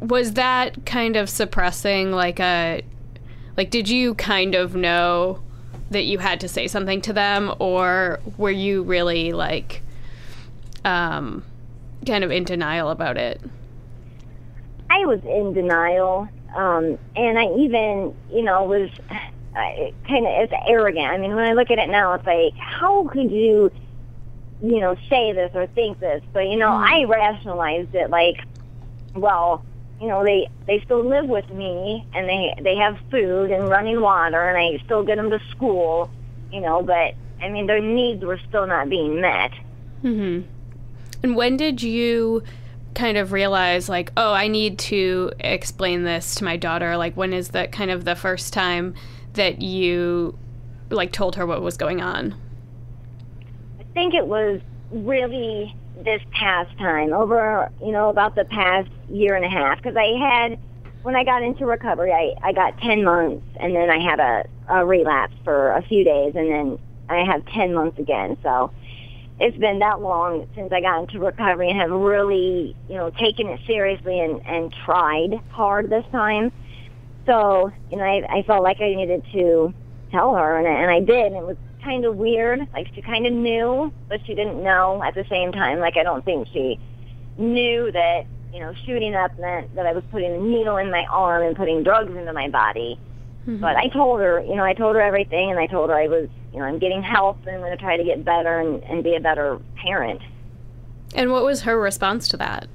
was 0.00 0.32
that 0.32 0.84
kind 0.84 1.16
of 1.16 1.30
suppressing 1.30 2.10
like 2.10 2.40
a 2.40 2.82
like 3.56 3.70
did 3.70 3.88
you 3.88 4.14
kind 4.14 4.54
of 4.54 4.74
know 4.74 5.40
that 5.90 6.04
you 6.04 6.18
had 6.18 6.40
to 6.40 6.48
say 6.48 6.66
something 6.66 7.00
to 7.02 7.12
them, 7.12 7.54
or 7.58 8.20
were 8.36 8.50
you 8.50 8.82
really 8.82 9.32
like 9.32 9.82
um, 10.84 11.44
kind 12.06 12.24
of 12.24 12.30
in 12.30 12.44
denial 12.44 12.90
about 12.90 13.16
it? 13.16 13.40
I 14.90 15.04
was 15.04 15.20
in 15.24 15.52
denial, 15.52 16.28
um, 16.54 16.98
and 17.14 17.38
I 17.38 17.46
even, 17.56 18.14
you 18.32 18.42
know, 18.42 18.64
was 18.64 18.90
uh, 19.10 19.90
kind 20.08 20.26
of 20.26 20.32
as 20.42 20.48
arrogant. 20.66 21.06
I 21.06 21.18
mean, 21.18 21.34
when 21.34 21.44
I 21.44 21.52
look 21.52 21.70
at 21.70 21.78
it 21.78 21.88
now, 21.88 22.14
it's 22.14 22.26
like, 22.26 22.54
how 22.56 23.06
could 23.08 23.30
you, 23.30 23.70
you 24.62 24.80
know, 24.80 24.96
say 25.08 25.32
this 25.32 25.50
or 25.54 25.66
think 25.68 26.00
this? 26.00 26.22
But 26.32 26.48
you 26.48 26.56
know, 26.56 26.70
mm. 26.70 26.84
I 26.84 27.04
rationalized 27.04 27.94
it 27.94 28.10
like, 28.10 28.40
well, 29.14 29.64
you 30.00 30.08
know 30.08 30.24
they 30.24 30.48
they 30.66 30.80
still 30.84 31.04
live 31.04 31.26
with 31.26 31.48
me 31.50 32.06
and 32.14 32.28
they 32.28 32.54
they 32.62 32.76
have 32.76 32.98
food 33.10 33.50
and 33.50 33.68
running 33.68 34.00
water 34.00 34.48
and 34.48 34.58
I 34.58 34.82
still 34.84 35.02
get 35.02 35.16
them 35.16 35.30
to 35.30 35.40
school, 35.50 36.10
you 36.52 36.60
know, 36.60 36.82
but 36.82 37.14
I 37.42 37.48
mean 37.48 37.66
their 37.66 37.80
needs 37.80 38.24
were 38.24 38.38
still 38.48 38.66
not 38.66 38.88
being 38.88 39.20
met. 39.20 39.52
Mhm. 40.02 40.44
And 41.22 41.36
when 41.36 41.56
did 41.56 41.82
you 41.82 42.42
kind 42.94 43.18
of 43.18 43.32
realize 43.32 43.88
like, 43.88 44.12
"Oh, 44.16 44.32
I 44.32 44.48
need 44.48 44.78
to 44.80 45.32
explain 45.40 46.04
this 46.04 46.34
to 46.36 46.44
my 46.44 46.56
daughter." 46.56 46.96
Like 46.96 47.16
when 47.16 47.32
is 47.32 47.48
that 47.50 47.72
kind 47.72 47.90
of 47.90 48.04
the 48.04 48.14
first 48.14 48.52
time 48.52 48.94
that 49.34 49.62
you 49.62 50.38
like 50.90 51.12
told 51.12 51.36
her 51.36 51.46
what 51.46 51.62
was 51.62 51.76
going 51.76 52.00
on? 52.00 52.34
I 53.80 53.84
think 53.94 54.14
it 54.14 54.26
was 54.26 54.60
really 54.90 55.74
this 56.04 56.20
past 56.32 56.76
time, 56.78 57.12
over, 57.12 57.70
you 57.82 57.92
know, 57.92 58.10
about 58.10 58.34
the 58.34 58.44
past 58.44 58.88
year 59.08 59.34
and 59.34 59.44
a 59.44 59.48
half, 59.48 59.78
because 59.78 59.96
I 59.96 60.18
had, 60.18 60.58
when 61.02 61.16
I 61.16 61.24
got 61.24 61.42
into 61.42 61.66
recovery, 61.66 62.12
I, 62.12 62.34
I 62.42 62.52
got 62.52 62.78
10 62.78 63.04
months, 63.04 63.44
and 63.58 63.74
then 63.74 63.90
I 63.90 63.98
had 63.98 64.20
a, 64.20 64.44
a 64.68 64.84
relapse 64.84 65.34
for 65.44 65.72
a 65.72 65.82
few 65.82 66.04
days, 66.04 66.34
and 66.34 66.50
then 66.50 66.78
I 67.08 67.24
have 67.24 67.44
10 67.46 67.74
months 67.74 67.98
again. 67.98 68.36
So 68.42 68.72
it's 69.38 69.56
been 69.58 69.80
that 69.80 70.00
long 70.00 70.48
since 70.54 70.72
I 70.72 70.80
got 70.80 71.02
into 71.02 71.18
recovery 71.18 71.70
and 71.70 71.78
have 71.78 71.90
really, 71.90 72.74
you 72.88 72.94
know, 72.96 73.10
taken 73.10 73.48
it 73.48 73.60
seriously 73.66 74.20
and, 74.20 74.40
and 74.46 74.72
tried 74.84 75.40
hard 75.50 75.90
this 75.90 76.04
time. 76.10 76.50
So, 77.26 77.70
you 77.90 77.98
know, 77.98 78.04
I, 78.04 78.38
I 78.38 78.42
felt 78.42 78.62
like 78.62 78.80
I 78.80 78.94
needed 78.94 79.24
to 79.32 79.74
tell 80.10 80.34
her, 80.34 80.58
and 80.58 80.66
I, 80.66 80.70
and 80.82 80.90
I 80.90 81.00
did. 81.00 81.32
And 81.32 81.36
it 81.36 81.44
was 81.44 81.56
kind 81.82 82.04
of 82.04 82.16
weird. 82.16 82.60
Like 82.72 82.88
she 82.94 83.02
kind 83.02 83.26
of 83.26 83.32
knew, 83.32 83.92
but 84.08 84.20
she 84.26 84.34
didn't 84.34 84.62
know 84.62 85.02
at 85.02 85.14
the 85.14 85.24
same 85.28 85.52
time. 85.52 85.78
Like 85.78 85.96
I 85.96 86.02
don't 86.02 86.24
think 86.24 86.48
she 86.52 86.78
knew 87.38 87.92
that 87.92 88.26
you 88.56 88.62
know 88.62 88.72
shooting 88.86 89.14
up 89.14 89.38
meant 89.38 89.74
that 89.74 89.84
I 89.84 89.92
was 89.92 90.02
putting 90.10 90.32
a 90.32 90.38
needle 90.38 90.78
in 90.78 90.90
my 90.90 91.04
arm 91.10 91.42
and 91.42 91.54
putting 91.54 91.82
drugs 91.82 92.10
into 92.16 92.32
my 92.32 92.48
body. 92.48 92.98
Mm-hmm. 93.42 93.60
But 93.60 93.76
I 93.76 93.88
told 93.88 94.20
her, 94.20 94.40
you 94.40 94.56
know, 94.56 94.64
I 94.64 94.72
told 94.72 94.96
her 94.96 95.02
everything, 95.02 95.50
and 95.50 95.60
I 95.60 95.66
told 95.66 95.90
her 95.90 95.96
I 95.96 96.08
was, 96.08 96.30
you 96.54 96.58
know, 96.58 96.64
I'm 96.64 96.78
getting 96.78 97.02
help, 97.02 97.38
and 97.46 97.56
I'm 97.56 97.60
going 97.60 97.70
to 97.70 97.76
try 97.76 97.98
to 97.98 98.02
get 98.02 98.24
better 98.24 98.58
and, 98.58 98.82
and 98.84 99.04
be 99.04 99.14
a 99.14 99.20
better 99.20 99.60
parent. 99.76 100.22
And 101.14 101.30
what 101.30 101.44
was 101.44 101.62
her 101.62 101.78
response 101.78 102.28
to 102.28 102.38
that? 102.38 102.66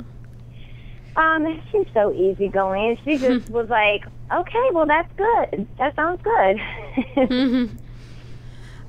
Um, 1.15 1.61
she's 1.71 1.87
so 1.95 2.13
easygoing. 2.13 2.99
She 3.03 3.17
just 3.17 3.49
was 3.49 3.69
like, 3.69 4.05
"Okay, 4.31 4.69
well, 4.71 4.85
that's 4.85 5.11
good. 5.17 5.67
That 5.79 5.95
sounds 5.95 6.21
good." 6.21 6.57
mm-hmm. 7.15 7.75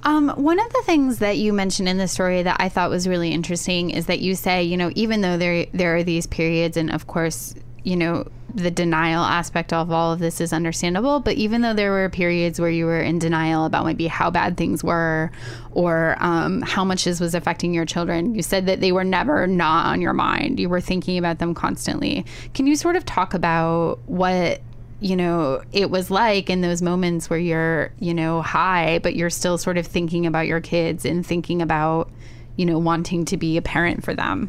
Um, 0.05 0.31
one 0.31 0.59
of 0.59 0.73
the 0.73 0.83
things 0.85 1.19
that 1.19 1.38
you 1.38 1.53
mentioned 1.53 1.88
in 1.88 1.99
the 1.99 2.09
story 2.09 2.43
that 2.43 2.57
I 2.59 2.69
thought 2.69 2.91
was 2.91 3.07
really 3.07 3.31
interesting 3.31 3.91
is 3.91 4.07
that 4.07 4.21
you 4.21 4.35
say, 4.35 4.62
you 4.62 4.77
know, 4.77 4.91
even 4.95 5.21
though 5.21 5.37
there 5.37 5.67
there 5.73 5.97
are 5.97 6.03
these 6.03 6.27
periods, 6.27 6.77
and 6.77 6.91
of 6.91 7.07
course, 7.07 7.55
you 7.85 7.97
know, 7.97 8.27
the 8.55 8.71
denial 8.71 9.23
aspect 9.23 9.73
of 9.73 9.91
all 9.91 10.12
of 10.12 10.19
this 10.19 10.41
is 10.41 10.53
understandable. 10.53 11.21
But 11.21 11.37
even 11.37 11.62
though 11.62 11.73
there 11.73 11.91
were 11.91 12.09
periods 12.09 12.61
where 12.61 12.71
you 12.71 12.87
were 12.87 13.01
in 13.01 13.19
denial 13.19 13.65
about 13.65 13.87
maybe 13.87 14.07
how 14.07 14.31
bad 14.31 14.57
things 14.57 14.85
were 14.85 15.31
or 15.71 16.17
um, 16.19 16.62
how 16.62 16.85
much 16.85 17.05
this 17.05 17.21
was 17.21 17.35
affecting 17.35 17.73
your 17.73 17.87
children, 17.87 18.35
you 18.35 18.43
said 18.43 18.67
that 18.67 18.81
they 18.81 18.93
were 18.93 19.05
never 19.05 19.47
not 19.47 19.87
on 19.87 20.01
your 20.01 20.12
mind. 20.12 20.61
You 20.61 20.69
were 20.69 20.81
thinking 20.81 21.17
about 21.17 21.38
them 21.38 21.55
constantly. 21.55 22.27
Can 22.55 22.67
you 22.67 22.77
sort 22.77 22.97
of 22.97 23.07
talk 23.07 23.35
about 23.35 24.01
what 24.07 24.61
you 25.03 25.17
know, 25.17 25.62
it 25.73 25.91
was 25.91 26.11
like 26.11 26.49
in 26.49 26.61
those 26.61 26.81
moments 26.81 27.29
where 27.29 27.38
you're, 27.38 27.93
you 27.99 28.15
know, 28.15 28.41
high, 28.41 29.01
but 29.01 29.17
you're 29.17 29.31
still 29.31 29.59
sort 29.59 29.77
of 29.77 29.87
thinking 29.87 30.27
about 30.27 30.47
your 30.47 30.61
kids 30.61 31.05
and 31.05 31.27
thinking 31.27 31.61
about, 31.61 32.09
you 32.57 32.65
know, 32.65 32.79
wanting 32.79 33.25
to 33.25 33.37
be 33.37 33.57
a 33.57 33.62
parent 33.62 34.05
for 34.05 34.15
them. 34.15 34.49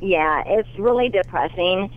Yeah, 0.00 0.44
it's 0.46 0.68
really 0.78 1.08
depressing. 1.08 1.90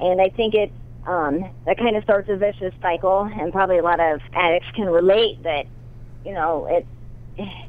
And 0.00 0.20
I 0.20 0.28
think 0.30 0.54
it 0.54 0.72
um, 1.06 1.48
that 1.66 1.78
kind 1.78 1.96
of 1.96 2.02
starts 2.04 2.28
a 2.28 2.36
vicious 2.36 2.74
cycle, 2.82 3.22
and 3.22 3.52
probably 3.52 3.78
a 3.78 3.82
lot 3.82 4.00
of 4.00 4.20
addicts 4.34 4.68
can 4.74 4.86
relate 4.86 5.42
that, 5.44 5.66
you 6.24 6.32
know, 6.32 6.66
it 6.66 6.86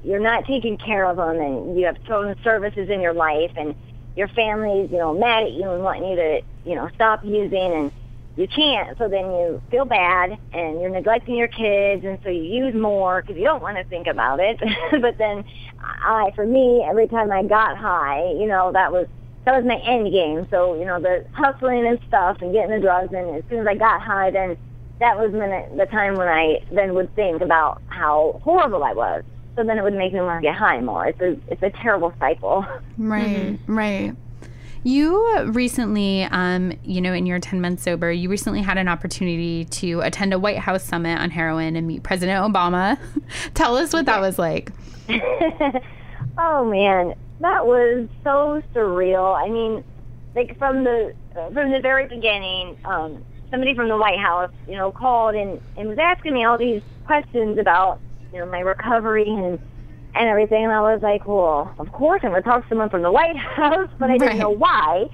you're 0.03 0.19
not 0.19 0.45
taking 0.45 0.77
care 0.77 1.05
of 1.05 1.17
them, 1.17 1.39
and 1.39 1.79
you 1.79 1.85
have 1.85 1.97
phone 2.07 2.35
services 2.43 2.89
in 2.89 2.99
your 2.99 3.13
life, 3.13 3.51
and 3.55 3.75
your 4.15 4.27
family's, 4.29 4.89
you 4.91 4.97
know, 4.97 5.17
mad 5.17 5.43
at 5.43 5.51
you 5.51 5.69
and 5.69 5.83
wanting 5.83 6.09
you 6.09 6.15
to, 6.15 6.41
you 6.65 6.75
know, 6.75 6.89
stop 6.95 7.23
using, 7.23 7.71
and 7.73 7.91
you 8.35 8.47
can't. 8.47 8.97
So 8.97 9.07
then 9.07 9.25
you 9.25 9.61
feel 9.69 9.85
bad 9.85 10.37
and 10.53 10.79
you're 10.79 10.89
neglecting 10.89 11.35
your 11.35 11.47
kids, 11.47 12.05
and 12.05 12.19
so 12.23 12.29
you 12.29 12.65
use 12.65 12.73
more 12.73 13.21
because 13.21 13.37
you 13.37 13.43
don't 13.43 13.61
want 13.61 13.77
to 13.77 13.83
think 13.85 14.07
about 14.07 14.39
it. 14.39 14.59
but 15.01 15.17
then, 15.17 15.43
I, 15.81 16.31
for 16.35 16.45
me, 16.45 16.83
every 16.87 17.07
time 17.07 17.31
I 17.31 17.43
got 17.43 17.77
high, 17.77 18.31
you 18.39 18.47
know, 18.47 18.71
that 18.71 18.91
was 18.91 19.07
that 19.45 19.55
was 19.55 19.65
my 19.65 19.77
end 19.77 20.11
game. 20.11 20.47
So 20.49 20.75
you 20.75 20.85
know, 20.85 20.99
the 20.99 21.25
hustling 21.33 21.85
and 21.85 21.99
stuff 22.07 22.37
and 22.41 22.53
getting 22.53 22.71
the 22.71 22.79
drugs, 22.79 23.13
and 23.13 23.35
as 23.35 23.43
soon 23.49 23.59
as 23.59 23.67
I 23.67 23.75
got 23.75 24.01
high, 24.01 24.31
then 24.31 24.57
that 24.99 25.17
was 25.17 25.31
when 25.31 25.49
it, 25.49 25.75
the 25.77 25.85
time 25.85 26.15
when 26.15 26.27
I 26.27 26.59
then 26.71 26.93
would 26.93 27.13
think 27.15 27.41
about 27.41 27.81
how 27.87 28.39
horrible 28.43 28.83
I 28.83 28.93
was. 28.93 29.23
So 29.55 29.63
then 29.63 29.77
it 29.77 29.83
would 29.83 29.93
make 29.93 30.13
me 30.13 30.21
want 30.21 30.41
to 30.41 30.47
get 30.47 30.55
high 30.55 30.79
more. 30.79 31.07
It's 31.07 31.19
a 31.19 31.37
it's 31.51 31.63
a 31.63 31.69
terrible 31.69 32.13
cycle. 32.19 32.65
Right, 32.97 33.57
mm-hmm. 33.57 33.75
right. 33.77 34.15
You 34.83 35.41
recently, 35.47 36.23
um, 36.23 36.73
you 36.83 37.01
know, 37.01 37.13
in 37.13 37.25
your 37.25 37.39
10 37.39 37.59
months 37.59 37.83
sober, 37.83 38.11
you 38.11 38.29
recently 38.29 38.61
had 38.61 38.77
an 38.77 38.87
opportunity 38.87 39.65
to 39.65 40.01
attend 40.01 40.33
a 40.33 40.39
White 40.39 40.59
House 40.59 40.83
summit 40.83 41.19
on 41.19 41.31
heroin 41.31 41.75
and 41.75 41.85
meet 41.85 42.03
President 42.03 42.41
Obama. 42.41 42.97
Tell 43.53 43.75
us 43.75 43.91
what 43.91 44.05
that 44.05 44.21
was 44.21 44.39
like. 44.39 44.71
oh, 46.37 46.65
man. 46.69 47.13
That 47.41 47.65
was 47.65 48.07
so 48.23 48.61
surreal. 48.73 49.35
I 49.35 49.49
mean, 49.49 49.83
like 50.35 50.57
from 50.57 50.83
the 50.83 51.13
from 51.33 51.71
the 51.71 51.79
very 51.81 52.07
beginning, 52.07 52.77
um, 52.85 53.23
somebody 53.49 53.75
from 53.75 53.87
the 53.89 53.97
White 53.97 54.19
House, 54.19 54.51
you 54.67 54.75
know, 54.75 54.91
called 54.91 55.35
and, 55.35 55.61
and 55.77 55.89
was 55.89 55.97
asking 55.97 56.33
me 56.33 56.43
all 56.43 56.57
these 56.57 56.81
questions 57.05 57.57
about, 57.57 57.99
you 58.31 58.39
know, 58.39 58.45
my 58.45 58.59
recovery 58.59 59.27
and 59.27 59.59
and 60.19 60.27
everything. 60.27 60.65
And 60.65 60.73
I 60.73 60.81
was 60.81 61.01
like, 61.01 61.25
well, 61.25 61.73
of 61.79 61.91
course 61.91 62.21
I'm 62.23 62.31
going 62.31 62.43
to 62.43 62.47
talk 62.47 62.63
to 62.63 62.69
someone 62.69 62.89
from 62.89 63.01
the 63.01 63.11
White 63.11 63.37
House, 63.37 63.89
but 63.97 64.11
I 64.11 64.17
didn't 64.17 64.27
right. 64.27 64.37
know 64.37 64.49
why. 64.49 65.09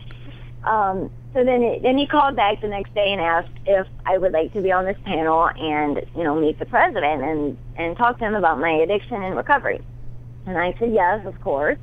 Um, 0.63 1.11
so 1.33 1.43
then, 1.43 1.61
it, 1.61 1.83
then 1.83 1.97
he 1.97 2.07
called 2.07 2.35
back 2.35 2.61
the 2.61 2.67
next 2.67 2.93
day 2.95 3.11
and 3.11 3.21
asked 3.21 3.51
if 3.65 3.85
I 4.05 4.17
would 4.17 4.31
like 4.31 4.51
to 4.53 4.61
be 4.61 4.71
on 4.71 4.85
this 4.85 4.97
panel 5.05 5.47
and 5.49 6.01
you 6.15 6.23
know 6.23 6.39
meet 6.39 6.57
the 6.59 6.65
president 6.65 7.21
and 7.21 7.57
and 7.77 7.97
talk 7.97 8.17
to 8.19 8.25
him 8.25 8.35
about 8.35 8.59
my 8.59 8.71
addiction 8.71 9.21
and 9.21 9.35
recovery. 9.35 9.81
And 10.47 10.57
I 10.57 10.73
said 10.79 10.93
yes, 10.93 11.25
of 11.25 11.39
course. 11.41 11.77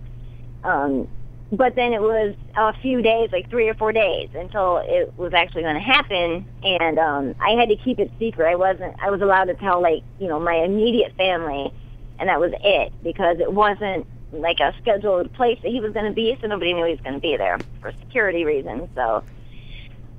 Um, 0.64 1.06
but 1.52 1.74
then 1.74 1.92
it 1.92 2.00
was 2.00 2.34
a 2.56 2.72
few 2.80 3.02
days, 3.02 3.28
like 3.30 3.50
three 3.50 3.68
or 3.68 3.74
four 3.74 3.92
days, 3.92 4.30
until 4.34 4.78
it 4.78 5.12
was 5.18 5.34
actually 5.34 5.62
going 5.62 5.74
to 5.74 5.80
happen, 5.80 6.46
and 6.64 6.98
um, 6.98 7.34
I 7.38 7.50
had 7.50 7.68
to 7.68 7.76
keep 7.76 7.98
it 7.98 8.10
secret. 8.18 8.48
I 8.48 8.54
wasn't. 8.54 8.96
I 9.02 9.10
was 9.10 9.20
allowed 9.20 9.44
to 9.44 9.54
tell 9.54 9.82
like 9.82 10.02
you 10.18 10.28
know 10.28 10.40
my 10.40 10.54
immediate 10.54 11.14
family 11.16 11.70
and 12.18 12.28
that 12.28 12.40
was 12.40 12.52
it 12.62 12.92
because 13.02 13.38
it 13.40 13.52
wasn't 13.52 14.06
like 14.32 14.60
a 14.60 14.74
scheduled 14.80 15.32
place 15.34 15.58
that 15.62 15.70
he 15.70 15.80
was 15.80 15.92
going 15.92 16.06
to 16.06 16.12
be, 16.12 16.36
so 16.40 16.46
nobody 16.46 16.72
knew 16.72 16.84
he 16.84 16.92
was 16.92 17.00
going 17.00 17.14
to 17.14 17.20
be 17.20 17.36
there 17.36 17.58
for 17.80 17.92
security 18.00 18.44
reasons. 18.44 18.88
So 18.94 19.22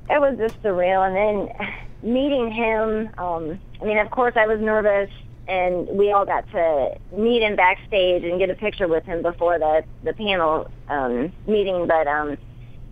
it 0.10 0.20
was 0.20 0.38
just 0.38 0.62
surreal. 0.62 1.06
And 1.08 1.16
then 1.16 2.14
meeting 2.14 2.52
him, 2.52 3.10
um, 3.18 3.60
I 3.82 3.86
mean, 3.86 3.98
of 3.98 4.12
course, 4.12 4.34
I 4.36 4.46
was 4.46 4.60
nervous, 4.60 5.10
and 5.48 5.88
we 5.88 6.12
all 6.12 6.26
got 6.26 6.50
to 6.52 6.96
meet 7.16 7.42
him 7.42 7.56
backstage 7.56 8.24
and 8.24 8.40
get 8.40 8.50
a 8.50 8.56
picture 8.56 8.88
with 8.88 9.04
him 9.06 9.22
before 9.22 9.60
the 9.60 9.84
the 10.04 10.14
panel 10.14 10.70
um, 10.90 11.34
meeting. 11.48 11.88
But 11.88 12.08
um, 12.08 12.38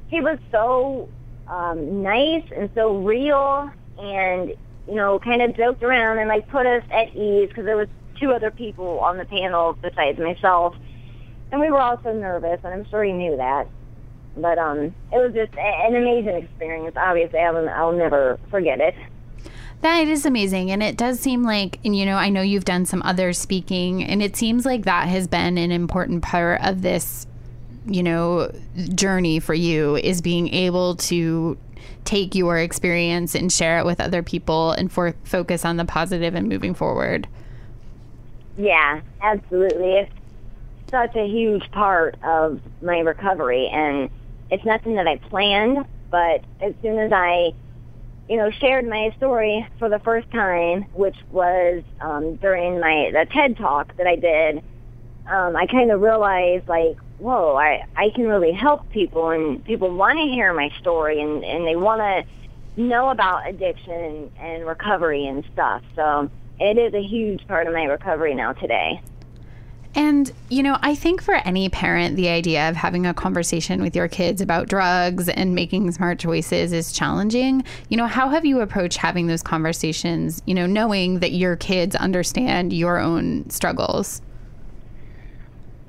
he 0.08 0.22
was 0.22 0.40
so 0.52 1.08
um, 1.48 2.02
nice 2.02 2.44
and 2.56 2.70
so 2.76 2.98
real, 2.98 3.70
and 4.00 4.54
you 4.88 4.96
know, 4.96 5.20
kind 5.20 5.42
of 5.42 5.56
joked 5.56 5.84
around 5.84 6.18
and 6.18 6.28
like 6.28 6.48
put 6.50 6.66
us 6.66 6.84
at 6.92 7.16
ease 7.16 7.48
because 7.50 7.66
there 7.66 7.78
was 7.78 7.88
two 8.22 8.32
other 8.32 8.52
people 8.52 9.00
on 9.00 9.18
the 9.18 9.26
panel 9.26 9.74
besides 9.82 10.20
myself, 10.20 10.76
and 11.52 11.60
we 11.60 11.70
were 11.70 11.82
all 11.82 12.00
so 12.04 12.14
nervous, 12.14 12.60
and 12.64 12.74
I'm 12.74 12.90
sure 12.90 13.04
he 13.04 13.12
knew 13.12 13.36
that. 13.38 13.68
But 14.38 14.58
um, 14.58 14.96
it 15.12 15.18
was 15.18 15.34
just 15.34 15.54
an 15.58 15.96
amazing 15.96 16.36
experience. 16.36 16.96
Obviously, 16.96 17.40
I'll, 17.40 17.68
I'll 17.68 17.92
never 17.92 18.40
forget 18.50 18.80
it. 18.80 18.96
That 19.82 20.08
is 20.08 20.26
amazing. 20.26 20.72
And 20.72 20.82
it 20.82 20.96
does 20.96 21.20
seem 21.20 21.44
like, 21.44 21.80
and 21.84 21.96
you 21.96 22.06
know, 22.06 22.16
I 22.16 22.30
know 22.30 22.42
you've 22.42 22.66
done 22.66 22.86
some 22.86 23.02
other 23.02 23.34
speaking, 23.34 24.04
and 24.04 24.22
it 24.22 24.38
seems 24.38 24.66
like 24.66 24.86
that 24.86 25.10
has 25.10 25.28
been 25.28 25.58
an 25.58 25.72
important 25.72 26.24
part 26.24 26.62
of 26.64 26.82
this, 26.82 27.28
you 27.86 28.04
know, 28.04 28.52
journey 28.96 29.40
for 29.40 29.56
you 29.56 29.98
is 29.98 30.22
being 30.22 30.54
able 30.54 30.96
to 30.96 31.58
take 32.06 32.36
your 32.36 32.58
experience 32.58 33.36
and 33.36 33.52
share 33.52 33.80
it 33.80 33.86
with 33.86 34.00
other 34.00 34.24
people 34.24 34.72
and 34.72 34.92
for 34.92 35.14
focus 35.24 35.66
on 35.66 35.78
the 35.78 35.86
positive 35.86 36.36
and 36.36 36.48
moving 36.48 36.74
forward. 36.74 37.28
Yeah, 38.56 39.02
absolutely. 39.22 39.94
It's 39.94 40.12
such 40.92 41.16
a 41.16 41.28
huge 41.28 41.70
part 41.72 42.16
of 42.24 42.62
my 42.82 43.00
recovery, 43.00 43.70
and 43.72 44.10
it's 44.50 44.66
nothing 44.66 44.96
that 44.96 45.08
I 45.08 45.18
planned. 45.18 45.86
But 46.12 46.46
as 46.60 46.74
soon 46.82 47.00
as 47.00 47.12
I, 47.14 47.54
you 48.28 48.38
know, 48.38 48.52
shared 48.52 48.86
my 48.88 49.12
story 49.18 49.68
for 49.80 49.90
the 49.90 50.00
first 50.00 50.30
time, 50.32 50.86
which 50.94 51.16
was 51.30 51.84
um, 52.02 52.36
during 52.38 52.80
my 52.80 53.10
the 53.14 53.26
TED 53.32 53.58
talk 53.58 53.96
that 53.98 54.08
I 54.08 54.16
did, 54.18 54.58
um, 55.28 55.56
I 55.56 55.66
kind 55.68 55.92
of 55.92 56.02
realized 56.02 56.68
like, 56.68 56.98
whoa, 57.18 57.56
I 57.56 57.84
I 57.96 58.10
can 58.14 58.28
really 58.28 58.52
help 58.52 58.90
people, 58.90 59.30
and 59.30 59.64
people 59.64 59.96
want 59.96 60.18
to 60.20 60.26
hear 60.26 60.54
my 60.54 60.70
story, 60.80 61.22
and 61.22 61.44
and 61.46 61.66
they 61.66 61.76
want 61.78 62.02
to 62.02 62.82
know 62.82 63.10
about 63.10 63.48
addiction 63.48 63.94
and, 63.94 64.32
and 64.38 64.66
recovery 64.66 65.26
and 65.26 65.46
stuff. 65.54 65.84
So 65.96 66.30
it 66.62 66.78
is 66.78 66.94
a 66.94 67.02
huge 67.02 67.48
part 67.48 67.68
of 67.68 67.74
my 67.74 67.86
recovery 67.86 68.36
now 68.36 68.54
today. 68.54 69.02
And, 69.94 70.32
you 70.50 70.64
know, 70.64 70.78
I 70.82 70.96
think 70.96 71.22
for 71.22 71.34
any 71.34 71.68
parent, 71.68 72.16
the 72.16 72.30
idea 72.30 72.70
of 72.70 72.78
having 72.78 73.06
a 73.06 73.14
conversation 73.14 73.82
with 73.82 73.94
your 73.94 74.08
kids 74.08 74.40
about 74.40 74.70
drugs 74.70 75.28
and 75.28 75.54
making 75.54 75.92
smart 75.92 76.18
choices 76.18 76.72
is 76.72 76.94
challenging. 76.94 77.66
You 77.90 77.98
know, 77.98 78.08
how 78.08 78.30
have 78.30 78.46
you 78.46 78.62
approached 78.62 78.98
having 78.98 79.28
those 79.28 79.44
conversations, 79.44 80.42
you 80.46 80.54
know, 80.54 80.66
knowing 80.66 81.20
that 81.20 81.34
your 81.34 81.58
kids 81.58 81.96
understand 81.96 82.72
your 82.72 83.00
own 83.00 83.50
struggles? 83.50 84.22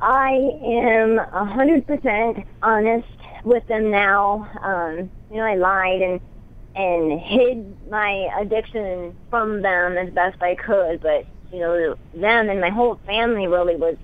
I 0.00 0.32
am 0.32 1.18
100% 1.18 2.44
honest 2.60 3.06
with 3.44 3.64
them 3.68 3.90
now. 3.90 4.48
Um, 4.62 5.10
you 5.30 5.36
know, 5.36 5.44
I 5.44 5.54
lied 5.54 6.02
and 6.02 6.20
and 6.74 7.20
hid 7.20 7.76
my 7.90 8.28
addiction 8.38 9.16
from 9.30 9.62
them 9.62 9.96
as 9.96 10.12
best 10.12 10.40
I 10.42 10.54
could. 10.54 11.00
But 11.00 11.26
you 11.52 11.60
know, 11.60 11.96
them 12.14 12.48
and 12.48 12.60
my 12.60 12.70
whole 12.70 12.98
family 13.06 13.46
really 13.46 13.76
was 13.76 13.96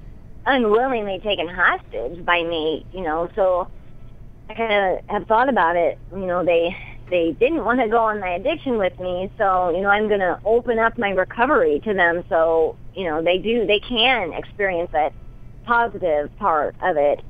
unwillingly 0.47 1.21
taken 1.21 1.49
hostage 1.49 2.25
by 2.25 2.43
me. 2.43 2.85
You 2.93 3.03
know, 3.03 3.29
so 3.35 3.69
I 4.51 4.55
kind 4.55 4.73
of 4.73 5.05
have 5.09 5.27
thought 5.27 5.49
about 5.49 5.77
it. 5.77 5.99
You 6.13 6.27
know, 6.27 6.45
they 6.45 6.77
they 7.11 7.33
didn't 7.33 7.65
want 7.65 7.81
to 7.81 7.89
go 7.89 8.05
on 8.05 8.21
my 8.21 8.31
addiction 8.31 8.79
with 8.79 8.99
me. 8.99 9.31
So, 9.39 9.71
you 9.71 9.81
know, 9.81 9.89
I'm 9.89 10.09
going 10.09 10.21
to 10.21 10.39
open 10.45 10.79
up 10.79 10.99
my 10.99 11.11
recovery 11.11 11.81
to 11.81 11.95
them 11.95 12.25
so, 12.29 12.77
you 12.95 13.05
know, 13.05 13.23
they 13.23 13.39
do, 13.39 13.67
they 13.67 13.81
can 13.81 14.33
experience 14.33 14.91
that 14.93 15.13
positive 15.65 16.37
part 16.39 16.75
of 16.83 16.97
it. 16.97 17.23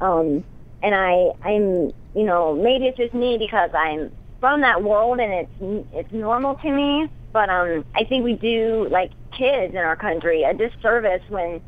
Um, 0.00 0.44
and 0.82 0.94
I, 0.94 1.30
I'm, 1.42 1.92
you 2.14 2.24
know, 2.24 2.54
maybe 2.54 2.86
it's 2.86 2.96
just 2.96 3.14
me 3.14 3.38
because 3.38 3.70
I'm 3.74 4.10
from 4.40 4.60
that 4.60 4.82
world 4.82 5.20
and 5.20 5.32
it's, 5.32 5.86
it's 5.92 6.12
normal 6.12 6.56
to 6.56 6.70
me. 6.70 7.08
But 7.32 7.50
um, 7.50 7.84
I 7.94 8.04
think 8.04 8.24
we 8.24 8.34
do, 8.34 8.88
like 8.90 9.12
kids 9.36 9.74
in 9.74 9.78
our 9.80 9.96
country, 9.96 10.42
a 10.42 10.54
disservice 10.54 11.22
when 11.28 11.60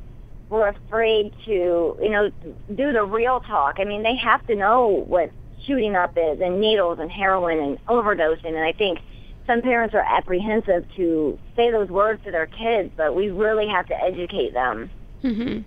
we're 0.49 0.69
afraid 0.69 1.35
to, 1.45 1.99
you 2.01 2.09
know, 2.09 2.31
do 2.75 2.93
the 2.93 3.05
real 3.05 3.41
talk. 3.41 3.77
I 3.79 3.85
mean, 3.85 4.03
they 4.03 4.17
have 4.17 4.47
to 4.47 4.55
know 4.55 5.05
what 5.07 5.31
shooting 5.67 5.95
up 5.95 6.17
is 6.17 6.41
and 6.41 6.61
needles 6.61 6.99
and 6.99 7.11
heroin 7.11 7.59
and 7.59 7.87
overdosing. 7.87 8.47
And 8.47 8.59
I 8.59 8.73
think 8.73 9.01
some 9.47 9.61
parents 9.61 9.95
are 9.95 10.01
apprehensive 10.01 10.87
to 10.97 11.39
say 11.57 11.71
those 11.71 11.89
words 11.89 12.25
to 12.25 12.31
their 12.31 12.47
kids, 12.47 12.91
but 12.97 13.15
we 13.15 13.31
really 13.31 13.69
have 13.69 13.87
to 13.89 13.95
educate 14.03 14.55
them. 14.55 14.91
Mm-hmm. 15.23 15.61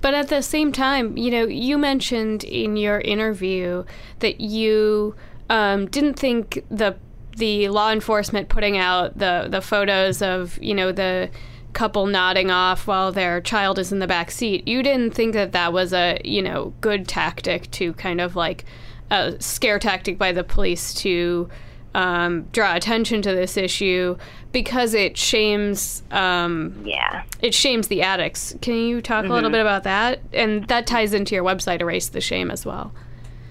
But 0.00 0.14
at 0.14 0.28
the 0.28 0.42
same 0.42 0.72
time, 0.72 1.16
you 1.16 1.30
know, 1.30 1.44
you 1.44 1.78
mentioned 1.78 2.44
in 2.44 2.76
your 2.76 3.00
interview 3.00 3.84
that 4.20 4.40
you 4.40 5.14
um, 5.48 5.86
didn't 5.86 6.14
think 6.14 6.64
the 6.70 6.96
the 7.36 7.68
law 7.68 7.92
enforcement 7.92 8.48
putting 8.48 8.78
out 8.78 9.18
the 9.18 9.46
the 9.50 9.60
photos 9.60 10.22
of 10.22 10.58
you 10.62 10.74
know 10.74 10.92
the 10.92 11.30
couple 11.72 12.06
nodding 12.06 12.50
off 12.50 12.86
while 12.86 13.12
their 13.12 13.38
child 13.40 13.78
is 13.78 13.92
in 13.92 13.98
the 13.98 14.06
back 14.06 14.30
seat. 14.30 14.66
You 14.66 14.82
didn't 14.82 15.12
think 15.12 15.34
that 15.34 15.52
that 15.52 15.72
was 15.72 15.92
a 15.92 16.18
you 16.24 16.42
know 16.42 16.72
good 16.80 17.06
tactic 17.06 17.70
to 17.72 17.92
kind 17.94 18.20
of 18.20 18.34
like 18.34 18.64
a 19.10 19.40
scare 19.40 19.78
tactic 19.78 20.18
by 20.18 20.32
the 20.32 20.42
police 20.42 20.94
to 20.94 21.48
um, 21.94 22.42
draw 22.52 22.74
attention 22.74 23.22
to 23.22 23.34
this 23.34 23.56
issue 23.56 24.16
because 24.52 24.94
it 24.94 25.16
shames 25.16 26.02
um, 26.10 26.82
yeah 26.84 27.24
it 27.42 27.54
shames 27.54 27.88
the 27.88 28.02
addicts. 28.02 28.54
Can 28.62 28.74
you 28.74 29.02
talk 29.02 29.24
mm-hmm. 29.24 29.32
a 29.32 29.34
little 29.34 29.48
mm-hmm. 29.48 29.56
bit 29.56 29.60
about 29.60 29.84
that? 29.84 30.20
And 30.32 30.66
that 30.68 30.86
ties 30.86 31.12
into 31.12 31.34
your 31.34 31.44
website, 31.44 31.80
Erase 31.80 32.08
the 32.08 32.22
Shame, 32.22 32.50
as 32.50 32.64
well. 32.64 32.92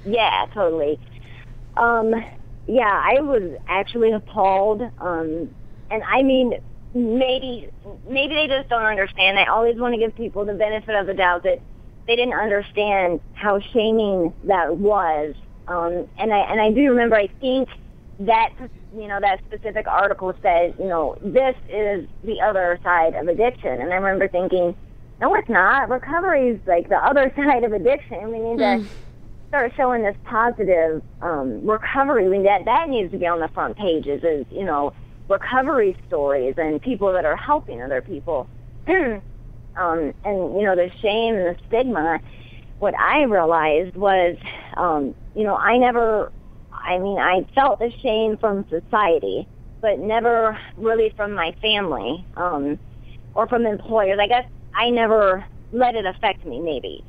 Yeah, 0.06 0.48
totally. 0.54 1.00
Um, 1.78 2.14
yeah, 2.68 3.02
I 3.04 3.22
was 3.22 3.58
actually 3.68 4.12
appalled. 4.12 4.82
Um, 5.00 5.54
and 5.92 6.04
I 6.04 6.24
mean, 6.24 6.54
maybe 6.94 7.70
maybe 8.08 8.34
they 8.34 8.48
just 8.48 8.70
don't 8.70 8.84
understand. 8.84 9.38
I 9.38 9.46
always 9.46 9.78
want 9.78 9.94
to 9.94 10.00
give 10.00 10.16
people 10.16 10.46
the 10.46 10.54
benefit 10.54 10.96
of 10.96 11.08
the 11.08 11.14
doubt 11.14 11.44
that 11.44 11.60
they 12.08 12.16
didn't 12.16 12.34
understand 12.34 13.20
how 13.34 13.60
shaming 13.60 14.34
that 14.46 14.78
was. 14.78 15.36
Um, 15.68 16.08
and 16.18 16.34
I 16.34 16.40
and 16.40 16.62
I 16.62 16.72
do 16.72 16.90
remember. 16.90 17.16
I 17.16 17.28
think 17.40 17.70
that 18.20 18.54
you 18.96 19.08
know 19.08 19.20
that 19.20 19.42
specific 19.46 19.88
article 19.88 20.34
said 20.42 20.76
you 20.80 20.86
know 20.86 21.18
this 21.22 21.56
is 21.70 22.08
the 22.24 22.42
other 22.42 22.80
side 22.84 23.14
of 23.16 23.28
addiction, 23.28 23.82
and 23.82 23.92
I 23.92 23.96
remember 23.98 24.28
thinking, 24.28 24.76
no, 25.22 25.34
it's 25.36 25.50
not. 25.50 25.90
Recovery 25.90 26.50
is 26.50 26.60
like 26.66 26.90
the 26.90 26.98
other 26.98 27.32
side 27.36 27.64
of 27.64 27.74
addiction. 27.74 28.32
We 28.32 28.40
need 28.40 28.58
to 28.58 28.64
start 29.50 29.74
showing 29.76 30.04
this 30.04 30.16
positive 30.24 31.02
um, 31.22 31.66
recovery. 31.66 32.26
I 32.26 32.30
mean, 32.30 32.44
that 32.44 32.66
that 32.66 32.90
needs 32.90 33.12
to 33.12 33.18
be 33.18 33.28
on 33.28 33.40
the 33.40 33.50
front 33.50 33.78
pages. 33.78 34.24
Is 34.24 34.46
you 34.52 34.66
know 34.66 34.94
recovery 35.30 35.98
stories 36.08 36.56
and 36.58 36.82
people 36.82 37.12
that 37.14 37.26
are 37.26 37.38
helping 37.38 37.82
other 37.82 38.02
people. 38.02 38.48
um, 38.88 39.22
and 39.76 40.14
you 40.24 40.64
know 40.64 40.76
the 40.76 40.92
shame 41.02 41.36
and 41.36 41.56
the 41.56 41.58
stigma. 41.68 42.20
What 42.80 42.94
I 43.00 43.24
realized 43.24 43.96
was, 43.96 44.36
um, 44.76 45.16
you 45.34 45.44
know, 45.44 45.56
I 45.56 45.78
never 45.78 46.30
I 46.86 47.00
mean, 47.00 47.18
I 47.18 47.46
felt 47.56 47.80
the 47.80 47.92
shame 48.02 48.38
from 48.38 48.66
society, 48.70 49.48
but 49.82 50.00
never 50.00 50.58
really 50.78 51.12
from 51.16 51.34
my 51.34 51.54
family 51.62 52.24
um, 52.38 52.80
or 53.34 53.48
from 53.48 53.66
employers. 53.66 54.20
I 54.22 54.28
guess 54.28 54.46
I 54.76 54.92
never 54.92 55.46
let 55.72 55.96
it 55.96 56.06
affect 56.06 56.46
me, 56.46 56.60
maybe. 56.60 57.04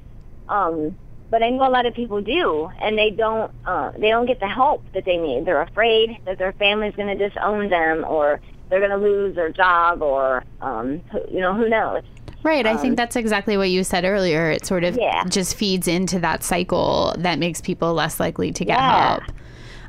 Um, 0.49 0.97
but 1.30 1.42
I 1.42 1.50
know 1.50 1.66
a 1.66 1.70
lot 1.70 1.86
of 1.86 1.94
people 1.94 2.20
do, 2.20 2.70
and 2.80 2.96
they 2.96 3.10
don't. 3.10 3.50
Uh, 3.64 3.92
they 3.92 4.08
don't 4.08 4.26
get 4.26 4.40
the 4.40 4.48
help 4.48 4.84
that 4.92 5.04
they 5.04 5.16
need. 5.16 5.44
They're 5.44 5.62
afraid 5.62 6.18
that 6.24 6.38
their 6.38 6.52
family's 6.52 6.94
going 6.94 7.16
to 7.16 7.28
disown 7.28 7.68
them, 7.68 8.04
or 8.06 8.40
they're 8.68 8.80
going 8.80 8.90
to 8.90 8.96
lose 8.96 9.34
their 9.34 9.50
job, 9.50 10.02
or 10.02 10.44
um, 10.60 11.00
you 11.30 11.40
know, 11.40 11.54
who 11.54 11.68
knows. 11.68 12.02
Right. 12.42 12.64
I 12.64 12.76
think 12.76 12.92
um, 12.92 12.96
that's 12.96 13.16
exactly 13.16 13.56
what 13.56 13.70
you 13.70 13.82
said 13.82 14.04
earlier. 14.04 14.50
It 14.50 14.64
sort 14.64 14.84
of 14.84 14.96
yeah. 14.96 15.24
just 15.24 15.56
feeds 15.56 15.88
into 15.88 16.20
that 16.20 16.44
cycle 16.44 17.12
that 17.18 17.40
makes 17.40 17.60
people 17.60 17.92
less 17.92 18.20
likely 18.20 18.52
to 18.52 18.64
get 18.64 18.78
yeah. 18.78 19.08
help. 19.08 19.22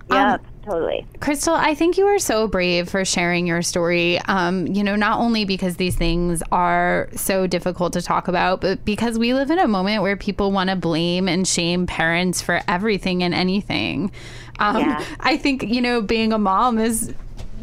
Yeah, 0.09 0.33
um, 0.33 0.39
totally. 0.67 1.05
Crystal, 1.19 1.53
I 1.53 1.75
think 1.75 1.97
you 1.97 2.05
are 2.07 2.19
so 2.19 2.47
brave 2.47 2.89
for 2.89 3.05
sharing 3.05 3.47
your 3.47 3.61
story. 3.61 4.19
Um, 4.19 4.67
you 4.67 4.83
know, 4.83 4.95
not 4.95 5.19
only 5.19 5.45
because 5.45 5.77
these 5.77 5.95
things 5.95 6.43
are 6.51 7.09
so 7.15 7.47
difficult 7.47 7.93
to 7.93 8.01
talk 8.01 8.27
about, 8.27 8.61
but 8.61 8.83
because 8.85 9.17
we 9.17 9.33
live 9.33 9.49
in 9.49 9.59
a 9.59 9.67
moment 9.67 10.01
where 10.01 10.17
people 10.17 10.51
want 10.51 10.69
to 10.69 10.75
blame 10.75 11.27
and 11.27 11.47
shame 11.47 11.87
parents 11.87 12.41
for 12.41 12.61
everything 12.67 13.23
and 13.23 13.33
anything. 13.33 14.11
Um, 14.59 14.77
yeah. 14.77 15.05
I 15.19 15.37
think, 15.37 15.63
you 15.63 15.81
know, 15.81 16.01
being 16.01 16.33
a 16.33 16.37
mom 16.37 16.79
is 16.79 17.13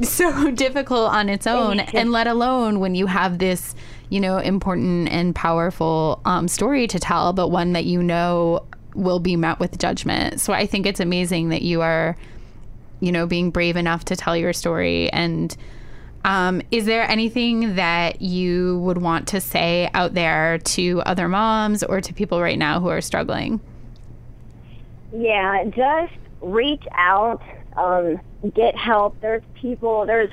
so 0.02 0.50
difficult 0.54 1.12
on 1.12 1.28
its 1.28 1.46
own, 1.46 1.80
and 1.80 2.10
let 2.12 2.26
alone 2.26 2.80
when 2.80 2.94
you 2.94 3.06
have 3.06 3.38
this 3.38 3.74
you 4.10 4.20
know, 4.20 4.38
important 4.38 5.08
and 5.08 5.34
powerful 5.34 6.20
um, 6.24 6.46
story 6.46 6.86
to 6.86 7.00
tell, 7.00 7.32
but 7.32 7.48
one 7.48 7.72
that 7.72 7.84
you 7.84 8.02
know 8.02 8.64
will 8.94 9.18
be 9.18 9.34
met 9.34 9.58
with 9.58 9.78
judgment. 9.78 10.40
So 10.40 10.52
I 10.52 10.66
think 10.66 10.86
it's 10.86 11.00
amazing 11.00 11.48
that 11.48 11.62
you 11.62 11.80
are 11.80 12.16
you 13.04 13.12
know, 13.12 13.26
being 13.26 13.50
brave 13.50 13.76
enough 13.76 14.04
to 14.06 14.16
tell 14.16 14.36
your 14.36 14.52
story. 14.52 15.10
And 15.12 15.56
um, 16.24 16.62
is 16.70 16.86
there 16.86 17.08
anything 17.08 17.76
that 17.76 18.22
you 18.22 18.78
would 18.80 18.98
want 18.98 19.28
to 19.28 19.40
say 19.40 19.90
out 19.92 20.14
there 20.14 20.58
to 20.58 21.02
other 21.02 21.28
moms 21.28 21.82
or 21.82 22.00
to 22.00 22.14
people 22.14 22.40
right 22.40 22.58
now 22.58 22.80
who 22.80 22.88
are 22.88 23.00
struggling? 23.00 23.60
Yeah, 25.12 25.64
just 25.64 26.14
reach 26.40 26.84
out, 26.92 27.42
um, 27.76 28.20
get 28.54 28.74
help. 28.76 29.20
There's 29.20 29.42
people, 29.54 30.06
there's 30.06 30.30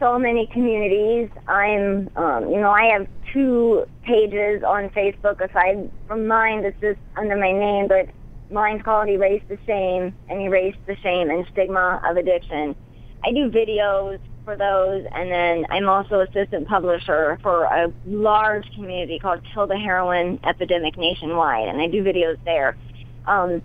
so 0.00 0.18
many 0.18 0.46
communities. 0.48 1.30
I'm, 1.46 2.10
um, 2.16 2.50
you 2.50 2.60
know, 2.60 2.70
I 2.70 2.86
have 2.86 3.06
two 3.32 3.86
pages 4.02 4.62
on 4.64 4.88
Facebook 4.90 5.40
aside 5.40 5.90
from 6.08 6.26
mine 6.26 6.62
that's 6.62 6.80
just 6.80 6.98
under 7.16 7.36
my 7.36 7.52
name, 7.52 7.86
but 7.86 8.08
mine's 8.50 8.82
called 8.82 9.08
Erase 9.08 9.42
the 9.48 9.58
Shame 9.66 10.14
and 10.28 10.40
Erase 10.40 10.76
the 10.86 10.96
Shame 10.96 11.30
and 11.30 11.46
Stigma 11.52 12.02
of 12.08 12.16
Addiction. 12.16 12.74
I 13.24 13.32
do 13.32 13.50
videos 13.50 14.18
for 14.44 14.56
those, 14.56 15.04
and 15.14 15.30
then 15.30 15.66
I'm 15.70 15.88
also 15.88 16.20
assistant 16.20 16.66
publisher 16.66 17.38
for 17.42 17.64
a 17.64 17.92
large 18.06 18.64
community 18.74 19.18
called 19.18 19.40
Kill 19.52 19.66
the 19.66 19.78
Heroin 19.78 20.40
Epidemic 20.44 20.96
Nationwide, 20.96 21.68
and 21.68 21.80
I 21.80 21.86
do 21.86 22.02
videos 22.02 22.38
there. 22.44 22.76
Um, 23.26 23.62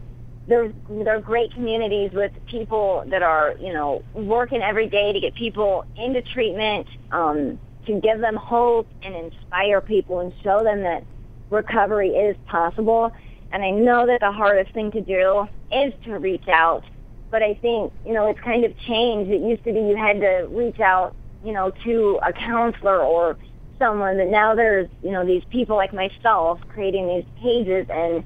there's 0.48 0.74
there 0.90 1.16
are 1.16 1.22
great 1.22 1.52
communities 1.54 2.12
with 2.14 2.32
people 2.46 3.04
that 3.08 3.24
are 3.24 3.56
you 3.60 3.74
know 3.74 4.04
working 4.14 4.62
every 4.62 4.88
day 4.88 5.12
to 5.12 5.20
get 5.20 5.34
people 5.34 5.86
into 5.96 6.22
treatment, 6.22 6.88
um, 7.12 7.58
to 7.88 8.00
give 8.00 8.20
them 8.20 8.36
hope 8.36 8.88
and 9.02 9.16
inspire 9.16 9.82
people 9.82 10.20
and 10.20 10.34
show 10.44 10.64
them 10.64 10.84
that 10.84 11.04
recovery 11.50 12.10
is 12.10 12.36
possible. 12.48 13.12
And 13.56 13.64
I 13.64 13.70
know 13.70 14.06
that 14.06 14.20
the 14.20 14.34
hardest 14.34 14.74
thing 14.74 14.92
to 14.92 15.00
do 15.00 15.48
is 15.72 15.94
to 16.04 16.20
reach 16.20 16.46
out. 16.50 16.84
But 17.32 17.42
I 17.42 17.54
think, 17.54 17.94
you 18.06 18.12
know, 18.12 18.28
it's 18.28 18.40
kind 18.42 18.66
of 18.66 18.78
changed. 18.80 19.32
It 19.32 19.40
used 19.40 19.64
to 19.64 19.72
be 19.72 19.80
you 19.80 19.96
had 19.96 20.20
to 20.20 20.50
reach 20.52 20.82
out, 20.82 21.16
you 21.42 21.54
know, 21.54 21.72
to 21.86 22.20
a 22.22 22.34
counselor 22.34 23.02
or 23.02 23.38
someone 23.80 24.18
but 24.18 24.28
now 24.28 24.56
there's, 24.56 24.90
you 25.02 25.12
know, 25.12 25.26
these 25.26 25.44
people 25.52 25.78
like 25.78 25.94
myself 25.94 26.60
creating 26.68 27.08
these 27.08 27.24
pages 27.42 27.88
and 27.90 28.26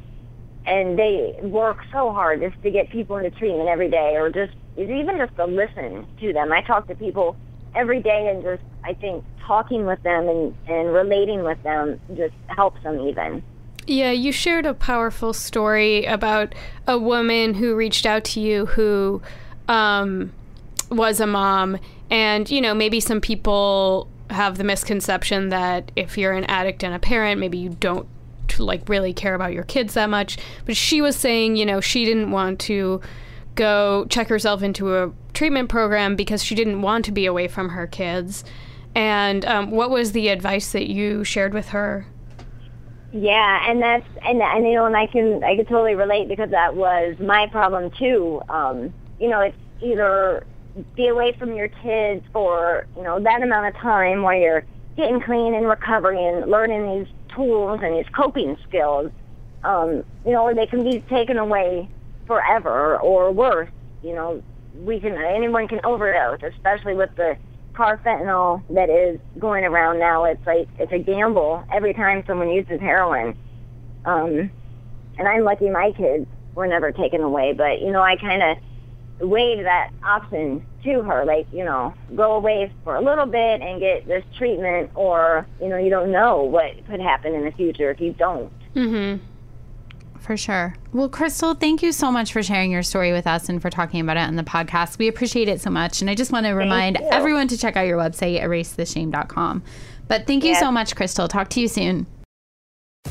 and 0.65 0.97
they 0.97 1.36
work 1.43 1.77
so 1.91 2.11
hard 2.11 2.41
just 2.41 2.59
to 2.63 2.71
get 2.71 2.89
people 2.89 3.17
into 3.17 3.30
treatment 3.30 3.69
every 3.69 3.89
day 3.91 4.15
or 4.15 4.32
just 4.32 4.53
even 4.77 5.15
just 5.19 5.36
to 5.36 5.45
listen 5.45 6.07
to 6.21 6.34
them. 6.34 6.51
I 6.51 6.61
talk 6.61 6.88
to 6.88 6.95
people 6.95 7.36
every 7.75 8.01
day 8.01 8.32
and 8.34 8.41
just 8.41 8.63
I 8.84 8.95
think 8.95 9.23
talking 9.45 9.86
with 9.86 10.01
them 10.01 10.27
and, 10.27 10.55
and 10.67 10.91
relating 10.91 11.43
with 11.43 11.61
them 11.61 11.99
just 12.15 12.34
helps 12.47 12.82
them 12.82 12.99
even. 13.01 13.43
Yeah, 13.89 14.11
you 14.11 14.31
shared 14.31 14.67
a 14.67 14.75
powerful 14.75 15.33
story 15.33 16.05
about 16.05 16.53
a 16.87 16.99
woman 16.99 17.55
who 17.55 17.73
reached 17.73 18.05
out 18.05 18.23
to 18.25 18.39
you 18.39 18.67
who 18.67 19.19
um, 19.67 20.31
was 20.91 21.19
a 21.19 21.25
mom. 21.25 21.79
And, 22.11 22.47
you 22.51 22.61
know, 22.61 22.75
maybe 22.75 22.99
some 22.99 23.19
people 23.19 24.07
have 24.29 24.59
the 24.59 24.63
misconception 24.63 25.49
that 25.49 25.91
if 25.95 26.19
you're 26.19 26.33
an 26.33 26.43
addict 26.43 26.83
and 26.83 26.93
a 26.93 26.99
parent, 26.99 27.39
maybe 27.39 27.57
you 27.57 27.69
don't 27.69 28.07
like 28.59 28.87
really 28.87 29.11
care 29.11 29.33
about 29.33 29.53
your 29.53 29.63
kids 29.63 29.95
that 29.95 30.11
much. 30.11 30.37
But 30.67 30.77
she 30.77 31.01
was 31.01 31.15
saying, 31.15 31.55
you 31.55 31.65
know, 31.65 31.81
she 31.81 32.05
didn't 32.05 32.29
want 32.29 32.59
to 32.59 33.01
go 33.55 34.05
check 34.07 34.27
herself 34.27 34.61
into 34.61 34.97
a 34.97 35.11
treatment 35.33 35.67
program 35.67 36.15
because 36.15 36.43
she 36.43 36.53
didn't 36.53 36.83
want 36.83 37.05
to 37.05 37.11
be 37.11 37.25
away 37.25 37.47
from 37.47 37.69
her 37.69 37.87
kids. 37.87 38.43
And 38.93 39.43
um, 39.45 39.71
what 39.71 39.89
was 39.89 40.11
the 40.11 40.27
advice 40.27 40.73
that 40.73 40.87
you 40.87 41.23
shared 41.23 41.55
with 41.55 41.69
her? 41.69 42.05
Yeah, 43.12 43.70
and 43.70 43.82
that's 43.82 44.05
and 44.24 44.41
and 44.41 44.66
you 44.66 44.76
know, 44.76 44.86
and 44.86 44.95
I 44.95 45.07
can 45.07 45.43
I 45.43 45.55
can 45.55 45.66
totally 45.66 45.95
relate 45.95 46.28
because 46.28 46.51
that 46.51 46.76
was 46.76 47.16
my 47.20 47.47
problem 47.47 47.89
too. 47.97 48.41
Um, 48.49 48.93
you 49.20 49.30
know, 49.30 49.41
it's 49.41 49.57
either 49.82 50.43
be 50.95 51.07
away 51.07 51.34
from 51.38 51.53
your 51.55 51.68
kids 51.70 52.24
for, 52.32 52.86
you 52.95 53.03
know, 53.03 53.20
that 53.20 53.41
amount 53.41 53.68
of 53.68 53.82
time 53.82 54.22
while 54.22 54.38
you're 54.38 54.64
getting 54.95 55.22
clean 55.22 55.55
and 55.55 55.68
recovering 55.68 56.24
and 56.24 56.51
learning 56.51 56.99
these 56.99 57.07
tools 57.36 57.80
and 57.84 57.95
these 57.95 58.05
coping 58.16 58.57
skills, 58.68 59.12
um, 59.64 60.03
you 60.26 60.32
know, 60.32 60.43
or 60.43 60.53
they 60.53 60.68
can 60.68 60.84
be 60.84 61.01
taken 61.10 61.38
away 61.38 61.89
forever 62.28 62.97
or 62.99 63.32
worse. 63.32 63.70
You 64.03 64.14
know, 64.16 64.43
we 64.74 64.99
can 64.99 65.14
anyone 65.18 65.68
can 65.68 65.82
overdose, 65.84 66.39
especially 66.43 66.93
with 66.93 67.10
the 67.18 67.38
carfentanil 67.80 68.61
that 68.71 68.89
is 68.89 69.19
going 69.39 69.63
around 69.63 69.99
now. 69.99 70.25
It's 70.25 70.45
like 70.45 70.67
it's 70.77 70.91
a 70.91 70.99
gamble 70.99 71.63
every 71.71 71.93
time 71.93 72.23
someone 72.27 72.49
uses 72.49 72.80
heroin. 72.80 73.38
Um, 74.05 74.51
and 75.17 75.27
I'm 75.27 75.43
lucky 75.43 75.69
my 75.69 75.91
kids 75.91 76.27
were 76.55 76.67
never 76.67 76.91
taken 76.91 77.21
away, 77.21 77.53
but 77.53 77.82
you 77.82 77.91
know, 77.91 78.01
I 78.01 78.17
kind 78.17 78.43
of 78.43 78.57
wave 79.21 79.63
that 79.63 79.91
option 80.03 80.65
to 80.84 81.01
her, 81.01 81.25
like, 81.25 81.47
you 81.51 81.63
know, 81.63 81.93
go 82.15 82.36
away 82.36 82.71
for 82.84 82.95
a 82.95 83.01
little 83.01 83.25
bit 83.25 83.61
and 83.61 83.80
get 83.80 84.07
this 84.07 84.23
treatment, 84.38 84.91
or, 84.95 85.45
you 85.61 85.67
know, 85.67 85.77
you 85.77 85.89
don't 85.89 86.11
know 86.11 86.43
what 86.43 86.86
could 86.88 87.01
happen 87.01 87.36
in 87.36 87.43
the 87.43 87.51
future 87.51 87.91
if 87.91 87.99
you 87.99 88.13
don't. 88.13 88.51
Mm-hmm. 88.75 89.23
For 90.20 90.38
sure. 90.38 90.76
Well, 90.93 91.09
Crystal, 91.09 91.55
thank 91.55 91.82
you 91.82 91.91
so 91.91 92.11
much 92.11 92.34
for 92.34 92.43
sharing 92.43 92.72
your 92.72 92.84
story 92.84 93.11
with 93.11 93.26
us 93.26 93.49
and 93.49 93.61
for 93.61 93.70
talking 93.70 93.99
about 94.01 94.17
it 94.17 94.22
on 94.22 94.36
the 94.36 94.43
podcast. 94.43 94.97
We 94.99 95.07
appreciate 95.07 95.47
it 95.47 95.59
so 95.59 95.70
much. 95.72 96.01
And 96.01 96.09
I 96.09 96.13
just 96.15 96.32
want 96.32 96.45
to 96.45 96.51
remind 96.51 96.97
everyone 96.97 97.47
to 97.47 97.57
check 97.57 97.76
out 97.76 97.88
your 97.88 97.97
website, 97.97 98.39
erasetheshame.com. 98.41 99.63
But 100.07 100.28
thank 100.28 100.43
you 100.43 100.51
Yes. 100.51 100.59
so 100.59 100.72
much, 100.72 100.95
Crystal. 100.95 101.28
Talk 101.28 101.49
to 101.51 101.61
you 101.61 101.67
soon. 101.67 102.05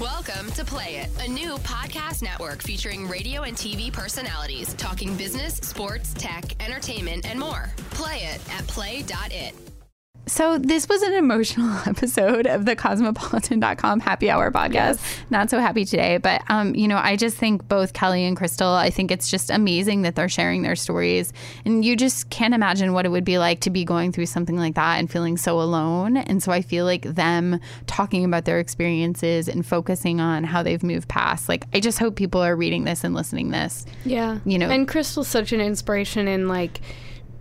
Welcome 0.01 0.51
to 0.53 0.65
Play 0.65 0.97
It, 0.97 1.09
a 1.27 1.29
new 1.29 1.57
podcast 1.59 2.23
network 2.23 2.63
featuring 2.63 3.09
radio 3.09 3.43
and 3.43 3.57
TV 3.57 3.93
personalities 3.93 4.75
talking 4.75 5.17
business, 5.17 5.55
sports, 5.57 6.15
tech, 6.15 6.45
entertainment, 6.63 7.29
and 7.29 7.41
more. 7.41 7.71
Play 7.91 8.19
it 8.33 8.41
at 8.55 8.67
play.it. 8.69 9.55
So 10.29 10.59
this 10.59 10.89
was 10.89 11.01
an 11.03 11.15
emotional 11.15 11.75
episode 11.87 12.47
of 12.47 12.67
the 12.67 12.77
cosmopolitan.com 12.77 14.01
happy 14.01 14.31
hour 14.31 14.51
podcast. 14.53 15.01
Not 15.31 15.49
so 15.49 15.59
happy 15.59 15.85
today, 15.85 16.19
but 16.19 16.43
um, 16.49 16.75
you 16.75 16.87
know, 16.87 16.99
I 16.99 17.17
just 17.17 17.37
think 17.37 17.67
both 17.67 17.95
Kellie 17.95 18.25
and 18.25 18.37
Crystal, 18.37 18.69
I 18.69 18.91
think 18.91 19.11
it's 19.11 19.31
just 19.31 19.51
amazing 19.51 20.03
that 20.03 20.17
they're 20.17 20.29
sharing 20.29 20.63
their 20.63 20.77
stories. 20.77 21.33
And 21.65 21.85
you 21.85 21.97
just 21.97 22.29
can't 22.31 22.53
imagine 22.53 22.93
what 22.93 23.07
it 23.07 23.09
would 23.09 23.25
be 23.25 23.39
like 23.39 23.61
to 23.61 23.71
be 23.71 23.85
going 23.85 24.13
through 24.13 24.27
something 24.27 24.57
like 24.57 24.75
that 24.75 24.99
and 24.99 25.11
feeling 25.11 25.39
so 25.39 25.61
alone. 25.61 26.19
And 26.19 26.43
so 26.43 26.53
I 26.53 26.61
feel 26.61 26.85
like 26.85 27.03
them 27.03 27.59
talking 27.87 28.25
about 28.25 28.45
their 28.45 28.59
experiences 28.59 29.49
and 29.49 29.65
focusing 29.65 30.21
on 30.21 30.45
how 30.45 30.63
they've 30.63 30.83
moved 30.83 31.09
past. 31.09 31.49
Like 31.49 31.65
I 31.73 31.81
just 31.81 31.99
hope 31.99 32.17
people 32.17 32.43
are 32.43 32.55
reading 32.55 32.85
this 32.85 33.03
and 33.03 33.15
listening 33.15 33.51
this. 33.51 33.87
Yeah. 34.05 34.41
You 34.45 34.59
know- 34.59 34.69
and 34.69 34.87
Crystal's 34.87 35.29
such 35.29 35.53
an 35.53 35.61
inspiration 35.63 36.29
in 36.29 36.49
like 36.49 36.81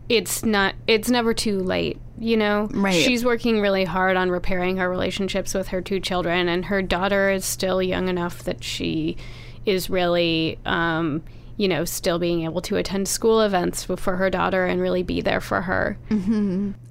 it's 0.10 0.44
not 0.44 0.76
it's 0.88 1.10
never 1.10 1.34
too 1.34 1.60
late, 1.60 2.00
you 2.18 2.38
know. 2.38 2.68
Right. 2.72 2.94
She's 2.94 3.26
working 3.26 3.62
really 3.62 3.84
hard 3.84 4.18
on 4.18 4.30
repairing 4.32 4.78
her 4.78 4.90
relationships 4.90 5.54
with 5.54 5.70
her 5.70 5.82
two 5.82 6.00
children 6.00 6.48
and 6.48 6.66
her 6.66 6.82
daughter 6.82 7.30
is 7.30 7.46
still 7.46 7.82
young 7.82 8.08
enough 8.08 8.44
that 8.44 8.64
she 8.64 9.18
is 9.66 9.90
really 9.90 10.60
um 10.66 11.24
you 11.58 11.68
know, 11.68 11.84
still 11.86 12.20
being 12.20 12.44
able 12.44 12.62
to 12.62 12.76
attend 12.78 13.08
school 13.08 13.42
events 13.42 13.84
for 13.84 14.16
her 14.16 14.30
daughter 14.30 14.68
and 14.68 14.80
really 14.80 15.02
be 15.02 15.22
there 15.22 15.42
for 15.42 15.64
her. 15.64 15.98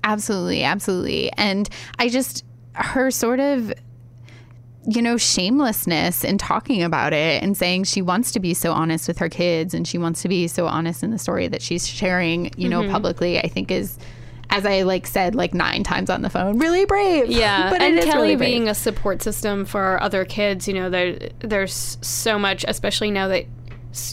Absolutely, 0.02 0.64
absolutely. 0.64 1.30
And 1.34 1.68
I 2.00 2.08
just, 2.08 2.44
her 2.74 3.12
sort 3.12 3.38
of, 3.38 3.72
you 4.86 5.02
know, 5.02 5.16
shamelessness 5.16 6.22
in 6.22 6.38
talking 6.38 6.82
about 6.82 7.12
it 7.12 7.42
and 7.42 7.56
saying 7.56 7.84
she 7.84 8.00
wants 8.00 8.30
to 8.32 8.40
be 8.40 8.54
so 8.54 8.72
honest 8.72 9.08
with 9.08 9.18
her 9.18 9.28
kids 9.28 9.74
and 9.74 9.86
she 9.86 9.98
wants 9.98 10.22
to 10.22 10.28
be 10.28 10.46
so 10.46 10.66
honest 10.66 11.02
in 11.02 11.10
the 11.10 11.18
story 11.18 11.48
that 11.48 11.60
she's 11.60 11.88
sharing, 11.88 12.52
you 12.56 12.68
know, 12.68 12.82
mm-hmm. 12.82 12.92
publicly, 12.92 13.38
I 13.38 13.48
think 13.48 13.70
is. 13.70 13.98
As 14.48 14.64
I 14.64 14.82
like 14.82 15.08
said 15.08 15.34
like 15.34 15.54
nine 15.54 15.82
times 15.82 16.08
on 16.08 16.22
the 16.22 16.30
phone, 16.30 16.60
really 16.60 16.84
brave. 16.84 17.28
Yeah, 17.28 17.68
but 17.72 17.82
and 17.82 17.98
Kellie 17.98 18.36
really 18.36 18.36
being 18.36 18.68
a 18.68 18.76
support 18.76 19.20
system 19.20 19.64
for 19.64 20.00
other 20.00 20.24
kids, 20.24 20.68
you 20.68 20.74
know, 20.74 20.88
there 20.88 21.18
there's 21.40 21.98
so 22.00 22.38
much, 22.38 22.64
especially 22.68 23.10
now 23.10 23.26
that 23.26 23.46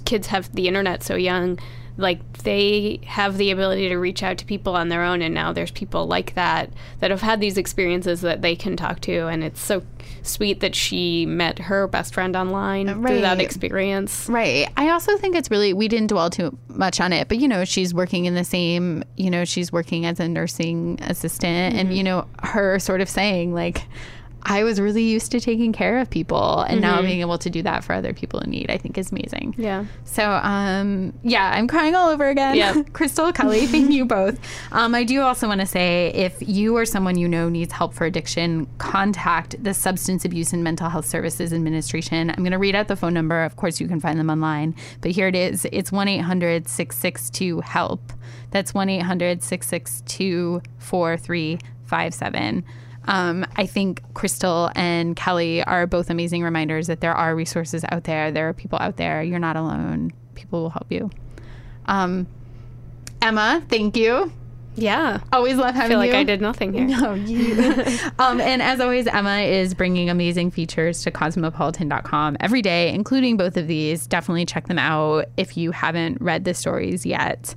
kids 0.05 0.25
have 0.27 0.51
the 0.55 0.67
internet 0.67 1.03
so 1.03 1.15
young, 1.15 1.59
like 1.97 2.39
they 2.39 2.99
have 3.05 3.37
the 3.37 3.51
ability 3.51 3.89
to 3.89 3.97
reach 3.97 4.23
out 4.23 4.37
to 4.39 4.45
people 4.45 4.75
on 4.75 4.89
their 4.89 5.03
own, 5.03 5.21
and 5.21 5.33
now 5.33 5.53
there's 5.53 5.71
people 5.71 6.07
like 6.07 6.33
that 6.35 6.71
that 6.99 7.11
have 7.11 7.21
had 7.21 7.39
these 7.39 7.57
experiences 7.57 8.21
that 8.21 8.41
they 8.41 8.55
can 8.55 8.75
talk 8.75 8.99
to, 9.01 9.27
and 9.27 9.43
it's 9.43 9.61
so 9.61 9.83
sweet 10.23 10.59
that 10.61 10.73
she 10.73 11.25
met 11.25 11.59
her 11.59 11.87
best 11.87 12.13
friend 12.13 12.35
online 12.35 12.87
through 12.87 13.21
that 13.21 13.37
Right. 13.37 13.41
experience. 13.41 14.27
Right. 14.29 14.67
I 14.77 14.89
also 14.89 15.17
think 15.17 15.35
it's 15.35 15.51
really, 15.51 15.73
we 15.73 15.87
didn't 15.87 16.07
dwell 16.07 16.29
too 16.29 16.57
much 16.69 16.99
on 17.01 17.13
it, 17.13 17.27
but 17.27 17.37
you 17.37 17.47
know, 17.47 17.65
she's 17.65 17.93
working 17.93 18.25
in 18.25 18.33
the 18.33 18.43
same, 18.43 19.03
you 19.17 19.29
know, 19.29 19.45
she's 19.45 19.71
working 19.71 20.05
as 20.05 20.19
a 20.19 20.27
nursing 20.27 20.97
assistant 21.01 21.75
and, 21.75 21.89
mm-hmm. 21.89 21.97
you 21.97 22.03
know, 22.03 22.27
her 22.41 22.79
sort 22.79 23.01
of 23.01 23.09
saying, 23.09 23.53
like, 23.53 23.83
I 24.45 24.63
was 24.63 24.79
really 24.79 25.03
used 25.03 25.31
to 25.31 25.39
taking 25.39 25.71
care 25.71 25.99
of 25.99 26.09
people 26.09 26.61
and 26.61 26.81
now 26.81 27.01
being 27.01 27.21
able 27.21 27.37
to 27.37 27.49
do 27.49 27.61
that 27.63 27.83
for 27.83 27.93
other 27.93 28.13
people 28.13 28.39
in 28.41 28.51
need, 28.51 28.69
I 28.69 28.77
think 28.77 28.97
is 28.97 29.11
amazing. 29.11 29.55
Yeah. 29.57 29.85
So, 30.03 30.29
um, 30.31 31.13
yeah, 31.23 31.51
I'm 31.53 31.67
crying 31.67 31.95
all 31.95 32.09
over 32.09 32.27
again. 32.27 32.55
Yeah. 32.55 32.83
Crystal, 32.93 33.31
Kellie, 33.31 33.67
thank 33.67 33.91
you 33.91 34.05
both. 34.05 34.37
Um, 34.71 34.95
I 34.95 35.05
do 35.05 35.21
also 35.21 35.47
want 35.47 35.61
to 35.61 35.65
say 35.65 36.11
if 36.13 36.35
you 36.41 36.75
or 36.75 36.85
someone 36.85 37.17
you 37.17 37.27
know 37.27 37.47
needs 37.47 37.71
help 37.71 37.93
for 37.93 38.05
addiction, 38.05 38.67
contact 38.79 39.63
the 39.63 39.73
Substance 39.73 40.25
Abuse 40.25 40.51
and 40.51 40.63
Mental 40.63 40.89
Health 40.89 41.05
Services 41.05 41.53
Administration. 41.53 42.29
I'm 42.29 42.37
going 42.37 42.51
to 42.51 42.57
read 42.57 42.75
out 42.75 42.89
the 42.89 42.97
phone 42.97 43.13
number. 43.13 43.43
Of 43.43 43.55
course, 43.55 43.79
you 43.79 43.87
can 43.87 44.01
find 44.01 44.19
them 44.19 44.29
online, 44.29 44.75
but 45.01 45.11
here 45.11 45.27
it 45.27 45.35
is. 45.35 45.65
It's 45.71 45.91
1 45.91 46.07
800 46.07 46.67
662 46.67 47.61
HELP. 47.61 48.13
That's 48.51 48.73
1 48.73 48.89
800 48.89 49.41
662 49.41 50.61
4357. 50.79 52.65
Um, 53.05 53.45
I 53.55 53.65
think 53.65 54.01
Crystal 54.13 54.71
and 54.75 55.15
Kellie 55.15 55.63
are 55.63 55.87
both 55.87 56.09
amazing 56.09 56.43
reminders 56.43 56.87
that 56.87 57.01
there 57.01 57.13
are 57.13 57.35
resources 57.35 57.83
out 57.91 58.05
there. 58.05 58.31
There 58.31 58.47
are 58.49 58.53
people 58.53 58.79
out 58.79 58.97
there. 58.97 59.21
You're 59.21 59.39
not 59.39 59.55
alone. 59.55 60.11
People 60.35 60.61
will 60.61 60.69
help 60.69 60.87
you. 60.89 61.09
Um, 61.85 62.27
Emma, 63.21 63.63
thank 63.69 63.97
you. 63.97 64.31
Yeah. 64.75 65.19
Always 65.31 65.57
love 65.57 65.75
I 65.75 65.77
having 65.77 65.89
feel 65.89 65.99
like 65.99 66.11
you. 66.11 66.17
I 66.17 66.23
did 66.23 66.41
nothing 66.41 66.73
here. 66.73 66.85
No, 66.85 67.13
you. 67.13 67.53
um, 68.19 68.41
and 68.41 68.61
as 68.61 68.79
always, 68.79 69.07
Emma 69.07 69.39
is 69.39 69.73
bringing 69.73 70.09
amazing 70.09 70.51
features 70.51 71.03
to 71.03 71.11
cosmopolitan.com 71.11 72.37
every 72.39 72.61
day, 72.61 72.89
including 72.93 73.37
both 73.37 73.55
of 73.55 73.67
these. 73.67 74.07
Definitely 74.07 74.45
check 74.45 74.67
them 74.67 74.79
out 74.79 75.25
if 75.37 75.57
you 75.57 75.71
haven't 75.71 76.19
read 76.21 76.43
the 76.45 76.53
stories 76.53 77.05
yet. 77.05 77.53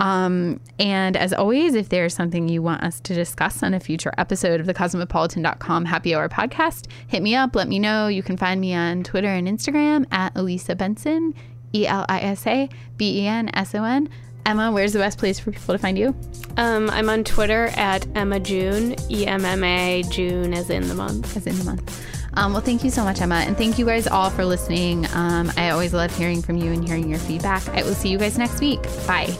Um, 0.00 0.60
and 0.78 1.16
as 1.16 1.32
always, 1.32 1.74
if 1.74 1.88
there's 1.88 2.14
something 2.14 2.48
you 2.48 2.62
want 2.62 2.82
us 2.82 3.00
to 3.00 3.14
discuss 3.14 3.62
on 3.62 3.74
a 3.74 3.80
future 3.80 4.12
episode 4.16 4.60
of 4.60 4.66
the 4.66 4.74
cosmopolitan.com 4.74 5.84
happy 5.86 6.14
hour 6.14 6.28
podcast, 6.28 6.86
hit 7.08 7.22
me 7.22 7.34
up, 7.34 7.56
let 7.56 7.68
me 7.68 7.78
know. 7.78 8.06
You 8.06 8.22
can 8.22 8.36
find 8.36 8.60
me 8.60 8.74
on 8.74 9.02
Twitter 9.02 9.28
and 9.28 9.48
Instagram 9.48 10.06
at 10.12 10.36
Elisa 10.36 10.76
Benson, 10.76 11.34
E 11.74 11.86
L 11.86 12.06
I 12.08 12.20
S 12.20 12.46
A 12.46 12.68
B 12.96 13.22
E 13.22 13.26
N 13.26 13.50
S 13.54 13.74
O 13.74 13.82
N. 13.82 14.08
Emma, 14.46 14.72
where's 14.72 14.94
the 14.94 14.98
best 14.98 15.18
place 15.18 15.38
for 15.38 15.50
people 15.50 15.74
to 15.74 15.78
find 15.78 15.98
you? 15.98 16.16
Um, 16.56 16.88
I'm 16.90 17.10
on 17.10 17.22
Twitter 17.22 17.66
at 17.76 18.06
Emma 18.16 18.40
June, 18.40 18.94
E 19.10 19.26
M 19.26 19.44
M 19.44 19.62
A 19.64 20.02
June 20.10 20.54
as 20.54 20.70
in 20.70 20.88
the 20.88 20.94
month. 20.94 21.36
as 21.36 21.46
in 21.46 21.58
the 21.58 21.64
month. 21.64 22.06
Um, 22.34 22.52
well, 22.52 22.62
thank 22.62 22.84
you 22.84 22.90
so 22.90 23.02
much, 23.04 23.20
Emma. 23.20 23.36
And 23.36 23.56
thank 23.56 23.78
you 23.78 23.84
guys 23.84 24.06
all 24.06 24.30
for 24.30 24.44
listening. 24.44 25.06
Um, 25.12 25.50
I 25.56 25.70
always 25.70 25.92
love 25.92 26.16
hearing 26.16 26.40
from 26.40 26.56
you 26.56 26.72
and 26.72 26.86
hearing 26.86 27.08
your 27.08 27.18
feedback. 27.18 27.68
I 27.70 27.82
will 27.82 27.94
see 27.94 28.10
you 28.10 28.18
guys 28.18 28.38
next 28.38 28.60
week. 28.60 28.82
Bye. 29.06 29.36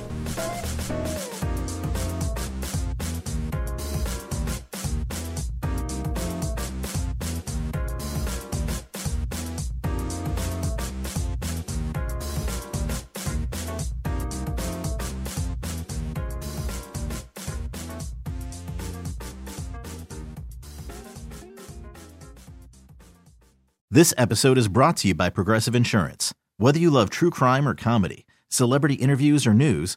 This 23.98 24.14
episode 24.16 24.58
is 24.58 24.68
brought 24.68 24.98
to 24.98 25.08
you 25.08 25.14
by 25.14 25.28
Progressive 25.28 25.74
Insurance. 25.74 26.32
Whether 26.56 26.78
you 26.78 26.88
love 26.88 27.10
true 27.10 27.30
crime 27.30 27.66
or 27.66 27.74
comedy, 27.74 28.26
celebrity 28.48 28.94
interviews 28.94 29.44
or 29.44 29.52
news, 29.52 29.96